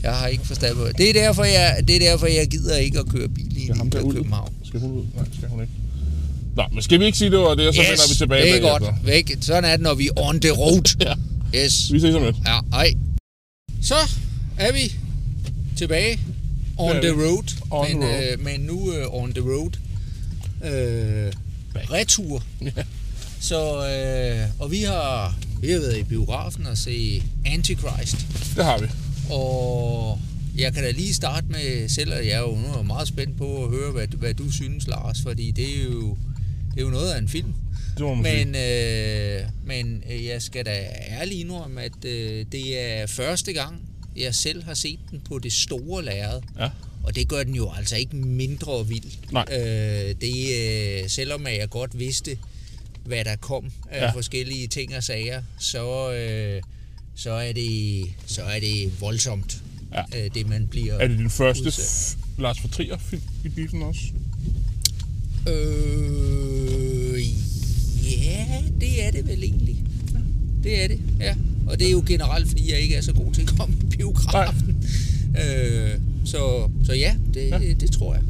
Jeg 0.02 0.12
har 0.14 0.26
ikke 0.26 0.46
forstand 0.46 0.76
på 0.76 0.84
det. 0.84 0.98
Det 0.98 1.08
er 1.08 1.12
derfor, 1.12 1.44
jeg, 1.44 1.76
det 1.88 1.96
er 1.96 2.00
derfor, 2.10 2.26
jeg 2.26 2.46
gider 2.48 2.76
ikke 2.76 2.98
at 2.98 3.08
køre 3.08 3.28
bil 3.28 3.56
i 3.56 3.70
ham 3.76 3.90
der 3.90 4.00
ud? 4.00 4.14
København. 4.14 4.52
Skal 4.64 4.80
hun 4.80 4.92
ud? 4.92 5.04
Nej, 5.16 5.24
skal 5.36 5.48
hun 5.48 5.60
ikke. 5.60 5.72
Nå, 6.56 6.62
men 6.72 6.82
skal 6.82 7.00
vi 7.00 7.04
ikke 7.04 7.18
sige 7.18 7.30
det 7.30 7.38
var 7.38 7.54
det, 7.54 7.68
og 7.68 7.74
så 7.74 7.80
yes, 7.80 7.88
vender 7.88 8.08
vi 8.08 8.14
tilbage 8.14 8.42
det 8.42 8.48
er 8.48 8.52
bagefter? 8.60 8.78
godt. 8.92 9.06
Væk. 9.06 9.36
Sådan 9.40 9.64
er 9.64 9.70
det, 9.70 9.80
når 9.80 9.94
vi 9.94 10.06
er 10.16 10.20
on 10.28 10.40
the 10.40 10.50
road. 10.50 10.96
Ja. 11.06 11.14
Yes. 11.54 11.92
Vi 11.92 12.00
ses 12.00 12.14
om 12.14 12.22
lidt. 12.22 12.36
Ja, 12.46 12.60
ej. 12.72 12.94
Så 13.82 13.94
er 14.58 14.72
vi 14.72 14.94
tilbage 15.76 16.20
on 16.76 16.96
the 16.96 17.10
road. 17.10 17.44
On 17.70 17.88
men, 17.88 18.00
the 18.00 18.10
road. 18.10 18.32
Øh, 18.32 18.44
men 18.44 18.60
nu 18.60 18.74
uh, 18.74 19.22
on 19.22 19.32
the 19.32 19.42
road. 19.42 19.70
Øh, 20.64 21.32
retur. 21.90 22.44
Så, 23.40 23.86
øh, 23.86 24.50
og 24.58 24.70
vi 24.70 24.82
har, 24.82 25.38
vi 25.60 25.70
har 25.70 25.78
været 25.78 25.98
i 25.98 26.02
biografen 26.02 26.66
og 26.66 26.78
se 26.78 27.22
Antichrist. 27.46 28.16
Det 28.56 28.64
har 28.64 28.78
vi. 28.78 28.86
Og 29.30 30.18
jeg 30.56 30.74
kan 30.74 30.82
da 30.82 30.90
lige 30.90 31.14
starte 31.14 31.46
med 31.46 31.88
selv, 31.88 32.12
at 32.12 32.26
jeg 32.26 32.32
er 32.32 32.40
jo 32.40 32.54
nu 32.54 32.78
er 32.78 32.82
meget 32.82 33.08
spændt 33.08 33.38
på 33.38 33.64
at 33.64 33.70
høre, 33.70 33.92
hvad, 33.92 34.06
hvad 34.08 34.34
du 34.34 34.52
synes, 34.52 34.86
Lars, 34.86 35.22
fordi 35.22 35.50
det 35.50 35.80
er 35.80 35.84
jo, 35.84 36.16
det 36.74 36.80
er 36.80 36.82
jo 36.82 36.90
noget 36.90 37.10
af 37.10 37.18
en 37.18 37.28
film. 37.28 37.54
Det 37.98 38.06
må 38.06 38.14
man. 38.14 38.22
Men, 38.22 38.54
øh, 38.54 39.40
men 39.66 40.02
øh, 40.12 40.24
jeg 40.24 40.42
skal 40.42 40.64
da 40.66 40.86
ærligt 41.10 41.40
indrømme, 41.40 41.82
at 41.82 42.04
øh, 42.04 42.46
det 42.52 42.80
er 42.80 43.06
første 43.06 43.52
gang, 43.52 43.80
jeg 44.16 44.34
selv 44.34 44.62
har 44.64 44.74
set 44.74 44.98
den 45.10 45.20
på 45.28 45.38
det 45.38 45.52
store 45.52 46.04
lærred. 46.04 46.40
Ja. 46.58 46.68
Og 47.04 47.14
det 47.16 47.28
gør 47.28 47.42
den 47.42 47.54
jo 47.54 47.72
altså 47.76 47.96
ikke 47.96 48.16
mindre 48.16 48.86
vild. 48.88 49.32
Nej. 49.32 49.44
Øh, 49.52 50.14
det, 50.20 51.02
øh, 51.02 51.08
selvom 51.10 51.46
jeg 51.46 51.68
godt 51.70 51.98
vidste, 51.98 52.38
hvad 53.04 53.24
der 53.24 53.36
kom 53.36 53.70
af 53.90 54.00
Ja. 54.00 54.10
forskellige 54.10 54.66
ting 54.66 54.96
og 54.96 55.02
sager, 55.04 55.42
så, 55.58 56.12
øh, 56.12 56.62
så, 57.14 57.30
er, 57.30 57.52
det, 57.52 58.04
så 58.26 58.42
er 58.42 58.60
det 58.60 59.00
voldsomt, 59.00 59.62
Ja. 59.94 60.24
øh, 60.24 60.30
det 60.34 60.48
man 60.48 60.66
bliver 60.66 60.94
Er 60.94 61.08
det 61.08 61.18
din 61.18 61.30
første 61.30 61.72
Lars 62.38 62.62
von 62.62 62.70
Trier 62.70 62.98
film 62.98 63.22
i 63.44 63.48
biffen 63.48 63.82
også? 63.82 64.00
Øh, 65.48 66.97
ja, 68.24 68.46
det 68.80 69.06
er 69.06 69.10
det 69.10 69.26
vel 69.28 69.42
egentlig. 69.42 69.76
Det 70.64 70.84
er 70.84 70.88
det, 70.88 71.00
ja. 71.20 71.34
Og 71.66 71.78
det 71.78 71.86
er 71.86 71.90
jo 71.90 72.02
generelt, 72.06 72.48
fordi 72.48 72.70
jeg 72.72 72.80
ikke 72.80 72.94
er 72.94 73.00
så 73.00 73.12
god 73.12 73.32
til 73.32 73.42
at 73.42 73.48
komme 73.48 73.74
i 73.82 73.96
biografen. 73.96 74.76
Øh, 75.44 75.90
så, 76.24 76.68
så 76.84 76.92
ja, 76.92 77.14
det, 77.34 77.40
Ja. 77.50 77.58
det 77.80 77.90
tror 77.92 78.14
jeg. 78.14 78.22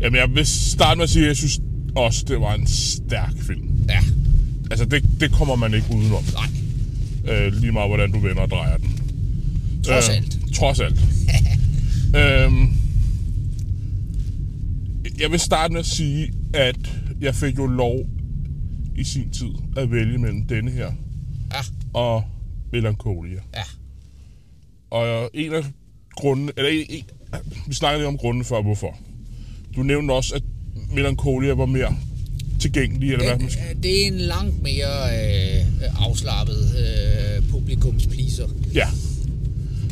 Jamen, 0.00 0.20
jeg 0.20 0.34
vil 0.34 0.46
starte 0.46 0.96
med 0.98 1.04
at 1.04 1.10
sige, 1.10 1.22
at 1.22 1.28
jeg 1.28 1.36
synes 1.36 1.60
også, 1.96 2.24
det 2.28 2.40
var 2.40 2.54
en 2.54 2.66
stærk 2.66 3.34
film. 3.40 3.68
Ja, 3.88 3.98
Altså, 4.70 4.84
det, 4.84 5.04
det 5.20 5.32
kommer 5.32 5.54
man 5.56 5.74
ikke 5.74 5.86
udenom. 5.94 6.24
nej, 6.32 6.48
Øh, 7.34 7.52
lige 7.60 7.72
meget, 7.72 7.88
hvordan 7.90 8.12
du 8.12 8.18
vender 8.18 8.42
og 8.42 8.50
drejer 8.50 8.76
den. 8.76 8.92
trods 9.84 10.08
Øh, 10.08 10.16
alt. 10.16 10.38
Trods 10.54 10.80
alt. 10.80 10.96
øhm, 12.20 12.68
jeg 15.20 15.30
vil 15.30 15.40
starte 15.40 15.72
med 15.72 15.80
at 15.80 15.86
sige, 15.86 16.32
at 16.54 16.76
jeg 17.20 17.34
fik 17.34 17.56
jo 17.58 17.66
lov 17.66 18.06
i 18.96 19.04
sin 19.04 19.30
tid 19.30 19.48
at 19.76 19.90
vælge 19.92 20.18
mellem 20.18 20.46
denne 20.46 20.70
her 20.70 20.92
Ja, 21.52 21.60
og 21.92 22.22
Melancholia. 22.72 23.40
ja, 23.54 23.62
Og 24.90 25.30
en 25.34 25.52
af 25.52 25.62
grundene, 26.16 26.52
eller 26.56 26.70
en, 26.70 26.86
en, 26.88 27.04
vi 27.66 27.74
snakkede 27.74 28.00
lidt 28.00 28.08
om 28.08 28.18
grunden 28.18 28.44
for, 28.44 28.62
hvorfor. 28.62 28.98
Du 29.76 29.82
nævnte 29.82 30.12
også, 30.12 30.34
at 30.34 30.42
Melancholia 30.94 31.52
var 31.52 31.66
mere 31.66 31.96
tilgængelig, 32.60 33.12
eller 33.12 33.36
hvad 33.36 33.46
øh, 33.46 33.82
det 33.82 34.02
er 34.02 34.06
en 34.06 34.18
langt 34.18 34.62
mere 34.62 35.04
øh, 35.60 35.64
afslappet 36.06 36.58
øh, 36.78 37.48
publikumspleaser. 37.50 38.48
Ja. 38.74 38.86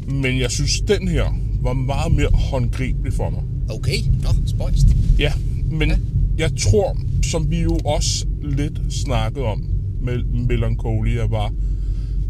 Men 0.09 0.39
jeg 0.39 0.51
synes, 0.51 0.81
den 0.81 1.09
her 1.09 1.39
var 1.63 1.73
meget 1.73 2.13
mere 2.13 2.29
håndgribelig 2.35 3.13
for 3.13 3.31
mig. 3.31 3.43
Okay, 3.71 3.99
nå, 4.23 4.29
spøjst. 4.47 4.87
Ja, 5.19 5.33
men 5.71 5.89
ja. 5.89 5.97
Jeg 6.39 6.51
tror, 6.57 6.99
som 7.23 7.51
vi 7.51 7.61
jo 7.61 7.77
også 7.85 8.27
lidt 8.43 8.81
snakkede 8.91 9.45
om 9.45 9.65
med 10.01 10.25
Melancholia, 10.25 11.25
var, 11.27 11.53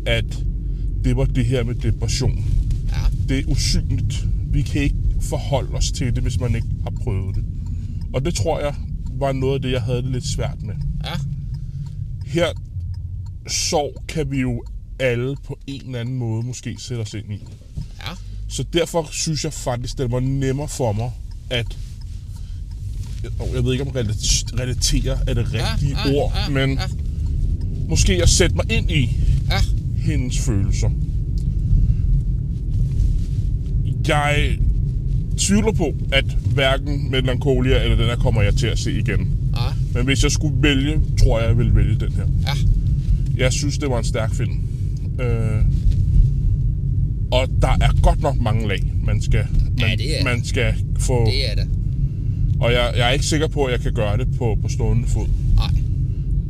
at 0.07 0.45
det 1.05 1.17
var 1.17 1.25
det 1.25 1.45
her 1.47 1.65
med 1.65 1.75
depression. 1.75 2.45
Ja, 2.91 2.97
Det 3.29 3.39
er 3.39 3.45
usynligt. 3.51 4.27
Vi 4.47 4.63
kan 4.63 4.83
ikke 4.83 4.97
forholde 5.21 5.75
os 5.75 5.93
til 5.93 6.15
det, 6.15 6.23
hvis 6.23 6.41
man 6.41 6.55
ikke 6.55 6.69
har 6.83 6.91
prøvet 6.91 7.35
det. 7.37 7.45
Og 8.15 8.25
det 8.25 8.35
tror 8.35 8.61
jeg 8.61 8.75
var 9.13 9.33
noget 9.33 9.55
af 9.55 9.63
det, 9.63 9.73
jeg 9.73 9.83
havde 9.83 10.03
det 10.03 10.11
lidt 10.11 10.27
svært 10.27 10.63
med. 10.63 10.75
ja, 11.05 11.13
Her 12.27 12.47
sorg 13.49 14.05
kan 14.09 14.31
vi 14.31 14.41
jo 14.41 14.63
alle 14.99 15.37
på 15.45 15.59
en 15.67 15.83
eller 15.87 16.01
anden 16.01 16.17
måde 16.17 16.47
måske 16.47 16.77
sætte 16.79 17.01
os 17.01 17.15
ind 17.15 17.33
i. 17.33 17.45
ja. 17.99 18.13
Så 18.49 18.63
derfor 18.73 19.09
synes 19.13 19.45
jeg 19.45 19.53
faktisk, 19.53 19.99
det 19.99 20.11
var 20.13 20.21
nemmere 20.21 20.69
for 20.69 20.93
mig 20.93 21.11
at... 21.51 21.79
Jeg, 23.55 23.65
ved 23.65 23.73
ikke, 23.73 23.85
om 23.85 23.91
relat- 23.91 24.61
relatere 24.61 25.19
er 25.27 25.35
det 25.35 25.47
rigtige 25.55 25.97
ja, 26.07 26.15
ord, 26.15 26.33
ja, 26.49 26.53
men 26.67 26.71
ja. 26.79 26.85
måske 27.89 28.23
at 28.23 28.29
sætte 28.29 28.57
mig 28.57 28.65
ind 28.73 28.91
i 28.91 29.17
Ja, 29.51 29.59
hendes 29.97 30.39
følelser. 30.39 30.91
Jeg 34.09 34.57
tvivler 35.39 35.73
på, 35.73 35.95
at 36.13 36.25
hverken 36.55 37.11
Melancholia 37.11 37.83
eller 37.83 37.97
den 37.97 38.07
her 38.07 38.17
kommer 38.17 38.43
jeg 38.43 38.55
til 38.55 38.67
at 38.67 38.79
se 38.79 38.93
igen. 38.99 39.29
ja, 39.57 39.63
Men 39.95 40.05
hvis 40.05 40.23
jeg 40.23 40.31
skulle 40.33 40.55
vælge, 40.63 41.01
tror 41.19 41.41
jeg, 41.41 41.49
jeg 41.49 41.59
vil 41.59 41.75
vælge 41.77 41.95
den 42.01 42.13
her. 42.13 42.25
ja. 42.47 42.53
Jeg 43.37 43.53
synes, 43.53 43.79
det 43.79 43.91
var 43.91 43.99
en 43.99 44.05
stærk 44.05 44.35
film. 44.35 44.61
Øh, 45.21 45.63
og 47.31 47.49
der 47.63 47.69
er 47.81 48.01
godt 48.03 48.23
nok 48.23 48.41
mange 48.41 48.69
lag, 48.69 48.83
man 49.05 49.23
skal, 49.23 49.45
man, 49.81 49.89
Ja, 49.91 49.97
det 49.97 50.21
er- 50.21 50.25
man 50.25 50.45
skal 50.45 50.75
få. 50.99 51.27
Det 51.27 51.51
er 51.51 51.55
det. 51.55 51.69
Og 52.63 52.73
jeg, 52.73 52.93
jeg 52.97 53.09
er 53.09 53.11
ikke 53.11 53.25
sikker 53.27 53.47
på, 53.47 53.65
at 53.65 53.73
jeg 53.73 53.81
kan 53.81 53.93
gøre 53.93 54.17
det 54.17 54.29
på, 54.39 54.59
på 54.63 54.69
stående 54.69 55.09
fod. 55.09 55.27
Nej. 55.57 55.71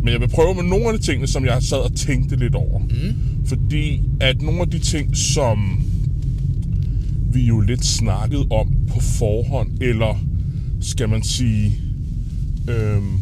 Men 0.03 0.13
jeg 0.13 0.21
vil 0.21 0.29
prøve 0.29 0.55
med 0.55 0.63
nogle 0.63 0.89
af 0.89 0.99
de 0.99 1.05
tingene, 1.05 1.27
som 1.27 1.45
jeg 1.45 1.63
sad 1.63 1.79
og 1.79 1.95
tænkte 1.95 2.37
lidt 2.37 2.55
over. 2.55 2.79
Mm. 2.79 3.47
Fordi 3.47 4.03
at 4.21 4.43
nogle 4.43 4.61
af 4.61 4.71
de 4.71 4.79
ting, 4.79 5.17
som 5.17 5.85
vi 7.33 7.45
jo 7.45 7.61
lidt 7.61 7.85
snakkede 7.87 8.47
om 8.51 8.69
på 8.89 9.01
forhånd, 9.01 9.71
eller 9.81 10.25
skal 10.81 11.09
man 11.09 11.23
sige, 11.23 11.73
øhm, 12.69 13.21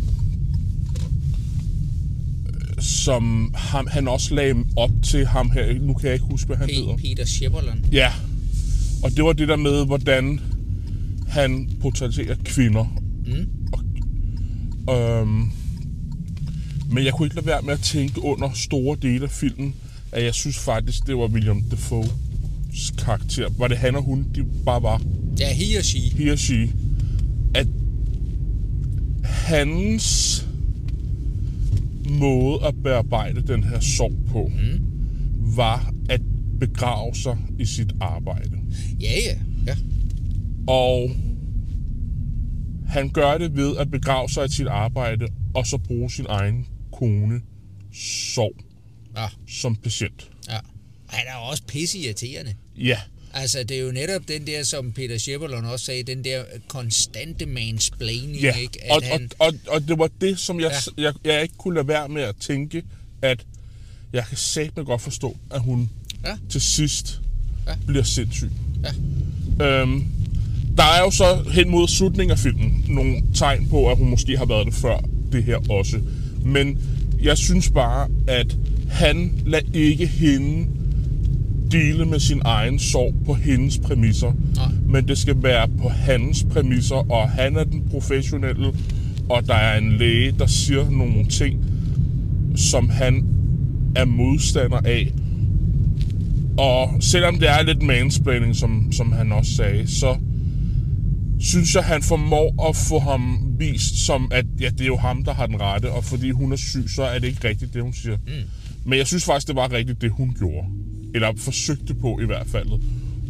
som 2.79 3.55
ham, 3.55 3.87
han 3.90 4.09
også 4.09 4.35
lagde 4.35 4.55
op 4.76 4.90
til 5.03 5.26
ham 5.26 5.50
her. 5.50 5.79
Nu 5.81 5.94
kan 5.94 6.07
jeg 6.07 6.14
ikke 6.14 6.26
huske, 6.31 6.46
hvad 6.46 6.57
han 6.57 6.68
hedder. 6.70 6.92
P- 6.92 7.09
Peter 7.09 7.26
Shepperland. 7.26 7.79
Ja, 7.92 8.12
og 9.03 9.11
det 9.16 9.24
var 9.24 9.33
det 9.33 9.48
der 9.48 9.57
med, 9.57 9.87
hvordan 9.87 10.40
han 11.30 11.70
portrætterer 11.80 12.36
kvinder. 12.44 12.84
Mm. 13.26 13.48
Og, 14.86 15.20
øhm, 15.20 15.50
men 16.92 17.04
jeg 17.04 17.12
kunne 17.12 17.26
ikke 17.26 17.36
lade 17.36 17.46
være 17.46 17.62
med 17.62 17.72
at 17.72 17.80
tænke 17.80 18.22
under 18.22 18.50
store 18.54 18.96
dele 19.02 19.24
af 19.24 19.30
filmen, 19.30 19.74
at 20.12 20.24
jeg 20.24 20.34
synes 20.34 20.58
faktisk, 20.58 21.06
det 21.06 21.16
var 21.16 21.26
William 21.26 21.58
Defoe's 21.58 23.04
karakter. 23.04 23.48
Var 23.58 23.68
det 23.68 23.78
han 23.78 23.96
og 23.96 24.02
hun, 24.02 24.26
de 24.34 24.44
bare 24.64 24.82
var? 24.82 25.02
Ja, 25.38 25.54
he 25.54 25.78
or 25.78 25.82
she. 25.82 25.98
He 25.98 26.32
og 26.32 26.38
she. 26.38 26.72
At 27.54 27.66
hans 29.24 30.46
måde 32.10 32.66
at 32.66 32.74
bearbejde 32.82 33.40
den 33.40 33.64
her 33.64 33.80
sorg 33.80 34.12
på, 34.28 34.50
mm. 34.54 34.80
var 35.56 35.92
at 36.08 36.20
begrave 36.60 37.14
sig 37.14 37.38
i 37.58 37.64
sit 37.64 37.92
arbejde. 38.00 38.58
Ja, 39.00 39.12
ja. 39.26 39.34
Ja, 39.34 39.49
Og 40.70 41.11
han 42.88 43.11
gør 43.11 43.38
det 43.38 43.56
ved 43.56 43.76
at 43.76 43.90
begrave 43.90 44.28
sig 44.28 44.46
i 44.46 44.48
sit 44.52 44.66
arbejde, 44.66 45.28
og 45.54 45.66
så 45.66 45.78
bruge 45.78 46.11
sin 46.11 46.26
egen 46.28 46.66
kone 46.92 47.40
sorg 47.94 48.54
ja, 49.16 49.26
som 49.48 49.76
patient. 49.76 50.30
ja. 50.48 50.59
Han 51.09 51.20
er 51.28 51.35
også 51.37 51.62
pisse 51.68 51.98
irriterende. 51.98 52.54
Ja, 52.76 52.98
Altså, 53.35 53.62
det 53.62 53.76
er 53.76 53.80
jo 53.80 53.92
netop 53.92 54.22
den 54.28 54.46
der, 54.46 54.62
som 54.62 54.92
Peter 54.92 55.18
Shepperland 55.18 55.66
også 55.66 55.85
sagde, 55.85 56.02
den 56.02 56.24
der 56.24 56.42
konstante 56.68 57.46
mansplaining, 57.46 58.37
ja. 58.40 58.54
ikke? 58.56 58.85
At 58.85 58.90
Og, 58.90 59.02
han, 59.02 59.30
og, 59.38 59.46
og, 59.46 59.54
og 59.74 59.88
det 59.88 59.98
var 59.98 60.11
det, 60.20 60.38
som 60.38 60.61
jeg, 60.61 60.72
Ja. 60.98 61.02
jeg, 61.02 61.14
jeg 61.24 61.42
ikke 61.42 61.54
kunne 61.59 61.74
lade 61.74 61.88
være 61.88 62.09
med 62.09 62.22
at 62.22 62.37
tænke, 62.40 62.83
at 63.22 63.46
jeg 64.12 64.24
kan 64.28 64.37
satme 64.37 64.85
godt 64.85 65.02
forstå, 65.02 65.37
at 65.50 65.61
hun 65.61 65.90
Ja. 66.24 66.37
til 66.50 66.61
sidst 66.61 67.20
Ja. 67.66 67.74
bliver 67.87 68.02
sindssyg. 68.04 68.50
Ja. 69.61 69.64
Øhm, 69.66 70.06
der 70.76 70.83
er 70.83 71.04
jo 71.04 71.11
så 71.11 71.24
hen 71.52 71.70
mod 71.70 71.88
slutningen 71.88 72.30
af 72.30 72.38
filmen 72.38 72.85
nogle 72.88 73.16
tegn 73.35 73.66
på, 73.70 73.88
at 73.88 73.98
hun 73.98 74.11
måske 74.11 74.38
har 74.38 74.46
været 74.46 74.66
det 74.66 74.74
før 74.74 74.98
det 75.33 75.44
her 75.44 75.56
også. 75.70 75.96
Men 76.44 76.78
jeg 77.22 77.38
synes 77.38 77.70
bare, 77.70 78.09
at 78.26 78.56
han 78.90 79.33
lader 79.46 79.66
ikke 79.74 80.06
hende 80.06 80.66
dele 81.70 82.04
med 82.04 82.20
sin 82.20 82.40
egen 82.44 82.78
sorg 82.78 83.14
på 83.26 83.35
hendes 83.35 83.78
præmisser. 83.78 84.33
Nej. 84.56 84.66
Men 84.88 85.09
det 85.09 85.18
skal 85.18 85.42
være 85.42 85.68
på 85.83 85.88
hans 85.88 86.46
præmisser, 86.50 87.12
og 87.12 87.30
han 87.30 87.56
er 87.56 87.64
den 87.64 87.83
professionelle, 87.90 88.72
og 89.28 89.46
der 89.46 89.54
er 89.54 89.78
en 89.78 89.92
læge, 89.92 90.35
der 90.38 90.46
siger 90.46 90.90
nogle 90.90 91.24
ting, 91.24 91.64
som 92.56 92.88
han 92.88 93.24
er 93.96 94.04
modstander 94.04 94.80
af. 94.85 95.12
Og 96.59 96.90
selvom 97.00 97.38
det 97.38 97.48
er 97.48 97.62
lidt 97.62 97.83
mansplaining, 97.83 98.56
som, 98.56 98.92
som 98.92 99.12
han 99.12 99.33
også 99.33 99.52
sagde, 99.52 99.87
så 99.87 100.16
synes 101.40 101.74
jeg, 101.74 101.85
han 101.85 102.03
formår 102.03 102.68
at 102.68 102.76
få 102.76 102.98
ham 102.98 103.38
vist 103.59 104.07
som, 104.07 104.29
at 104.33 104.44
ja, 104.61 104.68
det 104.68 104.81
er 104.81 104.87
jo 104.87 104.96
ham, 104.96 105.24
der 105.24 105.35
har 105.35 105.46
den 105.46 105.61
rette, 105.61 105.90
og 105.90 106.05
fordi 106.05 106.31
hun 106.31 106.53
er 106.53 106.57
syg, 106.57 106.85
så 106.94 107.03
er 107.03 107.18
det 107.18 107.26
ikke 107.29 107.48
rigtigt, 107.48 107.74
det 107.74 107.83
hun 107.83 107.92
siger. 107.92 108.16
Mm. 108.16 108.33
Men 108.85 108.98
jeg 108.98 109.07
synes 109.07 109.24
faktisk, 109.24 109.48
det 109.48 109.57
var 109.57 109.72
rigtigt, 109.72 110.03
det 110.03 110.11
hun 110.11 110.35
gjorde. 110.38 110.66
Eller 111.14 111.33
forsøgte 111.37 111.94
på 111.94 112.20
i 112.22 112.26
hvert 112.26 112.46
fald. 112.46 112.68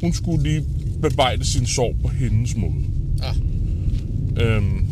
Hun 0.01 0.13
skulle 0.13 0.43
lige 0.43 0.65
bearbejde 1.03 1.45
sin 1.45 1.67
sorg 1.67 1.97
på 2.03 2.09
hendes 2.09 2.57
måde. 2.57 2.85
ja, 3.23 3.33
Øhm, 4.45 4.87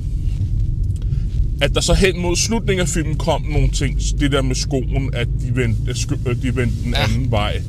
at 1.60 1.74
der 1.74 1.80
så 1.80 1.94
hen 1.94 2.22
mod 2.22 2.36
slutningen 2.36 2.80
af 2.82 2.88
filmen 2.88 3.16
kom 3.16 3.42
nogle 3.42 3.70
ting, 3.70 4.00
det 4.20 4.32
der 4.32 4.42
med 4.42 4.54
skoen, 4.54 5.14
at 5.14 5.28
de 5.40 5.56
vendte, 5.56 5.94
øh, 6.26 6.42
de 6.42 6.56
vendte 6.56 6.84
den 6.84 6.94
anden 6.94 7.30
vej. 7.30 7.62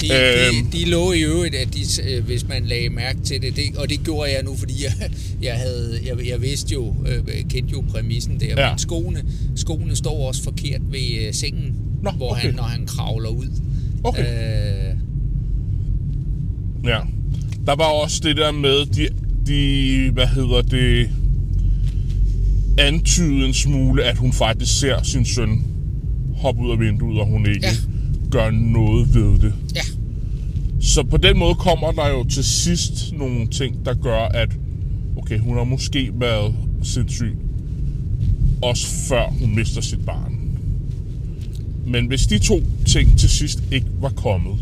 De, 0.00 0.06
Øhm. 0.14 0.70
de, 0.70 0.78
de 0.78 0.84
lå 0.84 1.12
i 1.12 1.20
øvrigt, 1.20 1.54
at 1.54 1.68
de, 1.74 1.80
øh, 2.10 2.24
hvis 2.24 2.48
man 2.48 2.64
lagde 2.64 2.88
mærke 2.88 3.20
til 3.20 3.42
det, 3.42 3.56
det, 3.56 3.64
og 3.76 3.90
det 3.90 4.00
gjorde 4.04 4.30
jeg 4.30 4.42
nu, 4.44 4.56
fordi 4.56 4.84
jeg, 4.84 5.10
jeg, 5.42 5.54
havde, 5.54 5.98
jeg, 6.06 6.26
jeg 6.28 6.42
vidste 6.42 6.72
jo, 6.74 6.94
øh, 7.06 7.44
kendte 7.48 7.72
jo 7.72 7.84
præmissen 7.90 8.40
der, 8.40 8.46
Ja. 8.62 8.70
men 8.70 8.78
skoene, 8.78 9.24
skoene 9.56 9.96
står 9.96 10.28
også 10.28 10.42
forkert 10.42 10.80
ved 10.90 11.26
øh, 11.26 11.34
sengen, 11.34 11.74
Nå, 12.02 12.10
hvor 12.10 12.30
okay. 12.30 12.40
han, 12.42 12.54
når 12.54 12.62
han 12.62 12.86
kravler 12.86 13.28
ud. 13.28 13.46
Okay. 14.04 14.22
Øh, 14.22 14.96
Ja. 16.84 16.98
Der 17.66 17.74
var 17.76 17.84
også 17.84 18.20
det 18.22 18.36
der 18.36 18.52
med, 18.52 18.86
de, 18.86 19.08
de 19.46 20.10
hvad 20.10 20.26
hedder 20.26 20.62
det, 20.62 21.10
antyde 22.78 23.46
en 23.46 23.54
smule, 23.54 24.04
at 24.04 24.16
hun 24.16 24.32
faktisk 24.32 24.78
ser 24.80 25.02
sin 25.02 25.24
søn 25.24 25.62
hoppe 26.36 26.62
ud 26.62 26.70
af 26.72 26.80
vinduet, 26.80 27.20
og 27.20 27.26
hun 27.26 27.46
ikke 27.46 27.66
Ja. 27.66 27.72
Gør 28.30 28.50
noget 28.50 29.14
ved 29.14 29.38
det. 29.38 29.54
ja, 29.74 29.80
Så 30.80 31.02
på 31.02 31.16
den 31.16 31.38
måde 31.38 31.54
kommer 31.54 31.92
der 31.92 32.08
jo 32.08 32.24
til 32.24 32.44
sidst 32.44 33.12
nogle 33.12 33.46
ting, 33.46 33.84
der 33.84 33.94
gør, 33.94 34.18
at 34.18 34.48
okay, 35.16 35.38
hun 35.38 35.56
har 35.56 35.64
måske 35.64 36.12
været 36.14 36.54
sindssyg, 36.82 37.36
også 38.62 38.86
før 38.86 39.30
hun 39.40 39.54
mister 39.54 39.80
sit 39.80 40.06
barn. 40.06 40.32
Men 41.86 42.06
hvis 42.06 42.26
de 42.26 42.38
to 42.38 42.62
ting 42.86 43.18
til 43.18 43.28
sidst 43.28 43.62
ikke 43.72 43.86
var 44.00 44.08
kommet, 44.08 44.54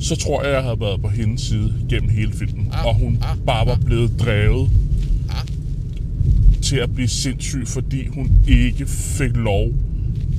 så 0.00 0.16
tror 0.16 0.42
jeg, 0.44 0.52
jeg 0.52 0.62
havde 0.62 0.80
været 0.80 1.00
på 1.00 1.08
hendes 1.08 1.40
side 1.40 1.74
gennem 1.88 2.10
hele 2.10 2.32
filmen. 2.32 2.68
Ah, 2.72 2.86
og 2.86 2.94
hun 2.94 3.18
ah, 3.22 3.38
bare 3.46 3.66
var 3.66 3.72
ah. 3.74 3.84
blevet 3.84 4.20
drevet 4.20 4.70
ah, 5.30 5.46
til 6.62 6.76
at 6.76 6.94
blive 6.94 7.08
sindssyg, 7.08 7.68
fordi 7.68 8.06
hun 8.06 8.30
ikke 8.48 8.86
fik 8.86 9.36
lov 9.36 9.68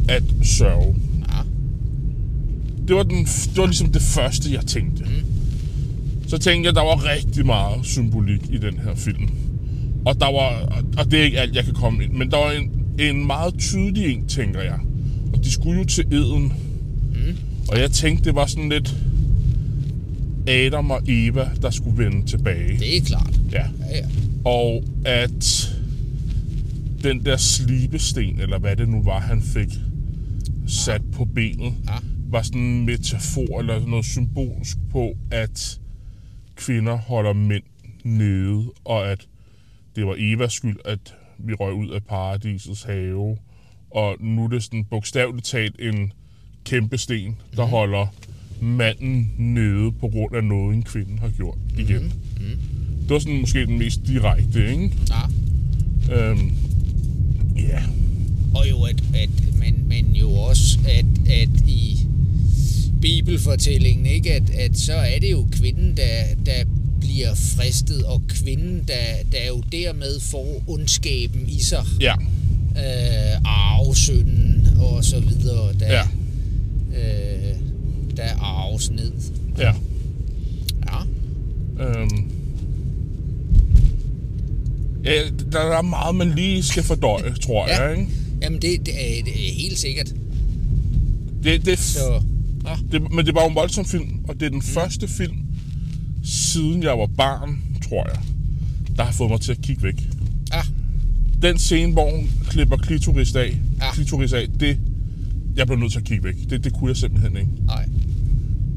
at 0.09 0.23
sørge. 0.43 0.95
Ah, 2.81 2.87
Det 2.87 2.95
var, 2.95 3.03
den, 3.03 3.25
det 3.25 3.57
var 3.57 3.65
ligesom 3.65 3.91
det 3.91 4.01
første, 4.01 4.53
jeg 4.53 4.65
tænkte. 4.65 5.03
Mm. 5.03 6.27
Så 6.27 6.37
tænkte 6.37 6.67
jeg, 6.67 6.75
der 6.75 6.81
var 6.81 7.05
rigtig 7.15 7.45
meget 7.45 7.85
symbolik 7.85 8.41
i 8.49 8.57
den 8.57 8.79
her 8.79 8.95
film. 8.95 9.29
Og 10.05 10.19
der 10.19 10.25
var, 10.31 10.83
og 10.97 11.11
det 11.11 11.19
er 11.19 11.23
ikke 11.23 11.39
alt, 11.39 11.55
jeg 11.55 11.63
kan 11.65 11.73
komme 11.73 12.03
ind, 12.03 12.13
men 12.13 12.31
der 12.31 12.37
var 12.37 12.51
en, 12.51 12.71
en 12.99 13.27
meget 13.27 13.53
tydelig 13.59 14.13
en, 14.13 14.27
tænker 14.27 14.61
jeg. 14.61 14.79
Og 15.33 15.43
de 15.43 15.51
skulle 15.51 15.79
jo 15.79 15.85
til 15.85 16.05
Eden. 16.13 16.53
Mm. 17.13 17.37
Og 17.67 17.79
jeg 17.79 17.91
tænkte, 17.91 18.23
det 18.23 18.35
var 18.35 18.45
sådan 18.45 18.69
lidt 18.69 18.95
Adam 20.47 20.91
og 20.91 21.01
Eva, 21.07 21.49
der 21.61 21.69
skulle 21.69 21.97
vende 21.97 22.25
tilbage. 22.27 22.79
det 22.79 22.97
er 22.97 23.01
klart. 23.01 23.39
Ja. 23.51 23.57
Ja, 23.57 23.97
ja. 23.97 24.05
Og 24.45 24.83
at 25.05 25.71
den 27.03 27.25
der 27.25 27.37
slibesten, 27.37 28.39
eller 28.41 28.59
hvad 28.59 28.75
det 28.75 28.89
nu 28.89 29.03
var, 29.03 29.19
han 29.19 29.41
fik 29.41 29.67
sat 30.67 31.01
på 31.13 31.25
benet, 31.25 31.73
Ja. 31.87 31.95
Var 32.31 32.41
sådan 32.41 32.61
en 32.61 32.85
metafor 32.85 33.59
eller 33.59 33.87
noget 33.87 34.05
symbolsk 34.05 34.77
på, 34.91 35.17
at 35.31 35.79
kvinder 36.55 36.95
holder 36.95 37.33
mænd 37.33 37.63
nede, 38.03 38.71
og 38.85 39.11
at 39.11 39.27
det 39.95 40.05
var 40.05 40.15
Evas 40.19 40.53
skyld, 40.53 40.77
at 40.85 41.15
vi 41.37 41.53
røg 41.53 41.73
ud 41.73 41.89
af 41.89 42.03
paradisets 42.03 42.83
have. 42.83 43.37
Og 43.91 44.15
nu 44.19 44.43
er 44.43 44.47
det 44.47 44.63
sådan 44.63 44.85
bogstaveligt 44.85 45.45
talt 45.45 45.75
en 45.79 46.13
kæmpe 46.65 46.97
sten, 46.97 47.37
der 47.55 47.65
mm. 47.65 47.71
holder 47.71 48.07
manden 48.61 49.33
nede 49.37 49.91
på 49.91 50.07
grund 50.07 50.35
af 50.35 50.43
noget, 50.43 50.75
en 50.75 50.83
kvinde 50.83 51.19
har 51.19 51.29
gjort 51.29 51.57
igen. 51.77 52.03
Mm. 52.03 52.45
Mm. 52.45 52.57
Det 53.01 53.09
var 53.09 53.19
sådan 53.19 53.39
måske 53.39 53.65
den 53.65 53.77
mest 53.77 54.07
direkte, 54.07 54.71
ikke? 54.71 54.91
Ja. 55.09 56.29
Øhm, 56.29 56.53
ja. 57.55 57.83
Og 58.55 58.69
jo, 58.69 58.83
at, 58.83 59.03
at, 59.13 59.29
men, 59.59 59.87
men 59.87 60.15
jo 60.15 60.29
også, 60.29 60.79
at, 60.87 61.31
at 61.31 61.67
i 61.67 62.00
bibelfortællingen, 63.31 64.05
ikke, 64.05 64.33
at, 64.33 64.49
at 64.49 64.77
så 64.77 64.93
er 64.93 65.19
det 65.19 65.31
jo 65.31 65.47
kvinden, 65.51 65.97
der, 65.97 66.23
der 66.45 66.63
bliver 66.99 67.35
fristet, 67.35 68.03
og 68.03 68.21
kvinden, 68.29 68.83
der, 68.87 68.93
der 69.31 69.47
jo 69.47 69.63
dermed 69.71 70.19
får 70.19 70.63
ondskaben 70.67 71.49
i 71.49 71.63
sig. 71.63 71.83
Ja. 72.01 72.13
Øh, 72.75 73.37
arvesynden 73.45 74.67
og 74.79 75.03
så 75.03 75.19
videre, 75.19 75.73
der, 75.79 75.93
Ja. 75.93 76.01
øh, 76.97 77.55
der 78.17 78.29
arves 78.41 78.91
ned. 78.91 79.11
Ja. 79.57 79.73
Ja. 80.87 80.99
Øhm. 81.85 82.31
Ja, 85.05 85.11
der 85.11 85.49
der 85.51 85.77
er 85.77 85.81
meget, 85.81 86.15
man 86.15 86.31
lige 86.35 86.63
skal 86.63 86.83
fordøje, 86.83 87.33
tror 87.41 87.67
Ja. 87.67 87.83
jeg, 87.83 87.99
ikke? 87.99 88.11
Jamen, 88.41 88.61
det, 88.61 88.85
det, 88.85 88.93
er, 89.19 89.23
det 89.23 89.33
er 89.49 89.53
helt 89.53 89.79
sikkert. 89.79 90.13
Det, 91.43 91.65
det, 91.65 91.79
Så, 91.79 92.21
ja. 92.65 92.75
det, 92.91 93.11
men 93.13 93.25
det 93.25 93.35
var 93.35 93.41
jo 93.41 93.49
en 93.49 93.55
voldsom 93.55 93.85
film, 93.85 94.19
og 94.27 94.35
det 94.39 94.45
er 94.45 94.49
den 94.49 94.57
mm. 94.57 94.61
første 94.61 95.07
film, 95.07 95.37
siden 96.23 96.83
jeg 96.83 96.97
var 96.99 97.07
barn, 97.17 97.59
tror 97.89 98.07
jeg, 98.13 98.19
der 98.97 99.03
har 99.03 99.11
fået 99.11 99.29
mig 99.29 99.41
til 99.41 99.51
at 99.51 99.61
kigge 99.61 99.83
væk. 99.83 100.07
Ja. 100.53 100.61
Den 101.41 101.57
scene, 101.59 101.93
hvor 101.93 102.11
hun 102.15 102.29
klipper 102.49 102.77
klitoris 102.77 103.35
af, 103.35 103.57
Ja. 103.81 103.93
klitoris 103.93 104.33
af, 104.33 104.47
det, 104.59 104.79
jeg 105.55 105.67
blev 105.67 105.79
nødt 105.79 105.91
til 105.91 105.99
at 105.99 106.05
kigge 106.05 106.23
væk. 106.23 106.35
Det, 106.49 106.63
det 106.63 106.73
kunne 106.73 106.89
jeg 106.89 106.97
simpelthen 106.97 107.35
ikke. 107.37 107.49
Nej. 107.65 107.85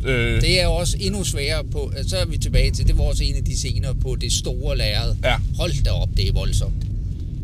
Øh, 0.04 0.40
Det 0.40 0.62
er 0.62 0.66
også 0.66 0.96
endnu 1.00 1.24
sværere 1.24 1.64
på, 1.64 1.92
så 2.06 2.16
er 2.16 2.26
vi 2.26 2.36
tilbage 2.36 2.70
til, 2.70 2.86
det 2.86 2.98
var 2.98 3.04
også 3.04 3.24
en 3.24 3.34
af 3.34 3.44
de 3.44 3.56
scener 3.56 3.92
på 3.92 4.16
det 4.20 4.32
store 4.32 4.76
lærred. 4.78 5.14
Ja. 5.24 5.34
Hold 5.56 5.84
da 5.84 5.90
op, 5.90 6.08
det 6.16 6.28
er 6.28 6.32
voldsomt. 6.32 6.86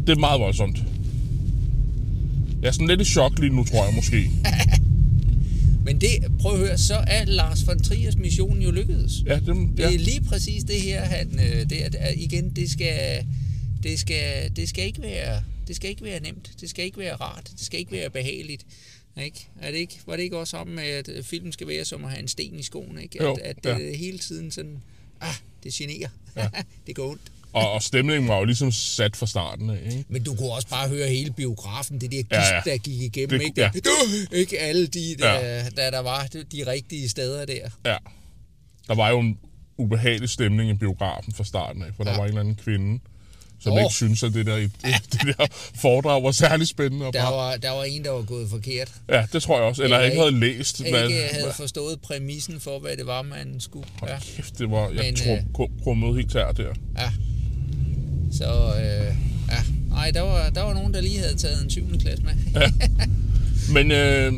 det 0.07 0.13
er 0.17 0.21
meget 0.21 0.41
voldsomt. 0.41 0.83
Jeg 2.63 2.69
er 2.69 2.73
sådan 2.73 2.89
lidt 2.89 3.01
i 3.01 3.05
chok 3.05 3.39
lige 3.39 3.55
nu, 3.57 3.65
tror 3.65 3.85
jeg 3.87 3.95
måske. 3.95 4.31
Men 5.85 6.01
det, 6.01 6.11
prøv 6.41 6.53
at 6.53 6.59
høre, 6.59 6.79
så 6.79 7.05
er 7.07 7.25
Lars 7.25 7.67
von 7.67 7.83
Triers 7.83 8.17
mission 8.17 8.63
jo 8.63 8.71
lykkedes. 8.71 9.13
Ja, 9.27 9.35
det, 9.35 9.47
Det 9.47 9.79
ja. 9.79 9.95
er 9.95 9.99
lige 9.99 10.21
præcis 10.21 10.65
det 10.65 10.81
her, 10.81 11.01
han, 11.05 11.41
øh, 11.41 11.71
det 11.71 11.85
er, 11.85 11.89
det 11.89 12.03
er, 12.03 12.11
igen, 12.17 12.51
det 12.51 12.71
skal, 12.71 13.27
det 13.83 14.01
skal, 14.01 14.57
det 14.57 14.69
skal 14.69 14.85
ikke 14.85 15.03
være, 15.03 15.43
det 15.69 15.77
skal 15.77 15.91
ikke 15.91 16.05
være 16.05 16.21
nemt, 16.21 16.51
det 16.61 16.71
skal 16.71 16.85
ikke 16.85 16.99
være 16.99 17.15
rart, 17.15 17.51
det 17.57 17.67
skal 17.67 17.81
ikke 17.81 17.93
være 17.93 18.11
behageligt. 18.11 18.67
Ikke? 19.25 19.49
Er 19.61 19.71
det 19.71 19.79
ikke, 19.79 20.01
var 20.07 20.17
det 20.17 20.23
ikke 20.23 20.39
også 20.39 20.57
om, 20.57 20.79
at 20.79 21.09
øh, 21.09 21.25
filmen 21.25 21.53
skal 21.53 21.67
være 21.69 21.85
som 21.85 22.05
at 22.05 22.11
have 22.11 22.23
en 22.23 22.29
sten 22.29 22.59
i 22.59 22.63
skoen? 22.63 22.99
Ikke? 22.99 23.23
Jo, 23.23 23.35
at, 23.35 23.41
at 23.45 23.79
ja. 23.81 23.85
det 23.85 23.99
hele 23.99 24.19
tiden 24.19 24.51
sådan, 24.51 24.83
ah, 25.21 25.35
det 25.65 25.73
generer, 25.73 26.09
Ja. 26.37 26.49
det 26.87 26.95
går 26.95 27.11
ondt. 27.11 27.33
Og, 27.53 27.73
og 27.73 27.83
stemningen 27.83 28.29
var 28.29 28.39
jo 28.39 28.45
ligesom 28.45 28.73
sat 28.73 29.17
fra 29.17 29.27
starten 29.27 29.71
af, 29.71 29.79
ikke? 29.87 30.05
Men 30.09 30.23
du 30.23 30.35
kunne 30.35 30.51
også 30.53 30.69
bare 30.69 30.89
høre 30.89 31.09
hele 31.09 31.31
biografen, 31.33 32.01
det 32.01 32.11
der 32.13 32.17
gisp, 32.17 32.33
Ja, 32.33 32.55
ja, 32.55 32.61
der 32.65 32.77
gik 32.77 33.01
igennem, 33.03 33.39
Det- 33.39 33.47
ikke? 33.47 33.61
ja. 33.61 33.71
Der, 33.75 34.37
ikke 34.37 34.59
alle 34.61 34.87
de, 34.87 35.17
der, 35.19 35.35
Ja. 35.35 35.65
der, 35.65 35.91
der 35.91 36.01
var 36.01 36.27
de 36.53 36.67
rigtige 36.67 37.09
steder 37.09 37.45
der. 37.45 37.69
Ja. 37.87 37.97
Der 38.89 38.95
var 38.95 39.09
jo 39.11 39.19
en 39.21 39.39
ubehagelig 39.79 40.29
stemning 40.31 40.71
i 40.71 40.75
biografen 40.75 41.33
fra 41.33 41.45
starten 41.45 41.83
af, 41.83 41.89
for 41.97 42.05
der 42.05 42.11
Ja. 42.11 42.17
var 42.17 42.25
en 42.25 42.29
eller 42.29 42.41
anden 42.41 42.55
kvinde, 42.65 43.01
som 43.61 43.73
Åh. 43.73 43.79
ikke 43.81 43.95
syntes, 43.95 44.23
at 44.23 44.35
det 44.35 44.47
der, 44.47 44.57
det, 44.57 44.71
det 45.13 45.21
der 45.39 45.47
foredrag 45.75 46.23
var 46.23 46.33
særlig 46.33 46.69
spændende. 46.69 47.07
Og 47.07 47.13
Der 47.13 47.23
var, 47.31 47.57
der 47.57 47.71
var 47.71 47.85
en, 47.85 48.05
der 48.05 48.11
var 48.11 48.23
gået 48.23 48.51
forkert. 48.51 48.93
ja, 49.09 49.27
det 49.33 49.43
tror 49.43 49.57
jeg 49.57 49.65
også. 49.65 49.83
Eller 49.83 49.97
Eller 49.99 50.11
ikke 50.11 50.19
havde 50.23 50.41
læst. 50.41 50.81
Ikke 50.81 50.99
havde 51.33 51.53
forstået 51.57 52.01
præmissen 52.01 52.61
for, 52.61 52.79
hvad 52.79 52.97
det 52.97 53.07
var, 53.07 53.23
man 53.23 53.61
skulle. 53.61 53.87
Ja. 54.09 54.19
Kæft, 54.19 54.59
det 54.59 54.71
var, 54.71 54.89
jeg 54.89 54.97
Men, 55.05 55.17
tror, 55.17 55.33
øh, 55.35 55.43
krum- 55.55 55.83
krummede 55.83 56.15
helt 56.15 56.33
tær 56.33 56.53
der. 56.53 56.75
ja. 56.99 57.11
Så, 58.31 58.45
øh, 58.45 59.15
ja. 59.51 59.57
Nej, 59.91 60.11
der 60.15 60.21
var, 60.21 60.51
der 60.55 60.63
var 60.63 60.75
nogen, 60.75 60.95
der 60.95 61.01
lige 61.01 61.19
havde 61.19 61.35
taget 61.37 61.65
en 61.65 61.71
7. 61.71 61.83
klasse 61.99 62.25
med. 62.25 62.33
Ja. 62.63 62.71
Men 63.73 63.91
øh, 63.91 64.33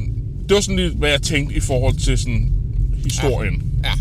det 0.49 0.55
var 0.55 0.61
sådan 0.61 0.77
lidt, 0.77 0.95
hvad 0.95 1.11
jeg 1.11 1.23
tænkte 1.23 1.57
i 1.57 1.61
forhold 1.61 1.95
til 1.97 2.19
sådan 2.19 2.53
historien. 3.05 3.63
ja. 3.85 3.93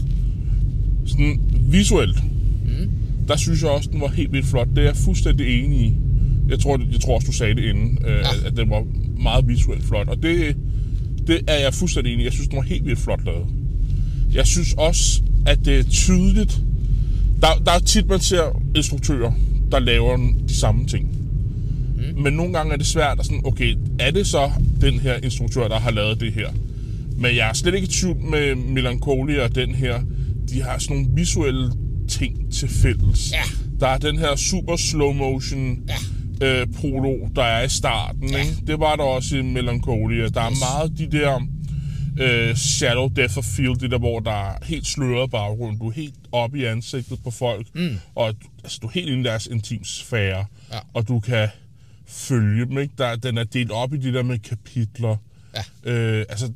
Sådan 1.06 1.39
visuelt, 1.62 2.23
mm. 2.65 2.89
der 3.27 3.38
synes 3.38 3.62
jeg 3.62 3.69
også, 3.69 3.89
den 3.91 4.01
var 4.01 4.08
helt 4.08 4.32
vildt 4.32 4.45
flot. 4.47 4.67
Det 4.69 4.77
er 4.77 4.84
jeg 4.84 4.95
fuldstændig 4.95 5.63
enig 5.63 5.80
i. 5.80 5.93
Jeg 6.49 6.60
tror, 6.60 6.80
jeg 6.91 7.01
tror 7.01 7.15
også, 7.15 7.25
du 7.27 7.32
sagde 7.32 7.56
det 7.56 7.63
inden, 7.63 7.97
øh, 8.06 8.12
Ja. 8.12 8.47
at 8.47 8.58
den 8.58 8.69
var 8.69 8.84
meget 9.23 9.47
visuelt 9.47 9.84
flot. 9.84 10.08
Og 10.10 10.23
det, 10.23 10.56
det 11.27 11.41
er 11.47 11.60
jeg 11.60 11.73
fuldstændig 11.73 12.13
enig 12.13 12.21
i. 12.23 12.25
Jeg 12.25 12.34
synes, 12.34 12.47
den 12.47 12.56
var 12.58 12.63
helt 12.63 12.86
vildt 12.86 12.99
flot 12.99 13.25
lavet. 13.25 13.45
Jeg 14.34 14.47
synes 14.47 14.73
også, 14.73 15.21
at 15.45 15.65
det 15.65 15.80
er 15.80 15.84
tydeligt. 15.84 16.62
Der, 17.41 17.47
der 17.65 17.71
er 17.71 17.80
tit, 17.80 18.08
man 18.08 18.19
ser 18.19 18.62
instruktører, 18.75 19.32
der 19.71 19.79
laver 19.79 20.17
de 20.47 20.55
samme 20.55 20.86
ting. 20.88 21.07
Mm. 21.95 22.21
Men 22.21 22.34
nogle 22.34 22.53
gange 22.53 22.73
er 22.73 22.77
det 22.77 22.88
svært 22.88 23.19
at 23.19 23.25
sådan, 23.25 23.41
okay, 23.45 23.75
er 23.99 24.12
det 24.12 24.27
så 24.27 24.51
den 24.81 24.99
her 24.99 25.15
instruktør, 25.23 25.67
der 25.67 25.79
har 25.79 25.91
lavet 25.91 26.19
det 26.19 26.34
her? 26.34 26.49
Men 27.17 27.36
jeg 27.36 27.49
er 27.49 27.53
slet 27.53 27.75
ikke 27.75 27.86
i 27.88 27.91
tvivl 27.91 28.17
med 28.21 28.55
Melancholia 28.55 29.43
og 29.43 29.55
den 29.55 29.75
her. 29.75 30.01
De 30.49 30.62
har 30.62 30.77
sådan 30.79 30.95
nogle 30.97 31.10
visuelle 31.15 31.71
ting 32.10 32.53
til 32.53 32.67
fælles. 32.69 33.31
Ja. 33.31 33.41
Der 33.79 33.88
er 33.88 33.97
den 33.97 34.19
her 34.19 34.36
super 34.36 34.75
slow 34.75 35.12
motion 35.13 35.77
Ja. 36.41 36.62
øh, 36.62 36.67
prolog, 36.81 37.29
der 37.36 37.43
er 37.43 37.63
i 37.65 37.69
starten. 37.69 38.29
Ja. 38.31 38.38
Ikke? 38.38 38.51
Det 38.67 38.79
var 38.79 38.95
der 38.95 39.03
også 39.03 39.38
i 39.38 39.41
Melancholia. 39.41 40.27
Der 40.27 40.41
er 40.41 40.60
meget 40.75 40.97
de 40.97 41.17
der 41.17 41.39
øh, 42.19 42.56
shadow 42.56 43.08
depth 43.08 43.38
of 43.38 43.45
field, 43.45 43.76
det 43.80 43.91
der, 43.91 43.97
hvor 43.97 44.19
der 44.19 44.32
er 44.52 44.65
helt 44.65 44.88
sløret 44.88 45.32
baggrund. 45.32 45.80
Du 45.80 45.88
er 45.88 45.91
helt 45.91 46.15
oppe 46.32 46.58
i 46.60 46.65
ansigtet 46.65 47.24
på 47.24 47.32
folk, 47.32 47.67
mm. 47.76 48.00
og 48.15 48.36
altså, 48.63 48.80
du 48.82 48.88
er 48.88 48.91
helt 48.91 49.10
inde 49.10 49.19
i 49.19 49.24
deres 49.24 49.47
intimsfære, 49.47 50.45
Ja. 50.74 50.80
og 50.93 51.08
du 51.08 51.19
kan 51.19 51.47
følge 52.08 52.65
dem. 52.65 52.78
Ikke? 52.78 52.93
Der, 52.97 53.15
den 53.15 53.38
er 53.38 53.43
delt 53.43 53.71
op 53.71 53.93
i 53.93 53.97
de 53.97 54.13
der 54.13 54.24
med 54.24 54.39
kapitler. 54.39 55.15
Ja. 55.86 55.91
Øh, 55.91 56.26
altså, 56.30 56.52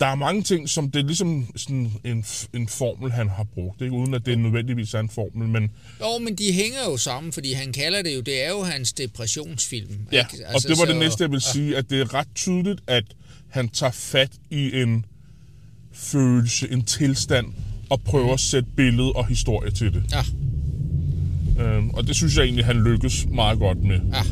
der 0.00 0.06
er 0.06 0.14
mange 0.14 0.42
ting, 0.42 0.68
som 0.68 0.90
det 0.90 1.00
er 1.02 1.06
ligesom 1.06 1.46
sådan 1.56 1.92
en, 2.04 2.24
en 2.54 2.68
formel, 2.68 3.12
han 3.12 3.28
har 3.28 3.44
brugt. 3.54 3.82
Ikke? 3.82 3.94
Uden 3.94 4.14
at 4.14 4.26
det 4.26 4.38
nødvendigvis 4.38 4.94
er 4.94 5.00
en 5.00 5.08
formel, 5.08 5.48
men 5.48 5.70
Jo, 6.00 6.18
men 6.18 6.34
de 6.34 6.52
hænger 6.52 6.78
jo 6.90 6.96
sammen, 6.96 7.32
fordi 7.32 7.52
han 7.52 7.72
kalder 7.72 8.02
det 8.02 8.14
jo, 8.14 8.20
det 8.20 8.44
er 8.44 8.50
jo 8.50 8.62
hans 8.62 8.92
depressionsfilm. 8.92 9.98
Ja, 10.12 10.18
ikke? 10.18 10.44
altså, 10.46 10.68
og 10.68 10.76
det 10.76 10.78
var 10.80 10.84
det 10.92 10.96
næste, 10.96 11.22
jeg 11.22 11.30
vil 11.30 11.40
sige, 11.40 11.76
at 11.76 11.90
det 11.90 12.00
er 12.00 12.14
ret 12.14 12.28
tydeligt, 12.34 12.80
at 12.86 13.04
han 13.48 13.68
tager 13.68 13.92
fat 13.92 14.30
i 14.50 14.80
en 14.82 15.04
følelse, 15.92 16.72
en 16.72 16.82
tilstand, 16.84 17.46
og 17.90 18.00
prøver 18.00 18.34
at 18.34 18.40
sætte 18.40 18.68
billede 18.76 19.12
og 19.12 19.26
historie 19.26 19.70
til 19.70 19.92
det. 19.92 20.02
Ja, 20.12 20.22
Øhm, 21.60 21.90
og 21.90 22.06
det 22.06 22.16
synes 22.16 22.36
jeg 22.36 22.44
egentlig, 22.44 22.64
han 22.64 22.82
lykkes 22.84 23.26
meget 23.30 23.58
godt 23.58 23.84
med. 23.84 24.00
ja. 24.12 24.22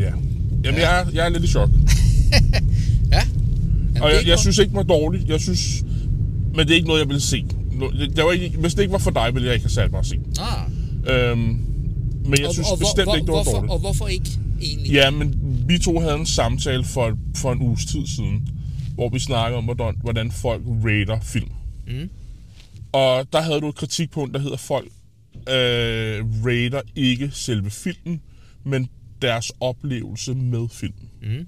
Ja. 0.00 0.12
Jamen, 0.64 0.80
jeg, 0.80 1.00
er, 1.00 1.10
jeg 1.14 1.24
er 1.24 1.28
lidt 1.28 1.44
i 1.44 1.46
chok. 1.46 1.70
Og 4.02 4.10
jeg, 4.10 4.26
jeg 4.26 4.38
synes 4.38 4.58
ikke, 4.58 4.68
den 4.68 4.76
var 4.76 4.82
dårlig. 4.82 5.28
Jeg 5.28 5.40
synes... 5.40 5.84
Men 6.54 6.66
det 6.66 6.70
er 6.70 6.74
ikke 6.74 6.88
noget, 6.88 7.00
jeg 7.00 7.08
vil 7.08 7.20
se. 7.20 7.44
Det 8.16 8.24
var 8.24 8.32
ikke, 8.32 8.58
hvis 8.58 8.74
det 8.74 8.82
ikke 8.82 8.92
var 8.92 8.98
for 8.98 9.10
dig, 9.10 9.34
ville 9.34 9.46
jeg 9.46 9.54
ikke 9.54 9.64
have 9.64 9.70
sat 9.70 9.90
mig 9.90 10.00
at 10.00 10.06
se. 10.06 10.20
Ah. 10.40 11.30
Øhm, 11.30 11.38
men 12.24 12.40
jeg 12.40 12.52
synes 12.52 12.70
og, 12.70 12.78
bestemt 12.78 13.04
hvor, 13.04 13.14
ikke, 13.14 13.26
det 13.26 13.32
var 13.32 13.42
hvorfor, 13.42 13.52
dårligt. 13.52 13.72
Og 13.72 13.78
hvorfor 13.78 14.06
ikke 14.08 14.30
egentlig? 14.62 14.92
Ja, 14.92 15.10
men 15.10 15.34
vi 15.68 15.78
to 15.78 16.00
havde 16.00 16.14
en 16.14 16.26
samtale 16.26 16.84
for, 16.84 17.16
for 17.36 17.52
en 17.52 17.62
uges 17.62 17.84
tid 17.84 18.06
siden, 18.06 18.48
hvor 18.94 19.08
vi 19.08 19.18
snakkede 19.18 19.58
om, 19.58 19.64
hvordan, 19.64 19.96
hvordan 20.02 20.32
folk 20.32 20.62
rater 20.66 21.20
film. 21.20 21.50
Mm. 21.86 22.10
Og 22.92 23.26
der 23.32 23.40
havde 23.40 23.60
du 23.60 23.68
et 23.68 23.74
kritikpunkt, 23.74 24.34
der 24.34 24.40
hedder, 24.40 24.56
folk 24.56 24.88
øh, 25.48 26.24
rater 26.44 26.80
ikke 26.96 27.30
selve 27.32 27.70
filmen, 27.70 28.20
men 28.64 28.88
deres 29.22 29.52
oplevelse 29.60 30.34
med 30.34 30.68
filmen. 30.70 31.08
Mm. 31.22 31.46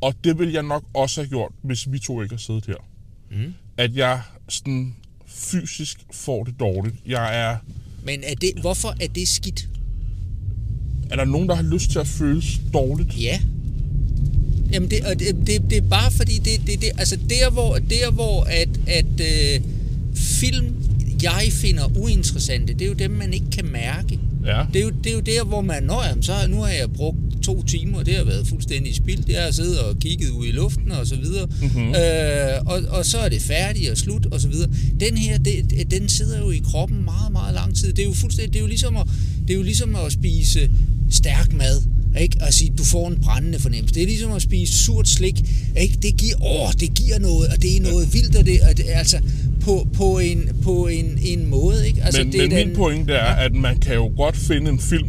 Og 0.00 0.14
det 0.24 0.38
vil 0.38 0.52
jeg 0.52 0.62
nok 0.62 0.84
også 0.94 1.20
have 1.20 1.28
gjort, 1.28 1.52
hvis 1.62 1.92
vi 1.92 1.98
to 1.98 2.22
ikke 2.22 2.34
har 2.34 2.38
siddet 2.38 2.66
her. 2.66 2.88
Mm. 3.30 3.54
At 3.76 3.96
jeg 3.96 4.20
sådan 4.48 4.94
fysisk 5.26 6.00
får 6.12 6.44
det 6.44 6.60
dårligt. 6.60 6.96
Jeg 7.06 7.40
er... 7.42 7.56
Men 8.04 8.20
er 8.24 8.34
det, 8.34 8.52
hvorfor 8.60 8.94
er 9.00 9.06
det 9.06 9.28
skidt? 9.28 9.68
Er 11.10 11.16
der 11.16 11.24
nogen, 11.24 11.48
der 11.48 11.54
har 11.54 11.62
lyst 11.62 11.90
til 11.90 11.98
at 11.98 12.06
føles 12.06 12.60
dårligt? 12.72 13.20
Ja. 13.20 13.40
Jamen 14.72 14.90
det, 14.90 15.04
og 15.04 15.18
det, 15.18 15.36
det, 15.46 15.70
det 15.70 15.78
er 15.78 15.88
bare 15.88 16.10
fordi, 16.12 16.38
det, 16.38 16.66
det, 16.66 16.80
det, 16.80 16.90
altså 16.98 17.18
der 17.30 17.50
hvor, 17.50 17.78
der, 17.78 18.10
hvor 18.10 18.44
at, 18.44 18.68
at 18.86 19.20
øh, 19.20 19.60
film, 20.14 20.74
jeg 21.22 21.48
finder 21.50 21.98
uinteressante, 21.98 22.74
det 22.74 22.82
er 22.82 22.86
jo 22.86 22.94
dem, 22.94 23.10
man 23.10 23.34
ikke 23.34 23.50
kan 23.50 23.66
mærke. 23.66 24.20
Ja. 24.46 24.64
Det 24.72 24.80
er 24.80 24.84
jo, 24.84 24.90
det 25.04 25.10
er 25.10 25.14
jo 25.14 25.20
der, 25.20 25.44
hvor 25.44 25.60
man, 25.60 25.82
nå 25.82 26.02
jamen, 26.08 26.22
så 26.22 26.32
nu 26.48 26.60
har 26.62 26.68
jeg 26.68 26.92
brugt 26.92 27.18
to 27.42 27.62
timer, 27.62 28.02
det 28.02 28.16
har 28.16 28.24
været 28.24 28.46
fuldstændig 28.46 28.94
spildt. 28.94 29.28
Jeg 29.28 29.42
har 29.42 29.50
siddet 29.50 29.78
og 29.78 29.98
kigget 29.98 30.30
ud 30.30 30.46
i 30.46 30.50
luften 30.50 30.92
og 30.92 31.06
så 31.06 31.16
videre. 31.16 31.46
Mm-hmm. 31.62 31.88
Øh, 31.88 32.66
og, 32.66 32.98
og 32.98 33.06
så 33.06 33.18
er 33.18 33.28
det 33.28 33.42
færdigt 33.42 33.90
og 33.90 33.96
slut 33.96 34.26
og 34.26 34.40
så 34.40 34.48
videre. 34.48 34.70
Den 35.00 35.16
her, 35.16 35.38
det, 35.38 35.90
den 35.90 36.08
sidder 36.08 36.38
jo 36.38 36.50
i 36.50 36.60
kroppen 36.64 37.04
meget, 37.04 37.32
meget 37.32 37.54
lang 37.54 37.76
tid. 37.76 37.92
Det 37.92 38.02
er 38.02 38.06
jo 38.06 38.14
fuldstændig, 38.14 38.52
det 38.52 38.58
er 38.58 38.62
jo 38.62 38.68
ligesom 38.68 38.96
at, 38.96 39.06
det 39.48 39.50
er 39.50 39.58
jo 39.58 39.62
ligesom 39.62 39.94
at 39.94 40.12
spise 40.12 40.70
stærk 41.10 41.52
mad. 41.52 41.82
Ikke? 42.20 42.36
Og 42.40 42.52
sige, 42.52 42.72
du 42.78 42.84
får 42.84 43.08
en 43.08 43.18
brændende 43.20 43.58
fornemmelse. 43.58 43.94
Det 43.94 44.02
er 44.02 44.06
ligesom 44.06 44.32
at 44.32 44.42
spise 44.42 44.72
surt 44.72 45.08
slik. 45.08 45.42
Ikke? 45.80 45.98
Det 46.02 46.16
giver, 46.16 46.44
åh, 46.44 46.72
det 46.80 46.94
giver 46.94 47.18
noget, 47.18 47.48
og 47.48 47.62
det 47.62 47.76
er 47.76 47.80
noget 47.80 48.14
vildt, 48.14 48.36
og 48.36 48.46
det, 48.46 48.60
og 48.60 48.76
det 48.76 48.84
altså 48.88 49.20
på, 49.66 49.86
på, 49.92 50.18
en, 50.18 50.48
på 50.62 50.86
en, 50.86 51.18
en 51.22 51.50
måde. 51.50 51.86
Ikke? 51.88 52.02
Altså, 52.02 52.20
men 52.24 52.32
det 52.32 52.40
men 52.40 52.50
den, 52.50 52.66
min 52.68 52.76
pointe 52.76 53.12
er, 53.12 53.34
at 53.34 53.54
man 53.54 53.78
kan 53.78 53.94
jo 53.94 54.12
godt 54.16 54.36
finde 54.36 54.70
en 54.70 54.78
film, 54.78 55.08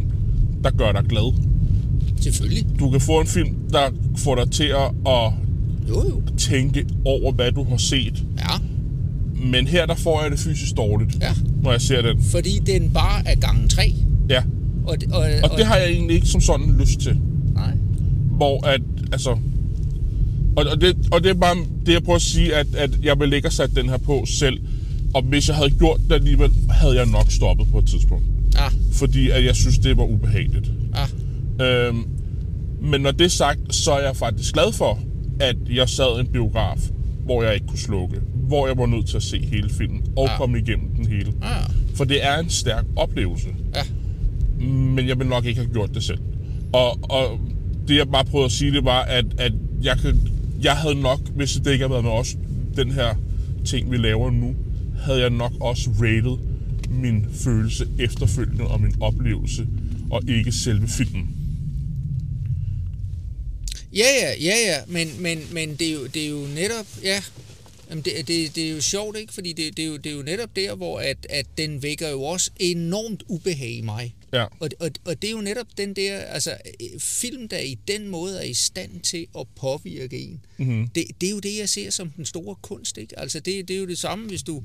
der 0.64 0.70
gør 0.70 0.92
dig 0.92 1.04
glad. 1.08 1.32
Selvfølgelig. 2.20 2.66
Du 2.78 2.90
kan 2.90 3.00
få 3.00 3.20
en 3.20 3.26
film, 3.26 3.54
der 3.72 3.80
får 4.16 4.34
dig 4.34 4.50
til 4.50 4.64
at, 4.64 5.32
Jo, 5.88 6.04
jo. 6.08 6.22
tænke 6.38 6.86
over, 7.04 7.32
hvad 7.32 7.52
du 7.52 7.64
har 7.64 7.76
set. 7.76 8.24
Ja, 8.38 8.54
Men 9.52 9.66
her, 9.66 9.86
der 9.86 9.94
får 9.94 10.22
jeg 10.22 10.30
det 10.30 10.38
fysisk 10.38 10.76
dårligt, 10.76 11.16
Ja. 11.20 11.32
når 11.62 11.70
jeg 11.72 11.80
ser 11.80 12.02
den. 12.02 12.22
fordi 12.22 12.58
den 12.66 12.90
bare 12.90 13.22
er 13.28 13.34
gangen 13.36 13.68
tre. 13.68 13.92
Ja. 14.30 14.42
Og, 14.84 14.96
og, 15.12 15.24
Og 15.42 15.58
det 15.58 15.66
har 15.66 15.76
jeg 15.76 15.90
egentlig 15.90 16.14
ikke 16.16 16.26
som 16.28 16.40
sådan 16.40 16.76
lyst 16.80 17.00
til. 17.00 17.16
Nej. 17.54 17.72
Hvor 18.30 18.66
at, 18.66 18.80
altså... 19.12 19.36
Og, 20.56 20.64
og, 20.72 20.80
det, 20.80 20.96
og 21.12 21.22
det 21.24 21.30
er 21.30 21.34
bare 21.34 21.56
det, 21.86 21.92
jeg 21.92 22.02
prøver 22.02 22.16
at 22.16 22.22
sige, 22.22 22.54
at, 22.54 22.66
at 22.74 22.90
jeg 23.02 23.20
vil 23.20 23.32
ikke 23.32 23.46
have 23.48 23.52
sat 23.52 23.76
den 23.76 23.88
her 23.88 23.96
på 23.98 24.24
selv. 24.26 24.58
Og 25.14 25.22
hvis 25.22 25.48
jeg 25.48 25.56
havde 25.56 25.70
gjort 25.70 26.00
det 26.08 26.14
alligevel, 26.14 26.50
havde 26.70 26.94
jeg 26.96 27.06
nok 27.06 27.30
stoppet 27.30 27.66
på 27.72 27.78
et 27.78 27.86
tidspunkt. 27.86 28.24
Ja, 28.54 28.66
Fordi 28.92 29.30
at 29.30 29.44
jeg 29.44 29.56
synes, 29.56 29.78
det 29.78 29.96
var 29.96 30.04
ubehageligt. 30.04 30.70
ja, 30.96 31.04
Øhm, 31.64 32.04
men 32.82 33.00
når 33.00 33.10
det 33.10 33.24
er 33.24 33.28
sagt, 33.28 33.74
så 33.74 33.92
er 33.92 34.00
jeg 34.06 34.16
faktisk 34.16 34.52
glad 34.54 34.72
for, 34.72 34.98
at 35.40 35.56
jeg 35.70 35.88
sad 35.88 36.16
i 36.16 36.20
en 36.20 36.26
biograf, 36.26 36.78
hvor 37.24 37.42
jeg 37.42 37.54
ikke 37.54 37.66
kunne 37.66 37.78
slukke. 37.78 38.16
Hvor 38.34 38.66
jeg 38.66 38.78
var 38.78 38.86
nødt 38.86 39.06
til 39.06 39.16
at 39.16 39.22
se 39.22 39.38
hele 39.46 39.68
filmen 39.70 40.02
og 40.16 40.26
Ja. 40.26 40.36
komme 40.36 40.58
igennem 40.58 40.88
den 40.96 41.06
hele. 41.06 41.32
ja, 41.42 41.48
For 41.94 42.04
det 42.04 42.24
er 42.26 42.38
en 42.38 42.50
stærk 42.50 42.84
oplevelse. 42.96 43.48
ja. 43.74 43.80
Men 44.66 45.08
jeg 45.08 45.18
vil 45.18 45.26
nok 45.26 45.44
ikke 45.44 45.60
have 45.60 45.72
gjort 45.72 45.94
det 45.94 46.02
selv. 46.02 46.18
Og, 46.72 47.10
og 47.10 47.38
det 47.88 47.96
jeg 47.96 48.08
bare 48.08 48.24
prøvede 48.24 48.44
at 48.46 48.52
sige, 48.52 48.72
det 48.72 48.84
var, 48.84 49.00
at, 49.02 49.24
at 49.38 49.52
jeg, 49.82 49.96
kan, 49.98 50.28
jeg 50.62 50.76
havde 50.76 51.00
nok, 51.00 51.20
hvis 51.28 51.52
det 51.52 51.72
ikke 51.72 51.82
havde 51.82 51.90
været 51.90 52.04
med 52.04 52.12
os, 52.12 52.36
den 52.76 52.90
her 52.90 53.14
ting, 53.66 53.90
vi 53.90 53.96
laver 53.96 54.30
nu, 54.30 54.54
havde 55.02 55.20
jeg 55.20 55.30
nok 55.30 55.52
også 55.60 55.90
rated 55.90 56.38
min 56.90 57.26
følelse 57.32 57.88
efterfølgende 57.98 58.66
og 58.66 58.80
min 58.80 58.94
oplevelse, 59.00 59.66
og 60.10 60.22
ikke 60.28 60.52
selve 60.52 60.88
filmen. 60.88 61.34
Ja, 63.92 64.06
ja, 64.22 64.32
ja, 64.40 64.54
ja, 64.66 64.78
men, 64.86 65.08
men, 65.18 65.38
men 65.52 65.76
det, 65.76 65.88
er 65.88 65.92
jo, 65.92 66.06
det 66.06 66.24
er 66.24 66.30
jo 66.30 66.46
netop, 66.54 66.86
ja, 67.02 67.22
Jamen 67.90 68.04
det, 68.04 68.28
det, 68.28 68.56
det 68.56 68.68
er 68.68 68.70
jo 68.70 68.80
sjovt, 68.80 69.16
ikke? 69.16 69.34
Fordi 69.34 69.52
det, 69.52 69.76
det, 69.76 69.82
er 69.82 69.86
jo, 69.86 69.96
det 69.96 70.12
er 70.12 70.16
jo 70.16 70.22
netop 70.22 70.56
der, 70.56 70.74
hvor 70.74 70.98
at, 70.98 71.26
at 71.30 71.46
den 71.58 71.82
vækker 71.82 72.08
jo 72.08 72.22
også 72.22 72.50
enormt 72.60 73.22
ubehag 73.28 73.70
i 73.70 73.80
mig. 73.80 74.14
Ja. 74.32 74.44
Og, 74.60 74.68
og, 74.80 74.90
og 75.04 75.22
det 75.22 75.28
er 75.28 75.32
jo 75.32 75.40
netop 75.40 75.66
den 75.78 75.96
der, 75.96 76.16
altså 76.18 76.50
øh, 76.50 77.00
film, 77.00 77.48
der 77.48 77.58
i 77.58 77.78
den 77.88 78.08
måde 78.08 78.38
er 78.38 78.42
i 78.42 78.54
stand 78.54 79.00
til 79.00 79.26
at 79.38 79.46
påvirke 79.56 80.18
en. 80.18 80.40
Mm-hmm. 80.58 80.88
Det, 80.88 81.04
det 81.20 81.26
er 81.26 81.30
jo 81.30 81.38
det, 81.38 81.58
jeg 81.58 81.68
ser 81.68 81.90
som 81.90 82.10
den 82.10 82.24
store 82.24 82.54
kunst, 82.62 82.98
ikke? 82.98 83.18
Altså 83.18 83.40
det, 83.40 83.68
det 83.68 83.76
er 83.76 83.80
jo 83.80 83.86
det 83.86 83.98
samme, 83.98 84.28
hvis 84.28 84.42
du, 84.42 84.62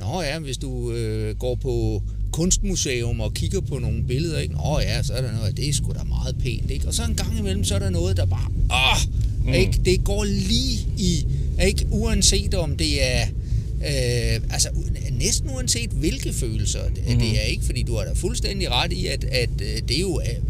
nå 0.00 0.22
ja, 0.22 0.38
hvis 0.38 0.56
du 0.56 0.92
øh, 0.92 1.36
går 1.36 1.54
på 1.54 2.02
kunstmuseum 2.32 3.20
og 3.20 3.34
kigger 3.34 3.60
på 3.60 3.78
nogle 3.78 4.04
billeder, 4.04 4.38
ikke? 4.38 4.54
Nå 4.54 4.78
ja, 4.80 5.02
så 5.02 5.12
er 5.12 5.22
der 5.22 5.32
noget, 5.32 5.56
det 5.56 5.68
er 5.68 5.72
sgu 5.72 5.92
da 5.92 6.02
meget 6.02 6.36
pænt, 6.42 6.70
ikke? 6.70 6.86
Og 6.86 6.94
så 6.94 7.04
en 7.04 7.14
gang 7.14 7.38
imellem, 7.38 7.64
så 7.64 7.74
er 7.74 7.78
der 7.78 7.90
noget, 7.90 8.16
der 8.16 8.26
bare, 8.26 8.48
åh, 8.70 9.12
mm. 9.44 9.54
ikke? 9.54 9.80
Det 9.84 10.04
går 10.04 10.24
lige 10.24 10.88
i, 10.98 11.26
ikke? 11.66 11.86
Uanset 11.90 12.54
om 12.54 12.76
det 12.76 13.12
er, 13.12 13.26
Øh, 13.86 14.40
altså 14.50 14.68
næsten 15.10 15.50
uanset 15.50 15.90
hvilke 15.90 16.32
følelser. 16.32 16.80
Det, 16.84 17.14
mm. 17.14 17.18
det 17.18 17.40
er 17.40 17.44
ikke, 17.44 17.64
fordi 17.64 17.82
du 17.82 17.96
har 17.96 18.04
da 18.04 18.12
fuldstændig 18.12 18.70
ret 18.70 18.92
i, 18.92 19.06
at, 19.06 19.24
at 19.24 19.50
øh, 19.60 19.82
det 19.88 19.96
er 19.96 20.00
jo, 20.00 20.14
at 20.14 20.40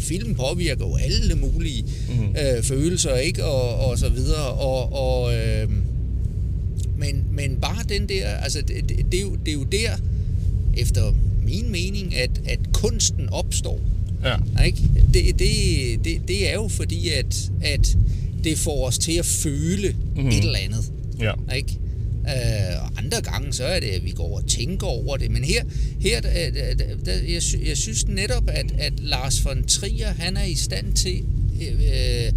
filmen 0.00 0.34
påvirker 0.34 0.86
jo 0.86 0.96
alle 0.96 1.34
mulige 1.34 1.84
mm. 2.08 2.36
øh, 2.40 2.62
følelser, 2.62 3.16
ikke? 3.16 3.44
Og, 3.44 3.90
og 3.90 3.98
så 3.98 4.08
videre. 4.08 4.48
Og, 4.48 4.92
og, 4.92 5.34
øh, 5.34 5.68
men, 6.98 7.24
men 7.32 7.56
bare 7.60 7.84
den 7.88 8.08
der, 8.08 8.28
altså 8.28 8.60
det, 8.60 8.88
det, 8.88 9.06
det, 9.12 9.18
er 9.18 9.22
jo, 9.22 9.36
det 9.46 9.48
er 9.48 9.52
jo 9.52 9.64
der, 9.64 9.90
efter 10.76 11.14
min 11.44 11.72
mening, 11.72 12.16
at, 12.16 12.30
at 12.48 12.58
kunsten 12.72 13.28
opstår. 13.28 13.80
Ja. 14.24 14.64
Ikke? 14.64 14.78
Det, 15.14 15.38
det, 15.38 15.48
det, 16.04 16.28
det 16.28 16.50
er 16.50 16.54
jo 16.54 16.68
fordi, 16.68 17.08
at, 17.08 17.50
at 17.62 17.96
det 18.44 18.58
får 18.58 18.86
os 18.86 18.98
til 18.98 19.12
at 19.12 19.26
føle 19.26 19.96
mm. 20.16 20.28
et 20.28 20.44
eller 20.44 20.58
andet. 20.58 20.92
Ja. 21.20 21.32
Ikke? 21.56 21.78
Øh, 22.28 22.82
og 22.82 22.90
andre 23.04 23.20
gange, 23.22 23.52
så 23.52 23.64
er 23.64 23.80
det, 23.80 23.86
at 23.86 24.04
vi 24.04 24.10
går 24.10 24.36
og 24.36 24.46
tænker 24.46 24.86
over 24.86 25.16
det. 25.16 25.30
Men 25.30 25.44
her, 25.44 25.62
her 26.00 26.20
der, 26.20 26.30
der, 26.50 26.74
der, 27.04 27.12
jeg, 27.28 27.42
sy- 27.42 27.68
jeg 27.68 27.76
synes 27.76 28.08
netop, 28.08 28.44
at, 28.48 28.66
at 28.78 28.92
Lars 29.00 29.44
von 29.44 29.64
Trier, 29.64 30.12
han 30.12 30.36
er 30.36 30.44
i 30.44 30.54
stand 30.54 30.92
til 30.92 31.24
øh, 31.60 32.32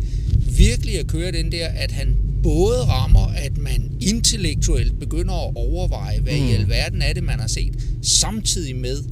virkelig 0.57 0.99
at 0.99 1.07
køre 1.07 1.31
den 1.31 1.51
der, 1.51 1.67
at 1.67 1.91
han 1.91 2.15
både 2.43 2.79
rammer, 2.79 3.27
at 3.27 3.57
man 3.57 3.91
intellektuelt 4.01 4.99
begynder 4.99 5.47
at 5.47 5.51
overveje, 5.55 6.19
hvad 6.19 6.33
mm. 6.33 6.47
i 6.47 6.51
alverden 6.51 7.01
er 7.01 7.13
det, 7.13 7.23
man 7.23 7.39
har 7.39 7.47
set, 7.47 7.73
samtidig 8.01 8.75
med, 8.75 9.03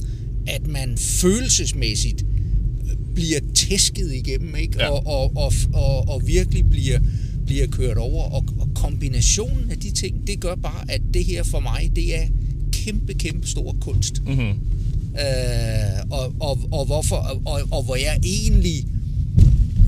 at 0.46 0.66
man 0.66 0.96
følelsesmæssigt 0.98 2.24
bliver 3.14 3.40
tæsket 3.54 4.12
igennem, 4.14 4.56
ikke? 4.56 4.78
Ja. 4.78 4.88
Og, 4.88 5.06
og, 5.06 5.36
og, 5.36 5.52
og, 5.72 6.08
og 6.08 6.26
virkelig 6.26 6.70
bliver, 6.70 6.98
bliver 7.46 7.66
kørt 7.66 7.96
over. 7.96 8.24
Og, 8.24 8.44
og 8.60 8.68
kombinationen 9.08 9.70
af 9.70 9.78
de 9.78 9.90
ting, 9.90 10.26
det 10.26 10.40
gør 10.40 10.54
bare, 10.54 10.84
at 10.90 11.00
det 11.14 11.24
her 11.24 11.42
for 11.42 11.60
mig, 11.60 11.90
det 11.96 12.16
er 12.16 12.26
kæmpe, 12.72 13.14
kæmpe 13.14 13.46
stor 13.46 13.76
kunst. 13.80 14.22
Mm-hmm. 14.26 14.50
Øh, 15.20 16.10
og, 16.10 16.34
og, 16.40 16.58
og, 16.72 16.86
hvorfor, 16.86 17.16
og, 17.44 17.62
og 17.70 17.82
hvor 17.82 17.96
jeg 17.96 18.20
egentlig, 18.24 18.86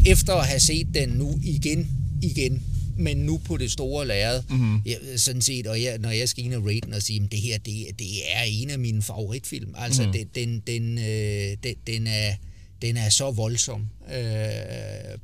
efter 0.06 0.35
at 0.35 0.46
have 0.46 0.61
set 0.61 0.87
den 0.94 1.09
nu 1.09 1.38
igen, 1.42 1.88
igen, 2.22 2.62
men 2.96 3.16
nu 3.16 3.40
på 3.44 3.56
det 3.56 3.70
store 3.70 4.06
lærred, 4.06 4.42
mm-hmm. 4.50 4.83
ja, 4.87 4.96
sådan 5.16 5.42
set, 5.42 5.66
og 5.66 5.83
jeg, 5.83 5.98
når 5.98 6.11
jeg 6.11 6.28
skal 6.28 6.44
ind 6.44 6.54
og 6.54 6.66
rate 6.66 6.80
den 6.80 6.94
og 6.94 7.02
sige, 7.02 7.22
at 7.24 7.33
det 7.33 7.40
her, 7.40 7.59
det, 7.59 7.87
det 7.98 8.09
er 8.33 8.42
en 8.42 8.70
af 8.70 8.78
mine 8.78 9.02
favoritfilm. 9.02 9.74
Altså, 9.78 10.02
mm-hmm. 10.02 10.28
den, 10.35 10.61
den, 10.66 10.83
den, 10.83 10.98
øh, 10.98 11.56
den, 11.64 11.74
den, 11.87 12.06
er, 12.06 12.35
den 12.83 12.96
er 12.96 13.09
så 13.09 13.30
voldsom 13.30 13.87
øh, 14.14 14.24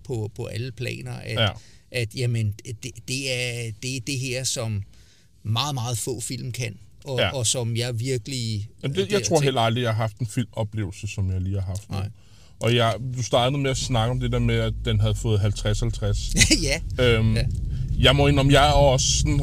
på, 0.04 0.30
på 0.34 0.44
alle 0.44 0.72
planer, 0.72 1.12
at, 1.12 1.40
Ja. 1.42 1.48
At 1.90 2.08
jamen, 2.14 2.54
det, 2.82 2.90
det, 3.08 3.32
er, 3.32 3.70
det 3.82 3.96
er 3.96 4.00
det 4.06 4.18
her, 4.18 4.44
som 4.44 4.82
meget, 5.42 5.74
meget 5.74 5.98
få 5.98 6.20
film 6.20 6.52
kan, 6.52 6.74
og, 7.04 7.18
Ja. 7.18 7.30
og 7.36 7.46
som 7.46 7.76
jeg 7.76 8.00
virkelig... 8.00 8.68
Men 8.82 8.94
det, 8.94 9.12
jeg 9.12 9.22
tror 9.24 9.40
heller 9.40 9.60
aldrig, 9.60 9.82
jeg 9.82 9.90
har 9.90 9.96
haft 10.02 10.18
en 10.18 10.26
filmoplevelse, 10.26 11.06
som 11.08 11.30
jeg 11.30 11.40
lige 11.40 11.54
har 11.54 11.66
haft 11.66 11.90
nu. 11.90 11.96
Nej. 11.96 12.08
Og 12.60 12.74
jeg, 12.74 12.94
du 13.16 13.22
startede 13.22 13.58
med 13.62 13.70
at 13.70 13.76
snakke 13.76 14.10
om 14.10 14.20
det 14.20 14.32
der 14.32 14.38
med, 14.38 14.54
at 14.54 14.72
den 14.84 15.00
havde 15.00 15.14
fået 15.14 15.38
50-50. 15.38 16.54
ja, 16.98 17.04
Øhm, 17.04 17.34
Ja. 17.36 17.42
Jeg 17.98 18.16
må 18.16 18.26
indrømme, 18.26 18.52
jeg 18.52 18.68
er 18.68 18.72
også 18.72 19.06
sådan 19.18 19.40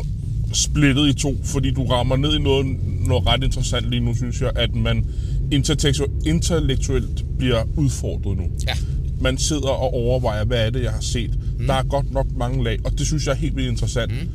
splittet 0.54 1.08
i 1.10 1.14
to, 1.14 1.38
fordi 1.44 1.72
du 1.72 1.86
rammer 1.86 2.16
ned 2.16 2.36
i 2.36 2.40
noget, 2.40 2.66
noget 3.08 3.28
ret 3.28 3.44
interessant 3.44 3.90
lige 3.90 4.00
nu, 4.00 4.16
synes 4.16 4.42
jeg, 4.42 4.52
at 4.56 4.76
man 4.76 5.06
intellektu- 5.54 6.28
intellektuelt 6.28 7.38
bliver 7.38 7.64
udfordret 7.78 8.38
nu. 8.38 8.52
ja, 8.68 8.74
Man 9.24 9.38
sidder 9.38 9.70
og 9.70 9.94
overvejer, 9.94 10.46
hvad 10.46 10.66
er 10.66 10.70
det, 10.70 10.84
jeg 10.84 10.92
har 10.92 11.02
set. 11.02 11.40
Mm. 11.60 11.66
Der 11.68 11.74
er 11.74 11.84
godt 11.84 12.12
nok 12.12 12.28
mange 12.38 12.64
lag, 12.64 12.80
og 12.86 12.92
det 12.92 13.08
synes 13.08 13.26
jeg 13.26 13.32
er 13.32 13.36
helt 13.38 13.56
vildt 13.56 13.70
interessant. 13.70 14.12
Mm. 14.12 14.30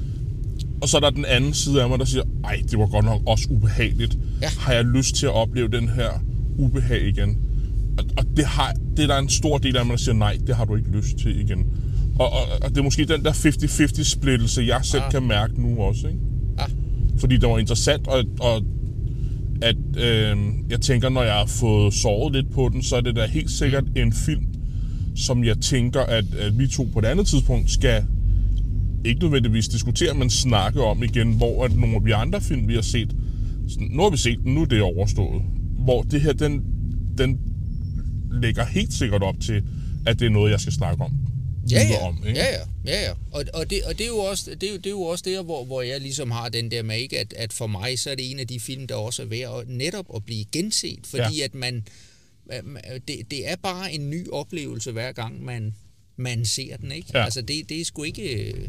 Og 0.83 0.89
så 0.89 0.97
er 0.97 1.01
der 1.01 1.11
den 1.11 1.25
anden 1.25 1.55
side 1.55 1.83
af 1.83 1.89
mig, 1.89 1.99
der 1.99 2.05
siger, 2.05 2.23
ej, 2.45 2.63
det 2.71 2.79
var 2.79 2.87
godt 2.87 3.05
nok 3.05 3.21
også 3.27 3.47
ubehageligt. 3.51 4.19
Ja. 4.43 4.49
Har 4.59 4.73
jeg 4.73 4.85
lyst 4.85 5.15
til 5.15 5.27
at 5.27 5.33
opleve 5.33 5.69
den 5.69 5.89
her 5.89 6.11
ubehag 6.59 7.03
igen? 7.09 7.39
Og, 7.99 8.05
og 8.17 8.25
det, 8.37 8.45
har, 8.45 8.75
det 8.97 9.03
er 9.03 9.07
der 9.07 9.19
en 9.19 9.29
stor 9.29 9.59
del 9.59 9.77
af 9.77 9.87
mig, 9.87 9.93
der 9.93 9.99
siger, 9.99 10.15
nej, 10.15 10.39
det 10.47 10.57
har 10.57 10.65
du 10.65 10.77
ikke 10.77 10.91
lyst 10.91 11.17
til 11.17 11.41
igen. 11.41 11.67
Og, 12.19 12.33
og, 12.33 12.41
og 12.63 12.71
det 12.71 12.79
er 12.79 12.83
måske 12.83 13.05
den 13.05 13.25
der 13.25 13.33
50-50 13.33 14.05
splittelse, 14.05 14.63
jeg 14.67 14.81
selv 14.83 15.03
Ja. 15.03 15.11
kan 15.11 15.23
mærke 15.23 15.63
nu 15.63 15.79
også. 15.83 16.07
Ikke? 16.07 16.21
ja, 16.59 16.65
Fordi 17.19 17.37
det 17.37 17.49
var 17.49 17.59
interessant, 17.59 18.07
og, 18.09 18.25
og 18.41 18.63
at 19.63 19.77
øh, 19.99 20.37
jeg 20.71 20.81
tænker, 20.81 21.09
når 21.09 21.23
jeg 21.23 21.33
har 21.35 21.47
fået 21.47 21.95
sovet 21.95 22.33
lidt 22.33 22.51
på 22.51 22.69
den, 22.73 22.83
så 22.83 22.97
er 22.97 23.01
det 23.01 23.17
da 23.17 23.27
helt 23.27 23.51
sikkert 23.51 23.85
en 23.97 24.13
film, 24.13 24.45
som 25.19 25.45
jeg 25.45 25.59
tænker, 25.59 26.01
at, 26.01 26.25
at 26.35 26.59
vi 26.59 26.67
to 26.69 26.89
på 26.93 26.99
et 26.99 27.05
andet 27.05 27.27
tidspunkt 27.27 27.71
skal 27.71 28.05
ikke 29.05 29.21
nødvendigvis 29.21 29.69
diskutere, 29.69 30.15
men 30.15 30.31
snakke 30.31 30.83
om 30.83 31.03
igen, 31.03 31.33
hvor 31.33 31.65
at 31.65 31.77
nogle 31.77 31.97
af 31.97 32.03
de 32.03 32.15
andre 32.15 32.41
film, 32.41 32.69
vi 32.69 32.75
har 32.75 32.83
set, 32.83 33.17
nu 33.91 34.03
har 34.03 34.11
vi 34.11 34.17
set 34.17 34.39
den, 34.45 34.55
nu 34.55 34.61
er 34.63 34.67
det 34.67 34.83
overstået. 34.83 35.43
Hvor 35.79 36.03
det 36.03 36.21
her, 36.21 36.33
den, 36.33 36.65
den 37.19 37.39
lægger 38.43 38.65
helt 38.65 38.93
sikkert 38.93 39.23
op 39.23 39.41
til, 39.41 39.63
at 40.07 40.19
det 40.19 40.27
er 40.27 40.31
noget, 40.31 40.51
jeg 40.51 40.61
skal 40.61 40.73
snakke 40.73 41.05
om. 41.05 41.13
ja, 41.71 41.89
ja, 41.91 42.07
om, 42.09 42.19
ikke? 42.27 42.39
ja, 42.39 42.47
ja, 42.47 42.93
ja, 42.93 43.03
ja. 43.07 43.13
Og, 43.33 43.45
og, 43.55 43.71
det, 43.71 43.83
og 43.83 43.93
det 43.99 44.05
er 44.05 44.09
jo 44.09 44.17
også, 44.19 44.51
det 44.61 44.69
er 44.69 44.71
jo, 44.73 44.77
det 44.77 44.87
er 44.87 44.91
jo 44.91 45.03
også 45.03 45.25
der, 45.27 45.43
hvor, 45.43 45.65
hvor 45.65 45.83
jeg 45.83 46.01
ligesom 46.01 46.31
har 46.31 46.49
den 46.49 46.71
der 46.71 46.83
med, 46.83 46.97
ikke, 46.99 47.19
at, 47.19 47.33
at 47.37 47.53
for 47.53 47.67
mig, 47.67 47.99
så 47.99 48.11
er 48.11 48.15
det 48.15 48.31
en 48.31 48.39
af 48.39 48.47
de 48.47 48.61
film, 48.61 48.87
der 48.87 48.95
også 48.95 49.23
er 49.23 49.27
værd 49.27 49.61
at, 49.61 49.69
netop 49.69 50.07
at 50.15 50.25
blive 50.25 50.45
genset, 50.53 50.99
fordi 51.05 51.23
Ja. 51.23 51.31
ja. 51.39 51.45
at 51.45 51.55
man, 51.55 51.83
det, 53.09 53.17
det 53.31 53.51
er 53.51 53.57
bare 53.63 53.93
en 53.93 54.11
ny 54.11 54.29
oplevelse 54.33 54.93
hver 54.93 55.13
gang, 55.13 55.45
man, 55.45 55.75
man 56.17 56.45
ser 56.45 56.77
den, 56.77 56.93
ikke? 56.93 57.09
Ja. 57.15 57.25
Altså, 57.25 57.41
det, 57.43 57.69
det 57.69 57.81
er 57.81 57.85
sgu 57.85 58.03
ikke 58.03 58.51
øh, 58.51 58.69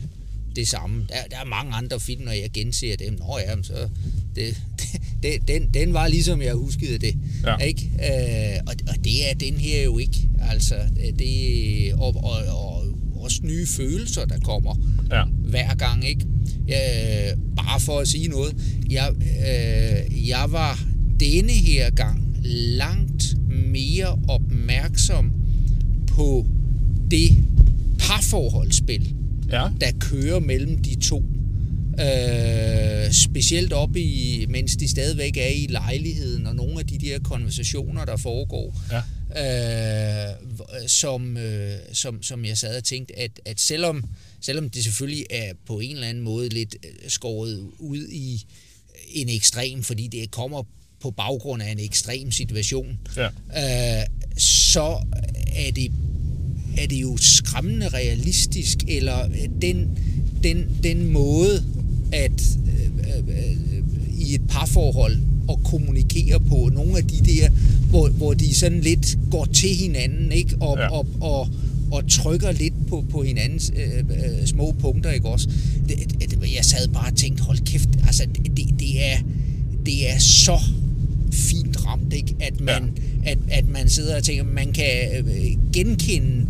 det 0.55 0.67
samme. 0.67 1.05
Der, 1.09 1.15
der 1.31 1.37
er 1.37 1.45
mange 1.45 1.73
andre 1.73 1.99
film, 1.99 2.21
når 2.21 2.31
jeg 2.31 2.49
genser 2.53 2.95
dem. 2.95 3.13
Nå 3.13 3.37
ja, 3.47 3.63
så 3.63 3.89
det, 4.35 4.57
det, 5.23 5.47
den, 5.47 5.69
den 5.73 5.93
var 5.93 6.07
ligesom 6.07 6.41
jeg 6.41 6.53
huskede 6.53 6.97
det. 6.97 7.15
Ja. 7.45 7.57
Ikke? 7.57 7.81
Øh, 7.95 8.59
og, 8.67 8.75
og 8.89 9.03
det 9.03 9.29
er 9.29 9.33
den 9.33 9.53
her 9.53 9.83
jo 9.83 9.97
ikke. 9.97 10.29
Altså, 10.49 10.75
det, 11.19 11.93
og, 11.93 12.15
og, 12.15 12.37
og 12.47 12.85
også 13.15 13.39
nye 13.43 13.67
følelser, 13.67 14.25
der 14.25 14.39
kommer 14.39 14.75
Ja. 15.11 15.23
hver 15.25 15.75
gang, 15.75 16.07
ikke? 16.07 16.25
Øh, 16.53 17.37
bare 17.55 17.79
for 17.79 17.99
at 17.99 18.07
sige 18.07 18.27
noget. 18.27 18.55
Jeg, 18.89 19.13
øh, 19.21 20.27
jeg 20.27 20.45
var 20.49 20.83
denne 21.19 21.51
her 21.51 21.89
gang 21.89 22.37
langt 22.43 23.35
mere 23.69 24.19
opmærksom 24.27 25.31
på 26.07 26.45
det 27.11 27.37
parforholdsspil, 27.99 29.13
Ja. 29.51 29.67
der 29.81 29.91
kører 29.99 30.39
mellem 30.39 30.77
de 30.77 30.95
to. 30.95 31.23
Øh, 31.99 33.11
specielt 33.13 33.73
op 33.73 33.95
i, 33.95 34.45
mens 34.49 34.75
de 34.75 34.87
stadigvæk 34.87 35.37
er 35.37 35.47
i 35.47 35.67
lejligheden, 35.69 36.45
og 36.47 36.55
nogle 36.55 36.79
af 36.79 36.87
de 36.87 36.97
der 36.97 37.19
konversationer, 37.19 38.05
der 38.05 38.17
foregår, 38.17 38.81
Ja. 38.91 40.29
øh, 40.29 40.35
som, 40.87 41.37
øh, 41.37 41.75
som, 41.93 42.23
som 42.23 42.45
jeg 42.45 42.57
sad 42.57 42.77
og 42.77 42.83
tænkte, 42.83 43.19
at, 43.19 43.31
at 43.45 43.59
selvom, 43.59 44.03
selvom 44.41 44.69
det 44.69 44.83
selvfølgelig 44.83 45.25
er 45.29 45.53
på 45.65 45.79
en 45.79 45.91
eller 45.95 46.07
anden 46.07 46.23
måde 46.23 46.49
lidt 46.49 46.75
øh, 46.85 47.09
skåret 47.09 47.67
ud 47.79 48.07
i 48.11 48.43
en 49.13 49.29
ekstrem, 49.29 49.83
fordi 49.83 50.07
det 50.07 50.31
kommer 50.31 50.63
på 51.01 51.11
baggrund 51.11 51.61
af 51.61 51.71
en 51.71 51.79
ekstrem 51.79 52.31
situation, 52.31 52.97
Ja. 53.17 53.25
øh, 53.25 54.05
så 54.37 54.97
er 55.55 55.71
det, 55.75 55.91
er 56.77 56.87
det 56.87 56.95
jo 57.01 57.17
skræmmende 57.17 57.87
realistisk, 57.87 58.77
eller 58.87 59.25
øh, 59.25 59.49
den, 59.61 59.97
den, 60.43 60.65
den 60.83 61.07
måde, 61.11 61.63
at 62.11 62.41
øh, 62.67 63.17
øh, 63.17 63.57
i 64.19 64.33
et 64.35 64.41
parforhold 64.49 65.17
at 65.49 65.57
kommunikere 65.63 66.39
på, 66.39 66.69
nogle 66.73 66.97
af 66.97 67.03
de 67.03 67.17
der, 67.25 67.49
hvor, 67.89 68.09
hvor 68.09 68.33
de 68.33 68.55
sådan 68.55 68.81
lidt 68.81 69.17
går 69.31 69.45
til 69.45 69.75
hinanden, 69.75 70.31
ikke? 70.31 70.55
Og, 70.59 70.77
Ja. 70.77 70.87
og, 70.91 71.07
og, 71.21 71.47
og 71.91 72.09
trykker 72.09 72.51
lidt 72.51 72.73
på, 72.87 73.05
på 73.09 73.23
hinandens 73.23 73.71
øh, 73.75 73.99
øh, 73.99 74.45
små 74.47 74.75
punkter, 74.79 75.11
ikke 75.11 75.27
også? 75.27 75.49
Det, 75.89 75.97
det, 76.19 76.55
jeg 76.55 76.65
sad 76.65 76.87
bare 76.87 77.11
og 77.11 77.17
tænkte, 77.17 77.43
hold 77.43 77.59
kæft, 77.65 77.89
altså 78.07 78.23
det, 78.57 78.79
det 78.79 79.05
er 79.05 79.17
det 79.85 80.09
er 80.11 80.19
så 80.19 80.59
fint 81.31 81.85
ramt, 81.85 82.13
ikke? 82.13 82.35
At 82.39 82.61
man, 82.61 82.91
ja. 83.25 83.31
at, 83.31 83.37
at 83.51 83.69
man 83.69 83.89
sidder 83.89 84.15
og 84.15 84.23
tænker, 84.23 84.43
man 84.43 84.71
kan 84.71 84.85
øh, 85.17 85.71
genkende 85.73 86.45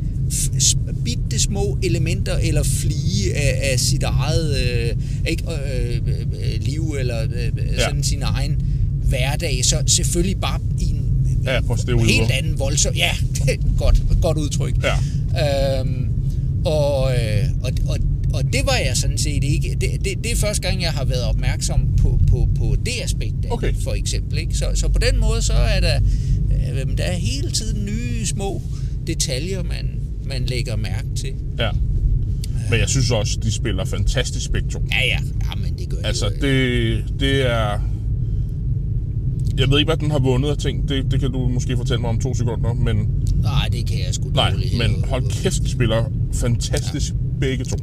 bitte 1.06 1.40
små 1.40 1.78
elementer 1.84 2.38
eller 2.38 2.64
flige 2.64 3.36
af, 3.36 3.72
af 3.72 3.80
sit 3.80 4.04
eget 4.04 4.58
øh, 4.58 4.96
ikke, 5.28 5.44
øh, 5.44 5.96
øh, 6.16 6.62
liv 6.62 6.96
eller 7.00 7.24
øh, 7.24 7.52
Ja. 7.78 7.80
sådan 7.80 8.04
sin 8.04 8.22
egen 8.22 8.62
hverdag. 9.04 9.66
Så 9.66 9.84
selvfølgelig 9.86 10.38
bare 10.42 10.60
i 10.80 10.84
en 10.84 11.06
Ja, 11.46 11.60
støve 11.78 12.06
helt 12.06 12.32
anden 12.32 12.60
voldsom... 12.60 12.94
Ja, 12.96 13.12
godt, 13.78 14.02
godt 14.22 14.38
udtryk. 14.38 14.76
Ja. 14.84 15.80
Øhm, 15.80 16.06
og, 16.66 17.12
øh, 17.12 17.44
og, 17.62 17.72
og, 17.88 17.98
og 18.40 18.54
det 18.54 18.62
var 18.66 18.76
jeg 18.86 18.98
sådan 18.98 19.18
set 19.18 19.44
ikke. 19.44 19.78
Det, 19.82 20.06
det, 20.06 20.24
det 20.24 20.32
er 20.32 20.36
første 20.36 20.68
gang, 20.68 20.82
jeg 20.82 20.92
har 20.92 21.06
været 21.06 21.24
opmærksom 21.24 21.80
på, 21.98 22.20
på, 22.30 22.50
på 22.58 22.76
det 22.86 22.92
aspekt 23.04 23.36
af 23.46 23.52
Okay. 23.52 23.74
for 23.84 23.94
eksempel. 23.94 24.38
Ikke? 24.38 24.58
Så, 24.58 24.66
så 24.74 24.88
på 24.88 25.00
den 25.00 25.20
måde, 25.20 25.42
så 25.42 25.54
er 25.54 25.80
der, 25.80 26.00
øh, 26.52 26.98
der 26.98 27.04
er 27.04 27.14
hele 27.14 27.52
tiden 27.52 27.86
nye 27.86 28.26
små 28.26 28.62
detaljer, 29.08 29.64
man, 29.64 30.00
man 30.26 30.46
lægger 30.46 30.76
mærke 30.76 31.08
til. 31.16 31.34
Ja. 31.60 31.70
Men 32.70 32.80
jeg 32.80 32.90
synes 32.90 33.12
også, 33.12 33.40
de 33.44 33.52
spiller 33.52 33.86
fantastisk 33.86 34.52
to. 34.72 34.80
Ja, 34.92 35.06
ja, 35.06 35.20
ja 35.52 35.56
men 35.64 35.78
det 35.80 35.90
gør 35.90 35.98
Altså, 36.04 36.28
øh. 36.28 36.42
det, 36.42 37.04
det 37.20 37.42
er... 37.52 37.80
Jeg 39.58 39.70
ved 39.70 39.80
ikke, 39.80 39.90
hvad 39.90 39.98
den 39.98 40.12
har 40.12 40.20
vundet 40.20 40.50
af 40.50 40.58
ting. 40.58 40.90
Det, 40.90 41.12
det 41.12 41.20
kan 41.20 41.32
du 41.32 41.48
måske 41.48 41.78
fortælle 41.78 42.02
mig 42.02 42.10
om 42.10 42.20
to 42.20 42.34
sekunder, 42.34 42.74
men... 42.74 42.98
Nej, 43.42 43.68
det 43.72 43.88
kan 43.88 44.00
jeg 44.00 44.14
sgu 44.14 44.30
Nej, 44.30 44.52
dårligt. 44.52 44.78
men 44.78 44.92
øh, 44.92 45.10
hold 45.10 45.30
kæft, 45.30 45.64
de 45.64 45.70
spiller 45.70 46.06
fantastisk 46.34 47.14
ja. 47.14 47.40
begge 47.40 47.66
to. 47.66 47.78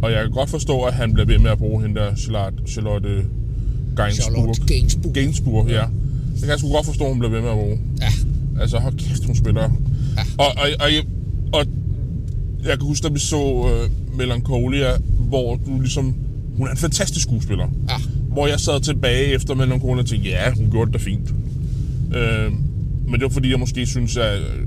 Ja. 0.00 0.06
Og 0.06 0.12
jeg 0.12 0.22
kan 0.22 0.30
godt 0.30 0.50
forstå, 0.50 0.82
at 0.82 0.94
han 0.94 1.12
bliver 1.12 1.26
ved 1.26 1.38
med 1.38 1.50
at 1.50 1.58
bruge 1.58 1.82
hende 1.82 2.00
der 2.00 2.14
Charlotte, 2.14 2.58
Charlotte 2.66 3.24
Gainsbourg. 3.96 4.32
Charlotte 4.32 4.62
Gainsbourg. 4.66 5.14
Gainsbourg, 5.14 5.68
ja. 5.68 5.84
Det 6.32 6.40
kan 6.40 6.48
jeg 6.50 6.58
sgu 6.58 6.72
godt 6.72 6.86
forstå, 6.86 7.04
at 7.04 7.10
hun 7.10 7.18
bliver 7.18 7.32
ved 7.32 7.40
med 7.40 7.50
at 7.50 7.56
bruge. 7.56 7.78
Ja, 8.00 8.12
Altså, 8.60 8.78
hold 8.78 8.94
kæft, 8.98 9.24
hun 9.26 9.36
spiller. 9.36 9.62
Ja. 9.62 10.22
Og, 10.38 10.46
og, 10.46 10.68
og, 10.80 10.92
jeg, 10.94 11.02
og 11.52 11.66
jeg 12.64 12.78
kan 12.78 12.86
huske, 12.86 13.08
da 13.08 13.12
vi 13.12 13.18
så 13.18 13.42
uh, 13.42 14.16
Melancholia, 14.18 14.98
hvor 15.18 15.56
du 15.66 15.80
ligesom... 15.80 16.14
Hun 16.56 16.66
er 16.66 16.70
en 16.70 16.76
fantastisk 16.76 17.26
skuespiller. 17.26 17.68
ja, 17.88 17.94
Hvor 18.28 18.46
jeg 18.46 18.60
sad 18.60 18.80
tilbage 18.80 19.24
efter 19.24 19.54
Melancholia 19.54 20.02
og 20.02 20.06
tænkte, 20.06 20.28
ja, 20.30 20.52
hun 20.54 20.70
gjorde 20.70 20.92
det 20.92 21.00
fint. 21.00 21.30
Uh, 21.30 22.52
men 23.04 23.14
det 23.14 23.22
var 23.22 23.28
fordi, 23.28 23.50
jeg 23.50 23.60
måske 23.60 23.86
synes, 23.86 24.16
at 24.16 24.38
øh, 24.38 24.66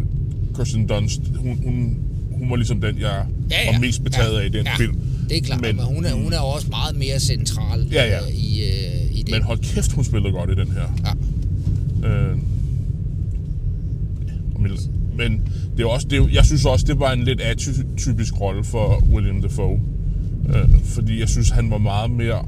Kirsten 0.55 0.87
Dunst, 0.87 1.21
hun, 1.35 1.59
hun, 1.63 1.97
hun 2.31 2.49
var 2.49 2.55
ligesom 2.55 2.81
den, 2.81 2.99
jeg 2.99 3.25
ja, 3.53 3.65
ja. 3.65 3.71
var 3.71 3.79
mest 3.79 4.03
betaget 4.03 4.39
af 4.39 4.45
i 4.45 4.49
den 4.49 4.65
ja, 4.65 4.75
film. 4.77 4.99
det 5.29 5.37
er 5.37 5.41
klart, 5.41 5.61
men, 5.61 5.75
men 5.75 5.85
hun, 5.85 6.05
er, 6.05 6.13
hun 6.13 6.33
er 6.33 6.39
også 6.39 6.67
meget 6.69 6.95
mere 6.95 7.19
central 7.19 7.87
Ja, 7.91 8.05
ja. 8.05 8.19
øh, 8.19 8.29
i, 8.29 8.61
øh, 8.61 9.17
i 9.17 9.21
det. 9.21 9.31
Men 9.31 9.43
hold 9.43 9.59
kæft, 9.59 9.91
hun 9.91 10.03
spillede 10.03 10.33
godt 10.33 10.49
i 10.49 10.55
den 10.55 10.71
her. 10.71 11.15
Ja. 12.03 12.09
Øh, 12.09 12.37
men, 14.59 14.71
men 15.17 15.41
det 15.77 15.83
er 15.83 15.87
også, 15.87 16.07
det 16.09 16.19
er, 16.19 16.27
jeg 16.31 16.45
synes 16.45 16.65
også, 16.65 16.85
det 16.85 16.99
var 16.99 17.11
en 17.11 17.23
lidt 17.23 17.41
atypisk 17.41 18.41
rolle 18.41 18.63
for 18.63 19.03
William 19.13 19.41
Dafoe. 19.41 19.79
Øh, 20.49 20.69
fordi 20.83 21.19
jeg 21.19 21.29
synes, 21.29 21.49
han 21.49 21.71
var 21.71 21.77
meget 21.77 22.11
mere... 22.11 22.45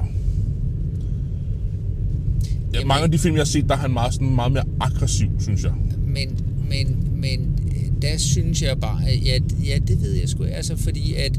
Ja, 2.74 2.84
mange 2.84 3.04
af 3.04 3.10
de 3.10 3.18
film, 3.18 3.34
jeg 3.34 3.40
har 3.40 3.46
set, 3.46 3.68
der 3.68 3.74
er 3.74 3.78
han 3.78 3.90
meget, 3.90 4.12
sådan, 4.12 4.34
meget 4.34 4.52
mere 4.52 4.64
aggressiv, 4.80 5.28
synes 5.38 5.62
jeg. 5.62 5.72
men, 6.06 6.38
men, 6.68 6.96
men 7.20 7.55
der 8.02 8.18
synes 8.18 8.62
jeg 8.62 8.80
bare, 8.80 9.08
at 9.08 9.24
ja, 9.24 9.38
ja, 9.64 9.78
det 9.78 10.00
ved 10.00 10.12
jeg 10.12 10.28
sgu, 10.28 10.44
altså 10.44 10.76
fordi 10.76 11.14
at, 11.14 11.32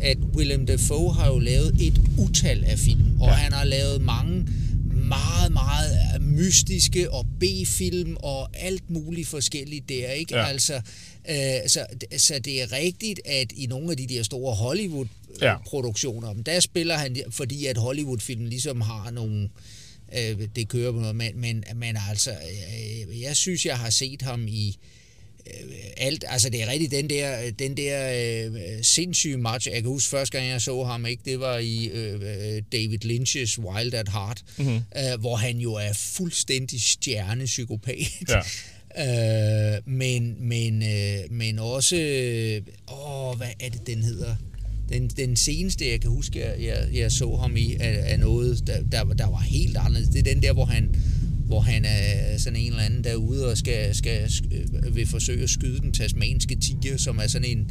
at 0.00 0.18
Willem 0.36 0.66
Dafoe 0.66 1.14
har 1.14 1.26
jo 1.28 1.38
lavet 1.38 1.74
et 1.80 2.00
utal 2.18 2.64
af 2.64 2.78
film, 2.78 3.20
og 3.20 3.28
Ja. 3.28 3.32
han 3.34 3.52
har 3.52 3.64
lavet 3.64 4.00
mange 4.02 4.46
meget, 5.08 5.52
meget 5.52 6.22
mystiske 6.22 7.10
og 7.12 7.26
B-film 7.40 8.16
og 8.20 8.48
alt 8.56 8.90
muligt 8.90 9.28
forskelligt 9.28 9.88
der, 9.88 10.10
ikke? 10.10 10.36
Ja. 10.36 10.44
Altså, 10.46 10.74
øh, 11.30 11.68
så, 11.68 11.86
så 12.18 12.38
det 12.44 12.62
er 12.62 12.72
rigtigt, 12.72 13.20
at 13.24 13.52
i 13.56 13.66
nogle 13.66 13.90
af 13.90 13.96
de 13.96 14.06
der 14.06 14.22
store 14.22 14.54
Hollywood-produktioner, 14.54 16.28
Ja. 16.36 16.42
der 16.52 16.60
spiller 16.60 16.94
han, 16.96 17.16
fordi 17.30 17.66
at 17.66 17.76
Hollywood-filmen 17.78 18.48
ligesom 18.48 18.80
har 18.80 19.10
nogle 19.10 19.48
øh, 20.18 20.48
det 20.56 20.68
kører 20.68 20.92
på 20.92 20.98
noget, 20.98 21.16
men, 21.16 21.30
men, 21.40 21.64
men 21.76 21.96
altså, 22.10 22.30
øh, 22.30 23.20
jeg 23.22 23.36
synes, 23.36 23.66
jeg 23.66 23.78
har 23.78 23.90
set 23.90 24.22
ham 24.22 24.48
i 24.48 24.68
øh, 24.68 24.74
alt, 25.96 26.24
altså 26.28 26.50
det 26.50 26.62
er 26.62 26.68
rigtigt, 26.68 26.92
den 26.92 27.10
der, 27.10 27.50
den 27.58 27.76
der 27.76 28.12
øh, 28.46 28.60
sindssyge 28.82 29.36
match, 29.36 29.68
jeg 29.68 29.82
kan 29.82 29.90
huske 29.90 30.10
første 30.10 30.38
gang, 30.38 30.50
jeg 30.50 30.62
så 30.62 30.84
ham, 30.84 31.06
ikke, 31.06 31.22
det 31.24 31.40
var 31.40 31.58
i 31.58 31.86
øh, 31.86 32.14
øh, 32.14 32.62
David 32.72 33.04
Lynch's 33.04 33.58
Wild 33.58 33.94
at 33.94 34.08
Heart, 34.08 34.42
mm-hmm. 34.58 34.74
øh, 34.74 35.20
hvor 35.20 35.36
han 35.36 35.56
jo 35.56 35.74
er 35.74 35.92
fuldstændig 35.92 36.82
stjernepsykopat. 36.82 37.96
Ja. 38.28 38.40
Øh, 38.98 39.92
men, 39.92 40.36
men, 40.40 40.82
øh, 40.82 41.18
men 41.30 41.58
også, 41.58 41.96
øh, 41.96 42.62
åh, 42.92 43.36
hvad 43.36 43.48
er 43.60 43.68
det, 43.68 43.86
den 43.86 44.02
hedder? 44.02 44.34
Den, 44.88 45.08
den 45.08 45.36
seneste, 45.36 45.90
jeg 45.90 46.00
kan 46.00 46.10
huske, 46.10 46.40
jeg, 46.40 46.54
jeg, 46.60 46.88
jeg 46.92 47.12
så 47.12 47.36
ham 47.36 47.56
i, 47.56 47.74
er, 47.80 47.88
er 47.88 48.16
noget, 48.16 48.66
der, 48.66 48.82
der, 48.92 49.04
der 49.04 49.30
var 49.30 49.40
helt 49.40 49.76
anderledes. 49.76 50.08
Det 50.08 50.18
er 50.18 50.34
den 50.34 50.42
der, 50.42 50.52
hvor 50.52 50.64
han, 50.64 50.96
hvor 51.46 51.60
han 51.60 51.84
er 51.84 52.38
sådan 52.38 52.58
en 52.58 52.66
eller 52.70 52.82
anden 52.84 53.04
derude 53.04 53.50
og 53.50 53.58
skal, 53.58 53.94
skal, 53.94 54.30
øh, 54.52 54.96
vil 54.96 55.06
forsøge 55.06 55.42
at 55.42 55.50
skyde 55.50 55.80
den 55.80 55.92
tasmanske 55.92 56.56
tiger, 56.56 56.96
som 56.96 57.18
er 57.18 57.26
sådan 57.26 57.48
en, 57.58 57.70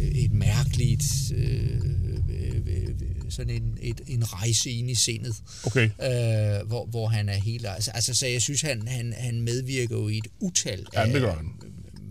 øh, 0.00 0.06
et 0.08 0.32
mærkeligt, 0.32 1.32
øh, 1.36 1.80
øh, 2.28 2.56
øh, 2.66 2.88
sådan 3.28 3.54
en, 3.54 3.62
et, 3.82 4.00
en 4.06 4.32
rejse 4.32 4.70
ind 4.70 4.90
i 4.90 4.94
sindet 4.94 5.34
Okay. 5.66 5.84
øh, 6.02 6.66
hvor, 6.68 6.86
hvor 6.86 7.08
han 7.08 7.28
er 7.28 7.34
helt... 7.36 7.66
Altså, 7.66 7.90
altså 7.90 8.14
så 8.14 8.26
jeg 8.26 8.42
synes, 8.42 8.60
han, 8.62 8.88
han, 8.88 9.14
han 9.18 9.40
medvirker 9.40 9.96
jo 9.96 10.08
i 10.08 10.16
et 10.18 10.26
utal 10.40 10.86
Ja, 10.94 11.00
af 11.00 11.10
han. 11.36 11.52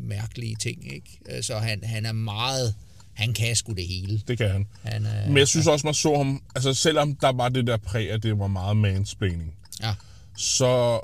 mærkelige 0.01 0.56
ting, 0.62 0.93
ikke? 0.93 1.20
Øh, 1.30 1.43
Så 1.43 1.58
han, 1.60 1.80
han 1.84 2.06
er 2.06 2.12
meget... 2.12 2.74
Han 3.14 3.34
kan 3.34 3.56
sgu 3.56 3.74
det 3.74 3.88
hele. 3.88 4.22
Det 4.28 4.38
kan 4.38 4.49
han. 4.49 4.66
Han 4.84 5.06
er, 5.06 5.28
Men 5.28 5.38
jeg 5.38 5.47
synes 5.47 5.68
også, 5.68 5.88
man 5.88 5.93
så 5.93 6.18
ham... 6.18 6.41
Altså, 6.56 6.74
selvom 6.74 7.16
der 7.16 7.32
var 7.32 7.49
det 7.49 7.68
der 7.68 7.78
præg, 7.78 8.12
at 8.12 8.24
det 8.24 8.39
var 8.39 8.47
meget 8.47 8.78
mansplaining, 8.78 9.53
Ja, 9.82 9.93
så 10.38 11.00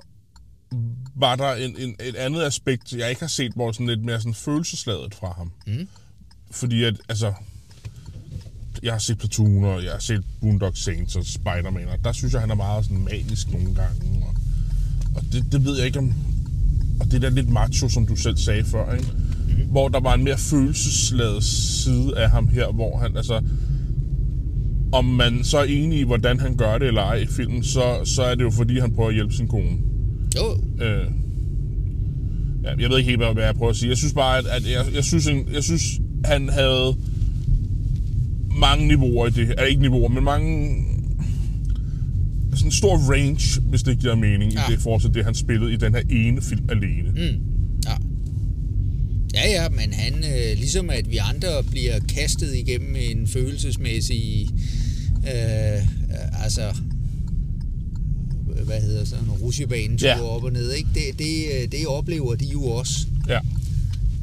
var 1.16 1.36
der 1.36 1.54
en, 1.54 1.76
en, 1.78 1.96
et 2.04 2.16
andet 2.16 2.44
aspekt, 2.44 2.94
jeg 2.94 3.10
ikke 3.10 3.22
har 3.22 3.28
set, 3.28 3.52
hvor 3.56 3.72
sådan 3.72 3.88
lidt 3.88 4.04
mere 4.04 4.20
sådan 4.20 4.34
følelsesladet 4.34 5.16
fra 5.16 5.34
ham. 5.38 5.52
Mm. 5.68 5.88
Fordi 6.52 6.84
at, 6.84 6.96
altså, 7.10 7.34
jeg 8.84 8.92
har 8.94 9.00
set 9.00 9.18
Platoon, 9.18 9.64
og 9.64 9.84
jeg 9.84 9.92
har 9.92 10.00
set 10.00 10.24
Boondock 10.42 10.78
Saints 10.78 11.16
og 11.16 11.26
Spider-Man, 11.26 11.88
og 11.88 12.04
der 12.04 12.12
synes 12.12 12.34
jeg, 12.34 12.42
han 12.42 12.52
er 12.52 12.56
meget 12.56 12.86
sådan 12.86 13.04
manisk 13.04 13.52
nogle 13.52 13.76
gange. 13.76 14.26
Og, 14.28 14.36
og 15.16 15.22
det, 15.32 15.52
det 15.52 15.66
ved 15.66 15.78
jeg 15.78 15.86
ikke, 15.86 16.00
om, 16.00 16.14
og 17.00 17.12
det 17.12 17.22
der 17.22 17.30
lidt 17.30 17.50
macho, 17.50 17.90
som 17.90 18.08
du 18.08 18.16
selv 18.16 18.38
sagde 18.38 18.66
før, 18.66 18.94
ikke? 18.94 19.12
Mm. 19.48 19.68
hvor 19.70 19.88
der 19.88 20.00
var 20.00 20.14
en 20.14 20.24
mere 20.24 20.38
følelsesladet 20.38 21.44
side 21.44 22.18
af 22.18 22.30
ham 22.30 22.48
her, 22.48 22.72
hvor 22.72 22.98
han, 22.98 23.18
altså, 23.18 23.42
om 24.92 25.06
man 25.06 25.44
så 25.44 25.58
er 25.58 25.64
enig 25.64 26.00
i, 26.00 26.04
hvordan 26.04 26.40
han 26.40 26.56
gør 26.56 26.78
det 26.78 26.88
eller 26.88 27.02
ej 27.02 27.16
i 27.16 27.26
filmen, 27.26 27.64
så, 27.64 28.02
så 28.06 28.22
er 28.24 28.36
det 28.36 28.44
jo 28.44 28.50
fordi, 28.50 28.80
han 28.80 28.92
prøver 28.92 29.10
at 29.10 29.16
hjælpe 29.16 29.34
sin 29.34 29.48
kone. 29.48 29.78
Jo, 30.36 30.58
Øh, 30.86 31.06
ja, 32.64 32.70
jeg 32.80 32.90
ved 32.90 32.98
ikke 32.98 33.10
helt, 33.10 33.24
hvad 33.34 33.44
jeg 33.44 33.56
prøver 33.56 33.70
at 33.72 33.76
sige. 33.78 33.90
Jeg 33.90 33.98
synes 33.98 34.14
bare, 34.14 34.38
at, 34.38 34.46
at 34.46 34.72
jeg, 34.72 34.86
jeg, 34.96 35.04
synes, 35.04 35.28
en, 35.28 35.48
jeg 35.54 35.64
synes, 35.64 35.84
han 36.26 36.50
havde 36.50 36.96
mange 38.60 38.88
niveauer 38.88 39.28
i 39.28 39.30
det 39.30 39.48
her. 39.48 39.64
Ikke 39.66 39.82
niveauer, 39.82 40.10
men 40.10 40.24
mange... 40.24 40.76
Sådan 42.54 42.68
en 42.68 42.72
stor 42.72 42.98
range, 42.98 43.62
hvis 43.62 43.84
det 43.84 44.00
giver 44.00 44.16
mening, 44.16 44.54
Ja. 44.54 44.60
i 44.70 44.72
det 44.72 44.80
forhold 44.82 45.02
til 45.02 45.14
det, 45.14 45.26
han 45.26 45.36
spillede 45.36 45.74
i 45.74 45.76
den 45.76 45.94
her 45.94 46.02
ene 46.10 46.42
film 46.42 46.70
alene. 46.70 47.10
Mm. 47.12 47.42
ja. 47.86 47.94
Ja, 49.34 49.50
ja, 49.64 49.70
men 49.70 49.94
han, 49.94 50.14
øh, 50.14 50.58
ligesom 50.58 50.90
at 50.90 51.12
vi 51.12 51.18
andre 51.18 51.48
bliver 51.72 52.00
kastet 52.16 52.56
igennem 52.56 52.96
en 52.96 53.28
følelsesmæssig, 53.28 54.50
øh, 55.28 55.78
øh, 55.78 56.44
altså, 56.44 56.76
hvad 58.66 58.82
hedder 58.82 59.06
sådan 59.06 59.24
en 59.26 59.32
rusjebanetur 59.32 60.08
Ja. 60.08 60.18
ja. 60.18 60.24
op 60.24 60.44
og 60.44 60.52
ned, 60.54 60.72
ikke? 60.72 60.90
Det, 60.94 61.20
det, 61.20 61.46
øh, 61.54 61.72
det 61.72 61.88
oplever 61.88 62.36
de 62.36 62.46
jo 62.46 62.64
også. 62.66 63.06
Ja. 63.28 63.40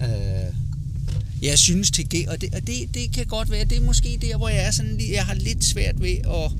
Øh, 0.03 0.53
jeg 1.43 1.59
synes 1.59 1.91
til 1.91 2.05
G, 2.15 2.29
og, 2.29 2.41
det, 2.41 2.55
og 2.55 2.67
det, 2.67 2.95
det 2.95 3.13
kan 3.13 3.27
godt 3.27 3.51
være, 3.51 3.65
det 3.65 3.79
er 3.79 3.83
måske 3.83 4.19
der, 4.23 4.37
hvor 4.37 4.49
jeg 4.49 4.67
er 4.67 4.71
sådan, 4.71 5.01
jeg 5.13 5.25
har 5.25 5.35
lidt 5.35 5.65
svært 5.65 6.01
ved 6.03 6.17
at, 6.25 6.53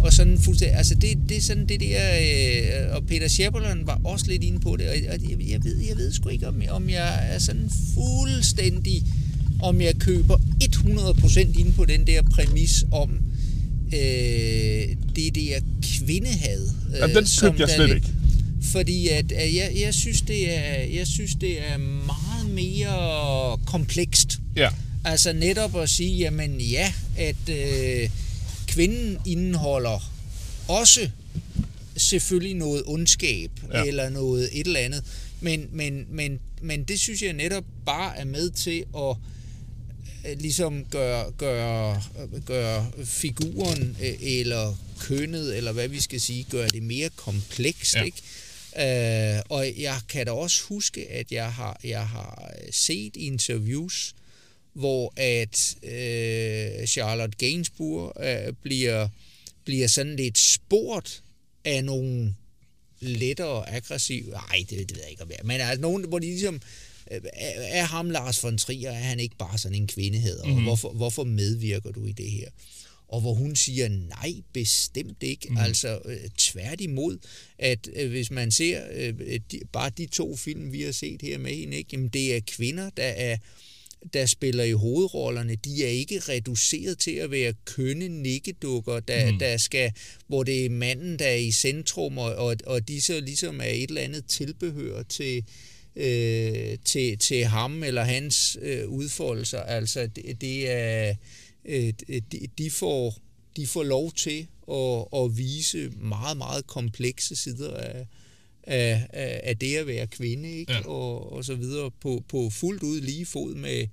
og 0.00 0.12
sådan 0.12 0.38
fuldstændig, 0.38 0.76
altså 0.76 0.94
det, 0.94 1.18
det 1.28 1.36
er 1.36 1.40
sådan 1.40 1.66
det 1.66 1.80
der, 1.80 2.00
øh, 2.20 2.96
og 2.96 3.06
Peter 3.06 3.28
Schepperlund 3.28 3.84
var 3.84 4.00
også 4.04 4.26
lidt 4.28 4.44
inde 4.44 4.58
på 4.60 4.76
det, 4.76 4.88
og, 4.88 4.94
og 4.94 5.30
jeg, 5.30 5.48
jeg, 5.50 5.64
ved, 5.64 5.76
jeg 5.88 5.96
ved 5.96 6.12
sgu 6.12 6.28
ikke, 6.28 6.48
om, 6.48 6.62
om 6.70 6.90
jeg 6.90 7.28
er 7.34 7.38
sådan 7.38 7.70
fuldstændig, 7.94 9.02
om 9.62 9.80
jeg 9.80 9.94
køber 9.94 10.36
100% 10.64 11.58
inde 11.60 11.72
på 11.72 11.84
den 11.84 12.06
der 12.06 12.22
præmis 12.22 12.84
om 12.92 13.10
øh, 13.92 14.96
det 15.16 15.34
der 15.34 15.60
kvindehad. 15.98 16.68
Øh, 16.88 16.94
Jamen, 16.98 17.16
den 17.16 17.26
købte 17.40 17.60
jeg 17.62 17.68
slet 17.70 17.94
ikke. 17.94 18.08
fordi 18.62 19.08
at, 19.08 19.32
at 19.32 19.54
jeg, 19.54 19.72
jeg, 19.80 19.94
synes, 19.94 20.20
det 20.20 20.56
er, 20.58 20.82
jeg 20.82 21.06
synes, 21.06 21.34
det 21.34 21.68
er 21.70 21.78
meget 21.78 22.50
mere 22.54 23.58
komplekst. 23.66 24.38
Ja. 24.56 24.68
Altså 25.04 25.32
netop 25.32 25.76
at 25.76 25.90
sige, 25.90 26.16
jamen 26.16 26.60
ja, 26.60 26.92
at 27.16 27.48
øh, 27.48 28.08
kvinden 28.66 29.18
indeholder 29.26 30.10
også 30.68 31.08
selvfølgelig 31.96 32.54
noget 32.54 32.82
ondskab 32.86 33.50
Ja. 33.74 33.84
eller 33.84 34.08
noget 34.08 34.48
et 34.52 34.66
eller 34.66 34.80
andet. 34.80 35.02
Men, 35.40 35.66
men, 35.72 36.06
men, 36.10 36.38
men 36.62 36.82
det 36.84 37.00
synes 37.00 37.22
jeg 37.22 37.32
netop 37.32 37.64
bare 37.86 38.18
er 38.18 38.24
med 38.24 38.50
til 38.50 38.84
at 38.96 39.16
ligesom 40.24 40.84
gøre, 40.84 41.30
gøre, 41.30 42.02
gøre 42.46 42.90
figuren 43.04 43.96
øh, 44.02 44.14
eller 44.20 44.74
kønnet, 45.00 45.56
eller 45.56 45.72
hvad 45.72 45.88
vi 45.88 46.00
skal 46.00 46.20
sige, 46.20 46.46
gøre 46.50 46.68
det 46.68 46.82
mere 46.82 47.08
komplekst, 47.16 47.94
Ja. 47.94 48.02
ikke? 48.04 48.22
Øh, 49.36 49.42
og 49.48 49.80
jeg 49.80 50.00
kan 50.08 50.26
da 50.26 50.32
også 50.32 50.62
huske, 50.68 51.10
at 51.10 51.32
jeg 51.32 51.52
har, 51.52 51.80
jeg 51.84 52.08
har 52.08 52.52
set 52.70 53.16
interviews, 53.16 54.14
hvor 54.72 55.12
at 55.16 55.74
øh, 55.82 56.86
Charlotte 56.86 57.36
Gainsbourg 57.38 58.12
øh, 58.24 58.52
bliver, 58.62 59.08
bliver 59.64 59.86
sådan 59.86 60.16
lidt 60.16 60.38
spurgt 60.38 61.22
af 61.64 61.84
nogle 61.84 62.34
lettere 63.00 63.70
aggressive, 63.70 64.30
nej, 64.30 64.64
det, 64.70 64.78
det 64.88 64.96
ved 64.96 65.02
jeg 65.02 65.10
ikke 65.10 65.22
om 65.22 65.30
jeg 65.30 65.38
men 65.44 65.60
altså 65.60 65.80
nogen, 65.80 66.04
hvor 66.08 66.18
de 66.18 66.26
ligesom, 66.26 66.54
øh, 66.54 66.60
er, 67.32 67.84
ham 67.84 68.10
Lars 68.10 68.44
von 68.44 68.58
Trier, 68.58 68.90
er 68.90 68.94
han 68.94 69.20
ikke 69.20 69.36
bare 69.36 69.58
sådan 69.58 69.78
en 69.78 69.86
kvindeheder, 69.86 70.44
mm-hmm. 70.44 70.56
og 70.56 70.62
hvorfor, 70.62 70.92
hvorfor 70.92 71.24
medvirker 71.24 71.90
du 71.90 72.04
i 72.04 72.12
det 72.12 72.30
her? 72.30 72.48
Og 73.08 73.20
hvor 73.20 73.34
hun 73.34 73.56
siger, 73.56 73.88
nej, 73.88 74.34
bestemt 74.52 75.22
ikke. 75.22 75.46
Mm. 75.50 75.56
Altså 75.56 75.98
øh, 76.04 76.28
tværtimod, 76.38 77.18
at 77.58 77.88
øh, 77.96 78.10
hvis 78.10 78.30
man 78.30 78.50
ser 78.50 78.82
øh, 78.94 79.40
de, 79.52 79.60
bare 79.72 79.90
de 79.90 80.06
to 80.06 80.36
film, 80.36 80.72
vi 80.72 80.82
har 80.82 80.92
set 80.92 81.22
her 81.22 81.38
med 81.38 81.54
hende, 81.54 81.76
ikke? 81.76 81.88
Jamen, 81.92 82.08
det 82.08 82.36
er 82.36 82.40
kvinder, 82.46 82.90
der 82.90 83.02
er 83.02 83.36
der 84.12 84.26
spiller 84.26 84.64
i 84.64 84.72
hovedrollerne, 84.72 85.54
de 85.54 85.84
er 85.84 85.88
ikke 85.88 86.20
reduceret 86.28 86.98
til 86.98 87.10
at 87.10 87.30
være 87.30 87.54
kønne 87.64 88.08
nikkedukker, 88.08 89.00
der, 89.00 89.32
mm. 89.32 89.38
der 89.38 89.56
skal, 89.56 89.92
hvor 90.26 90.42
det 90.42 90.66
er 90.66 90.70
manden, 90.70 91.18
der 91.18 91.26
er 91.26 91.34
i 91.34 91.50
centrum, 91.50 92.18
og, 92.18 92.34
og, 92.34 92.56
og 92.66 92.88
de 92.88 93.00
så 93.00 93.20
ligesom 93.20 93.60
er 93.60 93.64
et 93.64 93.88
eller 93.88 94.02
andet 94.02 94.26
tilbehør 94.26 95.02
til, 95.02 95.44
øh, 95.96 96.78
til, 96.84 97.18
til 97.18 97.44
ham 97.44 97.82
eller 97.82 98.04
hans 98.04 98.58
øh, 98.62 98.88
udfoldelser. 98.88 99.60
Altså, 99.60 100.06
det, 100.06 100.40
det 100.40 100.70
er, 100.70 101.14
øh, 101.64 101.92
de, 102.08 102.48
de, 102.58 102.70
får, 102.70 103.14
de 103.56 103.66
får 103.66 103.82
lov 103.82 104.12
til 104.12 104.46
at, 104.70 105.04
at 105.22 105.36
vise 105.38 105.90
meget, 105.90 106.36
meget 106.36 106.66
komplekse 106.66 107.36
sider 107.36 107.76
af, 107.76 108.06
af, 108.62 109.06
af, 109.12 109.40
af 109.44 109.56
det 109.56 109.76
at 109.76 109.86
være 109.86 110.06
kvinde, 110.06 110.50
ikke? 110.50 110.72
Ja. 110.72 110.86
Og, 110.86 111.32
og 111.32 111.44
så 111.44 111.54
videre, 111.54 111.90
på, 111.90 112.24
på 112.28 112.50
fuldt 112.50 112.82
ud 112.82 113.00
lige 113.00 113.26
fod 113.26 113.54
med, 113.54 113.86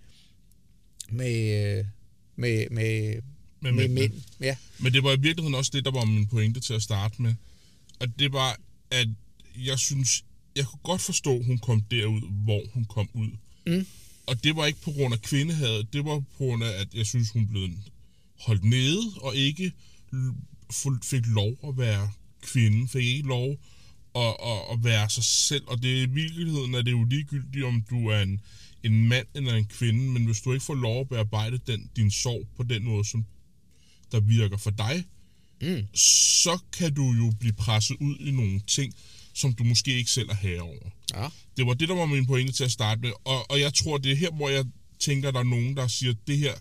med, 1.10 1.86
med, 2.36 2.70
med, 2.70 3.22
Med 3.62 3.72
med, 3.72 3.88
mænd. 3.88 4.14
Ja. 4.42 4.56
Men 4.80 4.94
det 4.94 5.04
var 5.04 5.14
i 5.14 5.20
virkeligheden 5.20 5.56
også 5.56 5.72
det, 5.74 5.86
der 5.86 5.92
var 5.92 6.06
min 6.06 6.28
pointe 6.28 6.60
til 6.60 6.74
at 6.74 6.82
starte 6.82 7.22
med. 7.22 7.34
Og 8.00 8.08
det 8.20 8.34
var, 8.34 8.60
at 8.92 9.08
jeg 9.66 9.80
synes, 9.80 10.24
jeg 10.60 10.68
kunne 10.68 10.80
godt 10.84 11.02
forstå, 11.02 11.40
at 11.40 11.46
hun 11.46 11.58
kom 11.58 11.82
derud, 11.82 12.22
hvor 12.46 12.62
hun 12.74 12.86
kom 12.86 13.10
ud. 13.14 13.30
Mm. 13.68 13.86
Og 14.28 14.44
det 14.44 14.56
var 14.56 14.66
ikke 14.66 14.82
på 14.82 14.92
grund 14.92 15.14
af 15.14 15.22
kvindehadet, 15.22 15.94
det 15.94 16.06
var 16.06 16.20
på 16.20 16.26
grund 16.38 16.64
af, 16.64 16.82
at 16.82 16.88
jeg 16.94 17.06
synes, 17.06 17.30
hun 17.30 17.48
blev 17.48 17.70
holdt 18.40 18.64
nede, 18.64 19.02
og 19.22 19.36
ikke 19.36 19.72
fik 21.04 21.26
lov 21.28 21.52
at 21.68 21.78
være 21.78 22.12
kvinde, 22.42 22.88
fik 22.88 23.06
ikke 23.06 23.28
lov 23.28 23.50
at, 24.16 24.36
at, 24.52 24.60
at 24.74 24.84
være 24.84 25.10
sig 25.10 25.24
selv. 25.24 25.64
Og 25.68 25.84
det, 25.84 26.08
i 26.08 26.10
virkeligheden 26.10 26.74
er 26.76 26.82
det 26.82 26.92
jo 26.92 27.04
ligegyldigt, 27.04 27.66
om 27.66 27.84
du 27.90 28.08
er 28.08 28.22
en, 28.22 28.42
en 28.84 29.08
mand 29.08 29.28
eller 29.36 29.54
en 29.54 29.66
kvinde, 29.66 30.12
men 30.12 30.26
hvis 30.26 30.42
du 30.42 30.54
ikke 30.54 30.66
får 30.66 30.74
lov 30.76 31.02
at 31.02 31.10
bearbejde 31.10 31.60
den, 31.68 31.90
din 31.96 32.12
sorg 32.12 32.48
på 32.58 32.64
den 32.64 32.84
måde, 32.84 33.06
som 33.06 33.26
der 34.12 34.20
virker 34.20 34.58
for 34.58 34.72
dig, 34.72 35.04
Mm. 35.62 35.88
så 35.94 36.60
kan 36.78 36.94
du 36.94 37.12
jo 37.12 37.34
blive 37.40 37.54
presset 37.54 37.98
ud 38.00 38.16
i 38.20 38.32
nogle 38.32 38.60
ting, 38.60 38.94
som 39.40 39.54
du 39.54 39.64
måske 39.64 39.98
ikke 39.98 40.12
selv 40.12 40.30
er 40.30 40.36
herre 40.36 40.62
over. 40.62 40.90
ja. 41.16 41.28
Det 41.58 41.68
var 41.68 41.74
det, 41.74 41.90
der 41.90 41.96
var 41.96 42.06
min 42.06 42.26
pointe 42.26 42.54
til 42.54 42.64
at 42.64 42.72
starte 42.72 43.02
med. 43.02 43.12
Og, 43.26 43.52
og 43.52 43.60
jeg 43.60 43.74
tror, 43.74 43.98
det 43.98 44.12
er 44.12 44.16
her, 44.16 44.32
hvor 44.32 44.50
jeg 44.50 44.66
tænker, 45.00 45.32
der 45.32 45.40
er 45.40 45.44
nogen, 45.44 45.78
der 45.78 45.88
siger, 45.88 46.12
at 46.12 46.18
det 46.28 46.38
her, 46.38 46.54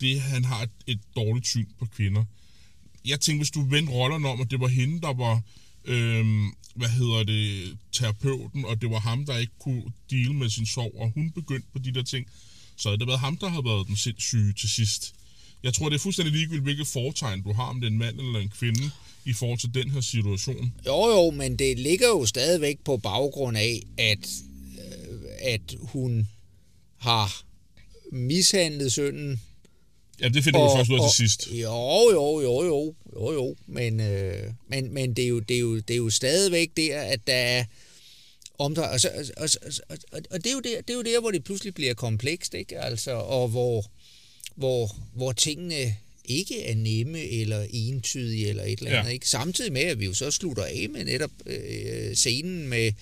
det, 0.00 0.20
han 0.20 0.44
har 0.44 0.62
et, 0.62 0.70
et 0.86 1.00
dårligt 1.16 1.46
syn 1.46 1.66
på 1.78 1.86
kvinder. 1.86 2.24
Jeg 3.04 3.20
tænker, 3.20 3.38
hvis 3.38 3.50
du 3.50 3.62
vendte 3.62 3.92
rollerne 3.92 4.28
om, 4.28 4.40
at 4.40 4.50
det 4.50 4.60
var 4.60 4.68
hende, 4.68 5.00
der 5.00 5.12
var, 5.14 5.42
øhm, 5.84 6.52
hvad 6.74 6.88
hedder 6.88 7.22
det, 7.22 7.76
terapeuten, 7.92 8.64
og 8.64 8.82
det 8.82 8.90
var 8.90 8.98
ham, 8.98 9.26
der 9.26 9.36
ikke 9.38 9.52
kunne 9.60 9.84
deal 10.10 10.34
med 10.34 10.50
sin 10.50 10.66
sorg, 10.66 10.92
og 10.98 11.12
hun 11.14 11.30
begyndte 11.30 11.68
på 11.72 11.78
de 11.78 11.94
der 11.94 12.02
ting, 12.02 12.26
så 12.76 12.88
havde 12.88 12.98
det 12.98 13.06
været 13.06 13.20
ham, 13.20 13.36
der 13.36 13.48
havde 13.48 13.64
været 13.64 13.86
den 13.86 13.96
sindssyge 13.96 14.52
til 14.52 14.68
sidst. 14.68 15.14
Jeg 15.62 15.74
tror, 15.74 15.88
det 15.88 15.96
er 15.96 16.00
fuldstændig 16.00 16.32
ligegyldigt, 16.34 16.62
hvilket 16.62 16.86
foretegn 16.86 17.42
du 17.42 17.52
har, 17.52 17.64
om 17.64 17.80
det 17.80 17.86
er 17.86 17.90
en 17.90 17.98
mand 17.98 18.20
eller 18.20 18.40
en 18.40 18.50
kvinde, 18.50 18.90
i 19.26 19.32
forhold 19.32 19.58
til 19.58 19.74
den 19.74 19.90
her 19.90 20.00
situation. 20.00 20.72
Jo, 20.86 21.08
jo, 21.08 21.30
men 21.30 21.56
det 21.56 21.78
ligger 21.78 22.08
jo 22.08 22.26
stadigvæk 22.26 22.78
på 22.84 22.96
baggrund 22.96 23.56
af, 23.56 23.82
at, 23.98 24.28
øh, 24.78 25.20
at 25.40 25.74
hun 25.80 26.28
har 26.96 27.42
mishandlet 28.12 28.92
sønnen. 28.92 29.40
Ja, 30.20 30.28
det 30.28 30.44
finder 30.44 30.68
du 30.68 30.76
først 30.76 30.90
ud 30.90 30.98
af 30.98 31.10
til 31.10 31.16
sidst. 31.16 31.48
Jo, 31.52 32.10
jo, 32.12 32.40
jo, 32.40 32.62
jo, 32.62 32.94
jo, 33.14 33.32
jo. 33.32 33.56
Men, 33.66 34.00
øh, 34.00 34.52
men, 34.68 34.94
men 34.94 35.14
det, 35.14 35.24
er 35.24 35.28
jo, 35.28 35.40
det, 35.40 35.56
er 35.56 35.60
jo, 35.60 35.76
det 35.76 35.90
er 35.90 35.98
jo 35.98 36.10
stadigvæk 36.10 36.70
der, 36.76 37.00
at 37.00 37.26
der 37.26 37.34
er 37.34 37.64
omdrej... 38.58 38.88
Og, 38.92 39.00
så, 39.00 39.10
og, 39.36 39.48
og, 39.62 39.72
og, 39.88 39.98
og, 40.12 40.20
og 40.30 40.44
det, 40.44 40.46
er 40.46 40.54
jo 40.54 40.60
der, 40.60 40.80
det 40.80 40.90
er 40.90 40.94
jo 40.94 41.02
der, 41.02 41.20
hvor 41.20 41.30
det 41.30 41.44
pludselig 41.44 41.74
bliver 41.74 41.94
komplekst, 41.94 42.54
ikke? 42.54 42.80
Altså, 42.80 43.12
og 43.12 43.48
hvor, 43.48 43.84
hvor, 44.54 44.96
hvor 45.14 45.32
tingene 45.32 45.96
ikke 46.28 46.62
er 46.62 46.74
nemme 46.74 47.28
eller 47.28 47.66
entydige 47.70 48.48
eller 48.48 48.62
et 48.62 48.78
eller 48.78 48.90
andet. 48.90 49.08
Ja. 49.08 49.14
Ikke? 49.14 49.28
Samtidig 49.28 49.72
med, 49.72 49.82
at 49.82 50.00
vi 50.00 50.04
jo 50.04 50.14
så 50.14 50.30
slutter 50.30 50.64
af 50.64 50.86
med 50.90 51.04
netop 51.04 51.30
øh, 51.46 52.14
scenen 52.14 52.68
med, 52.68 52.92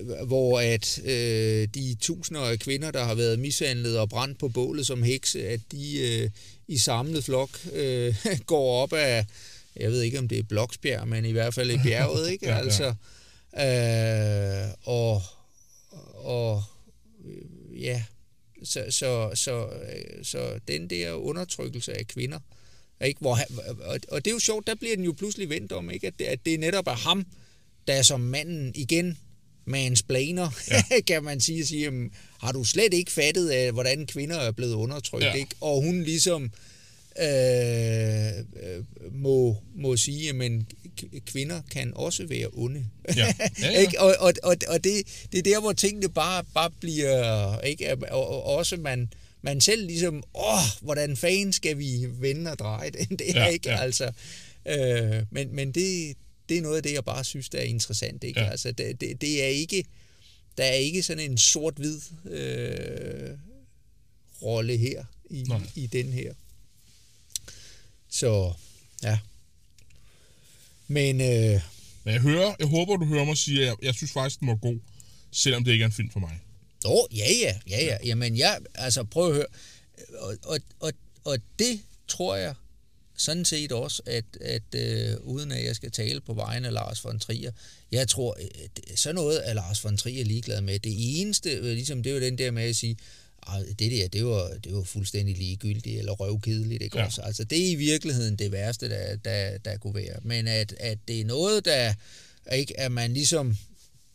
øh, 0.00 0.26
hvor 0.26 0.60
at 0.60 0.98
øh, 1.04 1.68
de 1.74 1.96
tusinder 2.00 2.40
af 2.40 2.58
kvinder, 2.58 2.90
der 2.90 3.04
har 3.04 3.14
været 3.14 3.38
mishandlet 3.38 3.98
og 3.98 4.08
brændt 4.08 4.38
på 4.38 4.48
bålet 4.48 4.86
som 4.86 5.02
hekse, 5.02 5.48
at 5.48 5.60
de 5.72 5.98
øh, 5.98 6.30
i 6.68 6.78
samlet 6.78 7.24
flok 7.24 7.50
øh, 7.72 8.14
går 8.46 8.82
op 8.82 8.92
af, 8.92 9.26
jeg 9.76 9.90
ved 9.90 10.02
ikke 10.02 10.18
om 10.18 10.28
det 10.28 10.38
er 10.38 10.42
Bloksbjerg, 10.42 11.08
men 11.08 11.24
i 11.24 11.32
hvert 11.32 11.54
fald 11.54 11.70
i 11.70 11.78
bjerget, 11.84 12.30
ikke? 12.32 12.46
Ja, 12.46 12.56
ja. 12.56 12.62
Altså, 12.62 12.94
øh, 13.58 14.74
og, 14.84 15.22
og 16.14 16.62
ja, 17.80 18.02
så, 18.66 18.84
så, 18.90 19.30
så, 19.34 19.66
øh, 19.66 20.24
så 20.24 20.60
den 20.68 20.90
der 20.90 21.12
undertrykkelse 21.12 21.98
af 21.98 22.06
kvinder, 22.06 22.38
ikke? 23.04 23.20
Hvor 23.20 23.38
og, 23.84 23.98
og 24.08 24.24
det 24.24 24.30
er 24.30 24.34
jo 24.34 24.38
sjovt, 24.38 24.66
der 24.66 24.74
bliver 24.74 24.96
den 24.96 25.04
jo 25.04 25.12
pludselig 25.12 25.50
vendt 25.50 25.72
om, 25.72 25.90
ikke? 25.90 26.06
At, 26.06 26.14
det, 26.18 26.24
at 26.24 26.46
det 26.46 26.60
netop 26.60 26.86
er 26.86 26.94
ham, 26.94 27.26
der 27.86 28.02
som 28.02 28.20
manden 28.20 28.72
igen 28.74 29.18
mansplainer, 29.64 30.50
ja. 30.70 31.00
kan 31.14 31.24
man 31.24 31.40
sige, 31.40 31.66
sige 31.66 31.82
jamen, 31.82 32.10
har 32.40 32.52
du 32.52 32.64
slet 32.64 32.94
ikke 32.94 33.12
fattet, 33.12 33.48
af, 33.48 33.72
hvordan 33.72 34.06
kvinder 34.06 34.36
er 34.36 34.52
blevet 34.52 34.74
undertrykt, 34.74 35.24
ja. 35.24 35.32
ikke? 35.32 35.54
Og 35.60 35.82
hun 35.82 36.02
ligesom 36.02 36.50
øh, 37.20 38.38
øh 38.38 38.84
må, 39.12 39.56
må 39.74 39.96
sige, 39.96 40.32
men 40.32 40.66
kvinder 41.26 41.62
kan 41.70 41.92
også 41.94 42.26
være 42.26 42.48
onde. 42.52 42.86
Ja. 43.08 43.14
Ja, 43.16 43.34
ja. 43.62 43.80
ikke? 43.80 44.00
Og, 44.00 44.14
og, 44.18 44.32
og, 44.42 44.56
og 44.68 44.84
det, 44.84 45.26
det 45.32 45.38
er 45.38 45.42
der, 45.42 45.60
hvor 45.60 45.72
tingene 45.72 46.08
bare, 46.08 46.44
bare 46.54 46.70
bliver... 46.80 47.60
Ikke? 47.60 47.96
Og, 48.10 48.28
og 48.28 48.44
også 48.44 48.76
man, 48.76 49.12
man 49.42 49.60
selv 49.60 49.86
ligesom, 49.86 50.22
åh, 50.34 50.82
hvordan 50.82 51.16
fanden 51.16 51.52
skal 51.52 51.78
vi 51.78 52.06
vende 52.10 52.50
og 52.50 52.58
dreje 52.58 52.90
det? 52.90 53.08
Det 53.18 53.30
er 53.30 53.40
ja, 53.40 53.46
ikke, 53.46 53.70
ja. 53.70 53.76
altså... 53.76 54.12
Øh, 54.66 55.22
men 55.30 55.54
men 55.54 55.72
det, 55.72 56.16
det 56.48 56.58
er 56.58 56.62
noget 56.62 56.76
af 56.76 56.82
det, 56.82 56.92
jeg 56.92 57.04
bare 57.04 57.24
synes, 57.24 57.48
der 57.48 57.58
er 57.58 57.62
interessant. 57.62 58.24
Ikke? 58.24 58.40
Ja. 58.40 58.50
Altså, 58.50 58.72
det, 58.72 59.00
det, 59.00 59.20
det 59.20 59.42
er 59.42 59.48
ikke... 59.48 59.84
Der 60.58 60.64
er 60.64 60.72
ikke 60.72 61.02
sådan 61.02 61.30
en 61.30 61.38
sort-hvid 61.38 62.00
øh, 62.30 63.30
rolle 64.42 64.76
her 64.76 65.04
i, 65.30 65.44
i 65.74 65.86
den 65.86 66.12
her. 66.12 66.34
Så, 68.10 68.52
ja. 69.02 69.18
Men... 70.88 71.20
Øh, 71.20 71.60
Men 72.04 72.14
jeg, 72.14 72.20
hører, 72.20 72.54
jeg 72.58 72.66
håber, 72.68 72.96
du 72.96 73.04
hører 73.04 73.24
mig 73.24 73.36
sige, 73.36 73.60
at 73.60 73.66
jeg, 73.66 73.76
jeg 73.82 73.94
synes 73.94 74.12
faktisk, 74.12 74.40
den 74.40 74.48
var 74.48 74.56
god, 74.56 74.78
selvom 75.32 75.64
det 75.64 75.72
ikke 75.72 75.82
er 75.82 75.86
en 75.86 75.92
film 75.92 76.10
for 76.10 76.20
mig. 76.20 76.40
Oh, 76.84 77.16
ja, 77.16 77.32
ja, 77.42 77.58
ja, 77.70 77.84
ja. 77.84 77.96
Jamen, 78.04 78.36
jeg, 78.36 78.58
altså, 78.74 79.04
prøv 79.04 79.28
at 79.28 79.34
høre. 79.34 79.46
Og, 80.18 80.36
og, 80.44 80.58
og, 80.80 80.92
og 81.24 81.38
det 81.58 81.80
tror 82.08 82.36
jeg 82.36 82.54
sådan 83.18 83.44
set 83.44 83.72
også, 83.72 84.02
at, 84.06 84.24
at 84.40 84.74
øh, 84.74 85.16
uden 85.20 85.52
at 85.52 85.64
jeg 85.64 85.76
skal 85.76 85.90
tale 85.90 86.20
på 86.20 86.34
vegne 86.34 86.66
af 86.66 86.72
Lars 86.72 87.04
von 87.04 87.18
Trier, 87.18 87.52
jeg 87.92 88.08
tror, 88.08 88.36
at 88.40 88.98
sådan 88.98 89.14
noget 89.14 89.48
er 89.48 89.54
Lars 89.54 89.84
von 89.84 89.96
Trier 89.96 90.24
ligeglad 90.24 90.60
med. 90.60 90.78
Det 90.78 91.20
eneste, 91.20 91.50
øh, 91.50 91.64
ligesom 91.64 92.02
det 92.02 92.10
er 92.10 92.14
jo 92.14 92.20
den 92.20 92.38
der 92.38 92.50
med 92.50 92.62
at 92.62 92.76
sige, 92.76 92.96
det 93.78 93.92
der, 93.92 94.08
det 94.08 94.26
var, 94.26 94.48
det 94.64 94.74
var 94.74 94.82
fuldstændig 94.82 95.36
ligegyldigt 95.36 95.98
eller 95.98 96.12
røvkedeligt, 96.12 96.82
ikke 96.82 96.98
ja. 96.98 97.04
også? 97.04 97.22
Altså, 97.22 97.44
det 97.44 97.66
er 97.66 97.70
i 97.70 97.74
virkeligheden 97.74 98.36
det 98.36 98.52
værste, 98.52 98.88
der, 98.88 99.16
der, 99.16 99.58
der 99.58 99.76
kunne 99.76 99.94
være. 99.94 100.16
Men 100.22 100.48
at, 100.48 100.74
at 100.80 100.98
det 101.08 101.20
er 101.20 101.24
noget, 101.24 101.64
der, 101.64 101.94
ikke, 102.52 102.80
at 102.80 102.92
man 102.92 103.14
ligesom, 103.14 103.56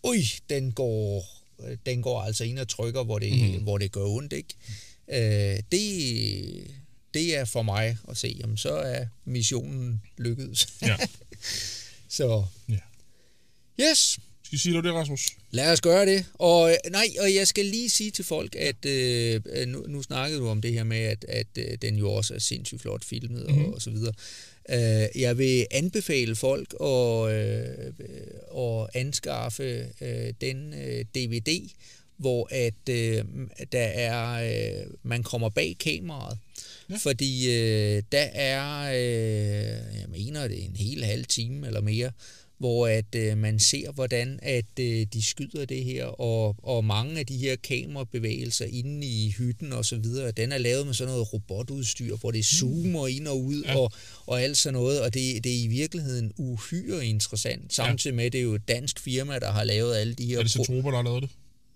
ui, 0.04 0.26
den 0.50 0.72
går, 0.72 1.26
den 1.86 2.02
går 2.02 2.22
altså 2.22 2.44
ind 2.44 2.60
og 2.60 2.68
trykker, 2.68 3.04
hvor 3.04 3.20
det, 3.20 3.54
mm. 3.54 3.64
hvor 3.64 3.78
det 3.78 3.92
gør 3.92 4.06
ondt, 4.06 4.34
ikke? 4.34 4.56
Øh, 5.08 5.60
det, 5.72 6.68
det 7.14 7.38
er 7.38 7.46
for 7.46 7.62
mig 7.62 7.98
at 8.10 8.18
se, 8.18 8.38
jamen, 8.40 8.58
så 8.58 8.74
er 8.74 9.06
missionen 9.26 10.02
lykkedes. 10.18 10.68
Ja. 10.82 10.98
så, 12.18 12.46
ja. 12.70 12.80
yes, 13.80 14.20
skal 14.52 14.60
sige 14.60 14.76
du 14.76 14.82
det, 14.82 14.94
Rasmus? 14.94 15.28
Lad 15.52 15.72
os 15.72 15.82
gøre 15.82 16.06
det. 16.06 16.26
Og, 16.34 16.78
nej, 16.92 17.08
og 17.20 17.34
jeg 17.36 17.48
skal 17.48 17.66
lige 17.66 17.90
sige 17.90 18.12
til 18.12 18.26
folk, 18.26 18.56
at 18.56 18.86
øh, 18.86 19.42
nu, 19.68 19.86
nu 19.88 20.02
snakkede 20.02 20.40
du 20.40 20.48
om 20.48 20.62
det 20.62 20.74
her 20.74 20.84
med, 20.84 20.98
at, 20.98 21.26
at 21.28 21.48
øh, 21.58 21.78
den 21.82 21.96
jo 21.96 22.12
også 22.12 22.34
er 22.34 22.40
sindssygt 22.40 22.82
flot 22.82 23.06
filmet 23.06 23.42
mm-hmm. 23.42 23.62
og, 23.62 23.66
mhm. 23.66 23.74
og 23.74 23.82
så 23.82 23.90
videre. 23.90 24.14
Øh, 24.70 25.22
jeg 25.22 25.38
vil 25.38 25.68
anbefale 25.72 26.36
folk 26.36 26.74
at, 26.82 27.32
øh, 27.32 27.94
at 28.58 28.90
anskaffe 28.94 29.88
øh, 30.02 30.34
den 30.42 30.74
øh, 30.74 31.06
DVD, 31.16 31.70
hvor 32.18 32.48
at 32.52 32.90
øh, 32.90 33.26
der 33.72 33.86
er 33.86 34.44
øh, 34.44 34.86
man 35.04 35.24
kommer 35.24 35.50
bag 35.50 35.76
kameraet. 35.80 36.38
Ja. 36.90 36.98
Fordi 36.98 37.50
øh, 37.50 38.04
der 38.12 38.28
er, 38.34 38.92
øh, 38.92 40.00
jeg 40.00 40.08
mener 40.10 40.48
det 40.48 40.60
er 40.60 40.66
en 40.66 40.76
hel 40.76 41.04
halv 41.04 41.26
time 41.26 41.68
eller 41.68 41.82
mere, 41.82 42.12
hvor 42.62 42.88
at 42.88 43.16
øh, 43.16 43.38
man 43.38 43.60
ser, 43.60 43.92
hvordan 43.92 44.40
at 44.42 44.80
øh, 44.80 45.06
de 45.14 45.24
skyder 45.24 45.66
det 45.66 45.84
her, 45.84 46.06
og, 46.06 46.56
og 46.64 46.86
mange 46.86 47.20
af 47.20 47.26
de 47.26 47.38
her 47.38 47.56
kamerabevægelser 47.56 48.66
inde 48.66 49.08
i 49.08 49.36
hytten 49.38 49.74
og 49.74 49.86
så 49.86 49.98
videre, 49.98 50.32
den 50.32 50.52
er 50.52 50.58
lavet 50.58 50.86
med 50.86 50.94
sådan 50.94 51.14
noget 51.14 51.34
robotudstyr, 51.34 52.16
hvor 52.16 52.32
det 52.32 52.40
mm. 52.40 52.44
zoomer 52.44 53.08
ind 53.08 53.28
og 53.28 53.44
ud 53.44 53.64
ja. 53.64 53.78
og, 53.78 53.92
og 54.26 54.42
alt 54.42 54.58
sådan 54.58 54.74
noget, 54.74 55.02
og 55.02 55.14
det, 55.14 55.44
det 55.44 55.52
er 55.60 55.64
i 55.64 55.68
virkeligheden 55.68 56.34
uhyre 56.38 57.06
interessant, 57.06 57.74
samtidig 57.74 58.16
med, 58.16 58.26
at 58.26 58.34
det 58.34 58.40
er 58.40 58.44
jo 58.44 58.56
et 58.56 58.68
dansk 58.68 59.00
firma, 59.00 59.40
der 59.40 59.52
har 59.52 59.64
lavet 59.64 59.96
alle 59.96 60.14
de 60.14 60.26
her... 60.26 60.38
Er 60.40 60.44
det 60.44 60.52
Centropa, 60.52 60.90
der 60.90 60.96
har 60.96 61.04
lavet 61.04 61.24
det? 61.24 61.30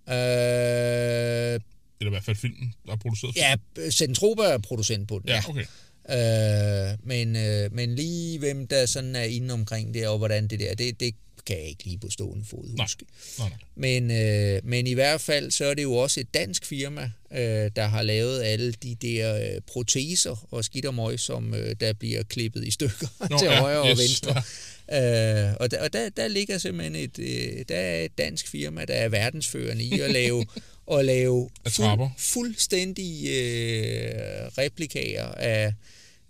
Øh, 0.09 1.59
eller 1.99 2.11
i 2.11 2.13
hvert 2.13 2.23
fald 2.23 2.36
filmen, 2.36 2.73
der 2.86 2.91
er 2.91 2.97
produceret? 2.97 3.36
Ja, 3.36 3.55
Centropa 3.91 4.41
er 4.41 4.57
producent 4.57 5.07
på 5.07 5.19
den, 5.19 5.29
ja. 5.29 5.43
okay. 5.49 5.65
Øh, 6.10 6.97
men, 7.03 7.36
øh, 7.36 7.74
men 7.74 7.95
lige 7.95 8.39
hvem 8.39 8.68
der 8.68 8.86
sådan 8.86 9.16
er 9.16 9.24
inde 9.24 9.53
omkring 9.53 9.93
det, 9.93 10.08
og 10.08 10.18
hvordan 10.18 10.47
det 10.47 10.60
der, 10.60 10.76
det, 10.76 10.99
det 10.99 11.16
kan 11.45 11.58
jeg 11.58 11.66
ikke 11.66 11.84
lige 11.84 11.97
på 11.97 12.10
stående 12.10 12.45
fod 12.45 12.80
huske. 12.80 13.06
Nej. 13.38 13.49
Nej, 13.49 13.49
nej. 13.49 13.58
Men, 13.76 14.12
øh, 14.12 14.62
men 14.64 14.88
i 14.88 14.93
hvert 14.93 15.22
fald, 15.22 15.51
så 15.51 15.66
er 15.66 15.74
det 15.74 15.84
jo 15.84 15.93
også 15.93 16.20
et 16.20 16.34
dansk 16.34 16.66
firma, 16.66 17.12
øh, 17.32 17.72
der 17.76 17.88
har 17.88 18.01
lavet 18.01 18.43
alle 18.43 18.72
de 18.72 18.95
der 18.95 19.36
øh, 19.36 19.62
proteser 19.68 20.47
og 20.51 20.66
skidt 20.66 20.86
og 20.86 20.93
møg, 20.93 21.20
som 21.20 21.53
øh, 21.53 21.76
der 21.80 21.93
bliver 21.93 22.24
klippet 22.24 22.68
i 22.68 22.72
stykker 22.72 23.08
Nå, 23.30 23.38
til 23.38 23.45
ja, 23.45 23.60
højre 23.60 23.86
yes, 23.86 23.91
og 23.91 23.97
venstre. 23.97 24.43
Ja. 24.89 25.49
Øh, 25.49 25.56
og 25.60 25.72
der, 25.72 25.84
og 25.84 25.93
der, 25.93 26.10
der 26.10 26.28
ligger 26.28 26.58
simpelthen 26.58 26.95
et, 26.95 27.20
øh, 27.20 27.66
der 27.70 27.76
er 27.76 28.01
et 28.01 28.18
dansk 28.18 28.47
firma, 28.47 28.86
der 28.86 28.93
er 28.93 29.10
verdensførende 29.10 29.84
i 29.84 29.99
at 29.99 30.12
lave 30.12 30.45
at 30.91 31.06
lave 31.06 31.49
fuld, 31.68 32.10
fuldstændig 32.18 33.28
øh, 33.28 34.12
replikager 34.58 35.26
af 35.26 35.74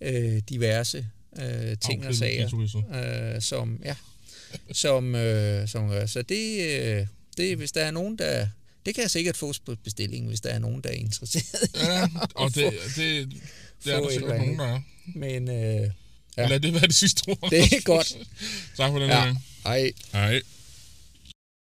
øh, 0.01 0.41
diverse 0.49 1.07
øh, 1.39 1.77
ting 1.77 2.07
og 2.07 2.15
sager, 2.15 2.67
øh, 3.35 3.41
som, 3.41 3.79
ja, 3.85 3.95
som, 4.71 5.15
øh, 5.15 5.67
som 5.67 5.89
gør. 5.89 6.05
Så 6.05 6.21
det, 6.21 6.61
øh, 6.61 7.07
det, 7.37 7.57
hvis 7.57 7.71
der 7.71 7.81
er 7.81 7.91
nogen, 7.91 8.17
der... 8.17 8.47
Det 8.85 8.95
kan 8.95 9.01
jeg 9.01 9.11
sikkert 9.11 9.37
få 9.37 9.53
på 9.65 9.75
bestilling, 9.83 10.27
hvis 10.27 10.41
der 10.41 10.49
er 10.49 10.59
nogen, 10.59 10.81
der 10.81 10.89
er 10.89 10.93
interesseret 10.93 11.69
Ja, 11.75 12.07
og 12.35 12.55
det, 12.55 12.73
det, 12.95 13.33
det 13.83 13.93
er 13.93 14.01
der 14.01 14.09
sikkert 14.11 14.37
nogen, 14.37 14.59
der 14.59 14.65
er. 14.65 14.81
Men 15.15 15.49
øh, 15.49 15.89
ja. 16.37 16.47
Lad 16.47 16.59
det 16.59 16.73
være 16.73 16.87
det 16.87 16.95
sidste 16.95 17.29
ord. 17.29 17.49
Det 17.49 17.59
er 17.59 17.81
godt. 17.83 18.17
tak 18.77 18.91
for 18.91 18.99
den 18.99 19.09
ja. 19.09 19.35
Hej. 19.63 19.91
Hej. 20.11 20.41